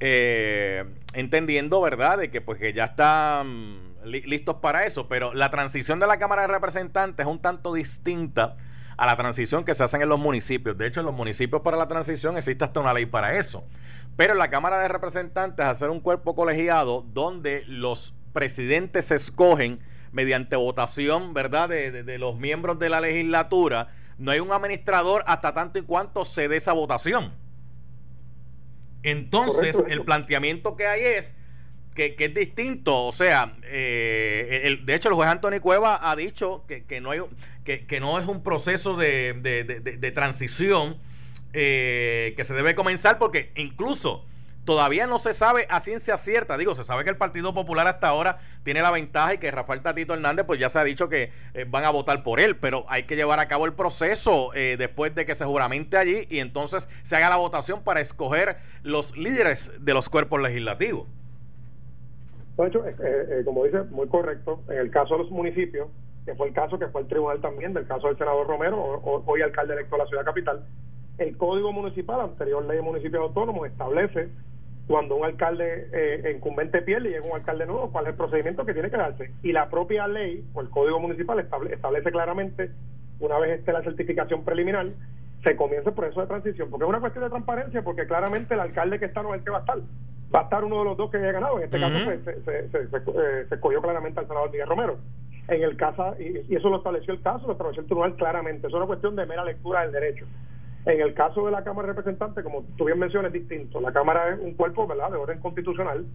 eh, 0.00 0.84
entendiendo, 1.12 1.80
¿verdad?, 1.80 2.18
de 2.18 2.30
que 2.30 2.40
pues 2.40 2.58
que 2.58 2.72
ya 2.72 2.84
están 2.86 3.94
li- 4.04 4.22
listos 4.22 4.56
para 4.56 4.84
eso, 4.86 5.08
pero 5.08 5.34
la 5.34 5.50
transición 5.50 6.00
de 6.00 6.06
la 6.06 6.18
Cámara 6.18 6.42
de 6.42 6.48
Representantes 6.48 7.26
es 7.26 7.30
un 7.30 7.40
tanto 7.40 7.72
distinta 7.74 8.56
a 8.96 9.04
la 9.06 9.16
transición 9.16 9.64
que 9.64 9.74
se 9.74 9.84
hacen 9.84 10.00
en 10.00 10.08
los 10.08 10.18
municipios. 10.18 10.78
De 10.78 10.86
hecho, 10.86 11.00
en 11.00 11.06
los 11.06 11.14
municipios 11.14 11.60
para 11.62 11.76
la 11.76 11.88
transición 11.88 12.36
existe 12.38 12.64
hasta 12.64 12.80
una 12.80 12.94
ley 12.94 13.04
para 13.04 13.38
eso. 13.38 13.64
Pero 14.16 14.32
en 14.32 14.38
la 14.38 14.48
Cámara 14.48 14.78
de 14.78 14.88
Representantes 14.88 15.66
hacer 15.66 15.90
un 15.90 16.00
cuerpo 16.00 16.34
colegiado 16.34 17.04
donde 17.12 17.64
los 17.66 18.14
presidentes 18.32 19.06
se 19.06 19.16
escogen 19.16 19.80
mediante 20.12 20.56
votación, 20.56 21.34
¿verdad?, 21.34 21.68
de- 21.68 22.02
de 22.02 22.18
los 22.18 22.38
miembros 22.38 22.78
de 22.78 22.88
la 22.88 23.02
legislatura, 23.02 23.88
no 24.18 24.30
hay 24.30 24.40
un 24.40 24.52
administrador 24.52 25.22
hasta 25.26 25.52
tanto 25.54 25.78
y 25.78 25.82
cuanto 25.82 26.24
se 26.24 26.48
dé 26.48 26.56
esa 26.56 26.72
votación. 26.72 27.32
Entonces, 29.02 29.72
Correcto. 29.76 29.92
el 29.92 30.04
planteamiento 30.04 30.76
que 30.76 30.86
hay 30.86 31.02
es 31.04 31.34
que, 31.94 32.14
que 32.16 32.26
es 32.26 32.34
distinto. 32.34 33.04
O 33.04 33.12
sea, 33.12 33.56
eh, 33.64 34.62
el- 34.64 34.84
de 34.84 34.94
hecho, 34.94 35.08
el 35.08 35.14
juez 35.14 35.28
Anthony 35.28 35.60
Cueva 35.60 35.98
ha 36.10 36.16
dicho 36.16 36.64
que, 36.66 36.84
que 36.84 37.00
no, 37.00 37.10
hay, 37.12 37.20
un- 37.20 37.30
que, 37.64 37.86
que 37.86 38.00
no 38.00 38.18
es 38.18 38.26
un 38.26 38.42
proceso 38.42 38.96
de- 38.96 39.32
de- 39.34 39.64
de 39.64 40.10
transición 40.12 40.98
eh, 41.58 42.34
que 42.36 42.44
se 42.44 42.52
debe 42.54 42.74
comenzar 42.74 43.18
porque 43.18 43.52
incluso 43.56 44.26
todavía 44.66 45.06
no 45.06 45.18
se 45.18 45.32
sabe 45.32 45.66
a 45.70 45.80
ciencia 45.80 46.18
cierta. 46.18 46.58
Digo, 46.58 46.74
se 46.74 46.84
sabe 46.84 47.04
que 47.04 47.10
el 47.10 47.16
Partido 47.16 47.54
Popular 47.54 47.86
hasta 47.86 48.08
ahora 48.08 48.38
tiene 48.64 48.82
la 48.82 48.90
ventaja 48.90 49.34
y 49.34 49.38
que 49.38 49.50
Rafael 49.50 49.80
Tatito 49.80 50.12
Hernández, 50.12 50.44
pues 50.44 50.60
ya 50.60 50.68
se 50.68 50.78
ha 50.78 50.84
dicho 50.84 51.08
que 51.08 51.30
eh, 51.54 51.64
van 51.66 51.84
a 51.84 51.90
votar 51.90 52.22
por 52.22 52.40
él, 52.40 52.56
pero 52.56 52.84
hay 52.88 53.04
que 53.04 53.16
llevar 53.16 53.40
a 53.40 53.46
cabo 53.46 53.64
el 53.64 53.72
proceso 53.72 54.52
eh, 54.54 54.76
después 54.76 55.14
de 55.14 55.24
que 55.24 55.34
se 55.34 55.46
juramente 55.46 55.96
allí 55.96 56.26
y 56.28 56.40
entonces 56.40 56.88
se 57.02 57.16
haga 57.16 57.30
la 57.30 57.36
votación 57.36 57.82
para 57.82 58.00
escoger 58.00 58.56
los 58.82 59.16
líderes 59.16 59.72
de 59.78 59.94
los 59.94 60.10
cuerpos 60.10 60.42
legislativos. 60.42 61.08
Hecho, 62.58 62.84
eh, 62.86 63.42
como 63.44 63.64
dice, 63.64 63.82
muy 63.84 64.08
correcto, 64.08 64.62
en 64.68 64.78
el 64.78 64.90
caso 64.90 65.16
de 65.16 65.22
los 65.22 65.30
municipios, 65.30 65.88
que 66.24 66.34
fue 66.34 66.48
el 66.48 66.54
caso 66.54 66.78
que 66.78 66.88
fue 66.88 67.02
el 67.02 67.06
tribunal 67.06 67.40
también, 67.40 67.72
del 67.72 67.86
caso 67.86 68.08
del 68.08 68.18
senador 68.18 68.48
Romero, 68.48 69.00
hoy 69.26 69.42
alcalde 69.42 69.74
electo 69.74 69.96
de 69.96 70.02
la 70.02 70.08
ciudad 70.08 70.24
capital, 70.24 70.66
el 71.18 71.36
código 71.36 71.72
municipal, 71.72 72.20
anterior 72.20 72.64
ley 72.64 72.78
de 72.78 72.82
municipios 72.82 73.22
autónomos, 73.22 73.68
establece 73.68 74.28
cuando 74.86 75.16
un 75.16 75.24
alcalde 75.24 75.88
eh, 75.92 76.32
incumbente 76.36 76.80
pierde 76.82 77.08
y 77.08 77.12
llega 77.12 77.26
un 77.26 77.34
alcalde 77.36 77.66
nuevo, 77.66 77.90
cuál 77.90 78.04
es 78.06 78.10
el 78.10 78.16
procedimiento 78.16 78.64
que 78.64 78.72
tiene 78.72 78.90
que 78.90 78.96
darse. 78.96 79.32
Y 79.42 79.52
la 79.52 79.68
propia 79.68 80.06
ley 80.06 80.44
o 80.54 80.60
el 80.60 80.70
código 80.70 81.00
municipal 81.00 81.38
estable- 81.40 81.72
establece 81.74 82.10
claramente, 82.12 82.70
una 83.18 83.38
vez 83.38 83.58
esté 83.58 83.72
la 83.72 83.82
certificación 83.82 84.44
preliminar, 84.44 84.86
se 85.42 85.56
comienza 85.56 85.90
el 85.90 85.94
proceso 85.96 86.20
de 86.20 86.26
transición, 86.26 86.70
porque 86.70 86.84
es 86.84 86.88
una 86.88 87.00
cuestión 87.00 87.24
de 87.24 87.30
transparencia, 87.30 87.82
porque 87.82 88.06
claramente 88.06 88.54
el 88.54 88.60
alcalde 88.60 88.98
que 88.98 89.06
está 89.06 89.22
no 89.22 89.34
es 89.34 89.38
el 89.40 89.44
que 89.44 89.50
va 89.50 89.58
a 89.58 89.60
estar. 89.60 89.78
Va 90.34 90.40
a 90.40 90.44
estar 90.44 90.64
uno 90.64 90.78
de 90.80 90.84
los 90.84 90.96
dos 90.96 91.10
que 91.10 91.18
haya 91.18 91.32
ganado. 91.32 91.58
En 91.58 91.64
este 91.64 91.78
caso 91.80 91.98
se, 92.04 92.18
se, 92.42 92.68
se, 92.70 92.88
se, 92.88 92.96
eh, 92.96 93.46
se 93.48 93.54
escogió 93.54 93.80
claramente 93.80 94.18
al 94.20 94.26
senador 94.26 94.50
Miguel 94.50 94.68
Romero. 94.68 94.98
En 95.48 95.62
el 95.62 95.76
caso, 95.76 96.16
y, 96.18 96.44
y 96.52 96.56
eso 96.56 96.68
lo 96.68 96.78
estableció 96.78 97.14
el 97.14 97.22
caso, 97.22 97.46
lo 97.46 97.52
estableció 97.52 97.80
el 97.82 97.86
tribunal 97.86 98.14
claramente. 98.16 98.66
Eso 98.66 98.76
es 98.76 98.80
una 98.80 98.86
cuestión 98.86 99.14
de 99.14 99.24
mera 99.26 99.44
lectura 99.44 99.82
del 99.82 99.92
derecho. 99.92 100.26
En 100.86 101.00
el 101.00 101.14
caso 101.14 101.44
de 101.44 101.52
la 101.52 101.64
Cámara 101.64 101.88
de 101.88 101.94
Representantes, 101.94 102.42
como 102.44 102.62
tú 102.76 102.84
bien 102.84 102.98
mencionas, 102.98 103.34
es 103.34 103.40
distinto. 103.40 103.80
La 103.80 103.92
Cámara 103.92 104.30
es 104.34 104.38
un 104.40 104.54
cuerpo 104.54 104.86
¿verdad? 104.86 105.10
de 105.10 105.16
orden 105.16 105.40
constitucional. 105.40 106.06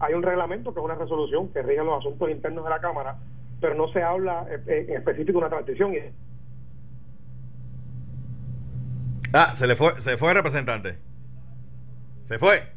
Hay 0.00 0.14
un 0.14 0.22
reglamento 0.22 0.72
que 0.74 0.80
es 0.80 0.84
una 0.84 0.94
resolución 0.94 1.52
que 1.52 1.62
rige 1.62 1.84
los 1.84 1.98
asuntos 2.00 2.30
internos 2.30 2.64
de 2.64 2.70
la 2.70 2.80
Cámara, 2.80 3.16
pero 3.60 3.74
no 3.74 3.88
se 3.92 4.02
habla 4.02 4.46
eh, 4.50 4.58
eh, 4.66 4.86
en 4.88 4.96
específico 4.96 5.32
de 5.38 5.46
una 5.46 5.48
transición. 5.50 5.92
Ah, 9.32 9.54
se 9.54 9.66
le 9.66 9.76
fue, 9.76 10.00
se 10.00 10.16
fue 10.16 10.30
el 10.30 10.36
representante. 10.36 10.98
Se 12.24 12.38
fue. 12.38 12.72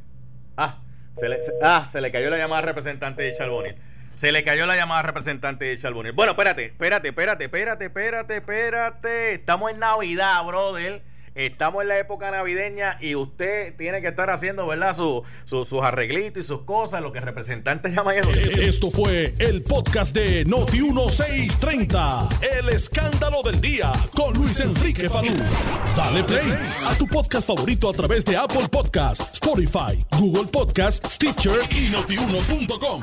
Ah, 0.57 0.81
se 1.15 1.29
le, 1.29 1.41
se- 1.41 1.53
ah, 1.61 1.85
se 1.85 2.01
le 2.01 2.11
cayó 2.11 2.29
la 2.29 2.37
llamada 2.37 2.61
representante 2.63 3.23
de 3.23 3.33
Charbonnier. 3.33 3.77
Se 4.15 4.31
le 4.33 4.43
cayó 4.43 4.65
la 4.65 4.75
llamada 4.75 5.01
representante 5.03 5.65
de 5.65 5.77
Charbonnier. 5.77 6.13
Bueno, 6.13 6.31
espérate, 6.33 6.65
espérate, 6.65 7.07
espérate, 7.09 7.45
espérate, 7.45 7.85
espérate, 7.85 8.35
espérate. 8.37 9.33
Estamos 9.35 9.71
en 9.71 9.79
Navidad, 9.79 10.45
brother. 10.45 11.01
Estamos 11.45 11.81
en 11.83 11.87
la 11.87 11.97
época 11.99 12.29
navideña 12.31 12.97
y 12.99 13.15
usted 13.15 13.73
tiene 13.77 14.01
que 14.01 14.09
estar 14.09 14.29
haciendo, 14.29 14.67
¿verdad? 14.67 14.93
Su, 14.95 15.23
su- 15.45 15.63
sus 15.63 15.81
arreglitos 15.81 16.43
y 16.43 16.47
sus 16.47 16.63
cosas, 16.63 17.01
lo 17.01 17.11
que 17.13 17.19
el 17.19 17.25
representante 17.25 17.89
llama 17.95 18.13
eso. 18.15 18.29
Esto 18.31 18.91
fue 18.91 19.33
el 19.39 19.63
podcast 19.63 20.13
de 20.13 20.43
Noti 20.45 20.81
1630. 20.81 22.29
El 22.59 22.69
escándalo 22.69 23.41
del 23.43 23.61
día 23.61 23.91
con 24.15 24.33
Luis 24.33 24.59
Enrique 24.59 25.09
Falú. 25.09 25.31
Dale 25.95 26.23
play 26.25 26.53
a 26.85 26.93
tu 26.97 27.07
podcast 27.07 27.47
favorito 27.47 27.89
a 27.89 27.93
través 27.93 28.25
de 28.25 28.35
Apple 28.35 28.67
Podcasts, 28.69 29.29
Spotify, 29.33 29.97
Google 30.17 30.51
Podcasts, 30.51 31.15
Stitcher 31.15 31.59
y 31.71 31.89
notiuno.com. 31.89 33.01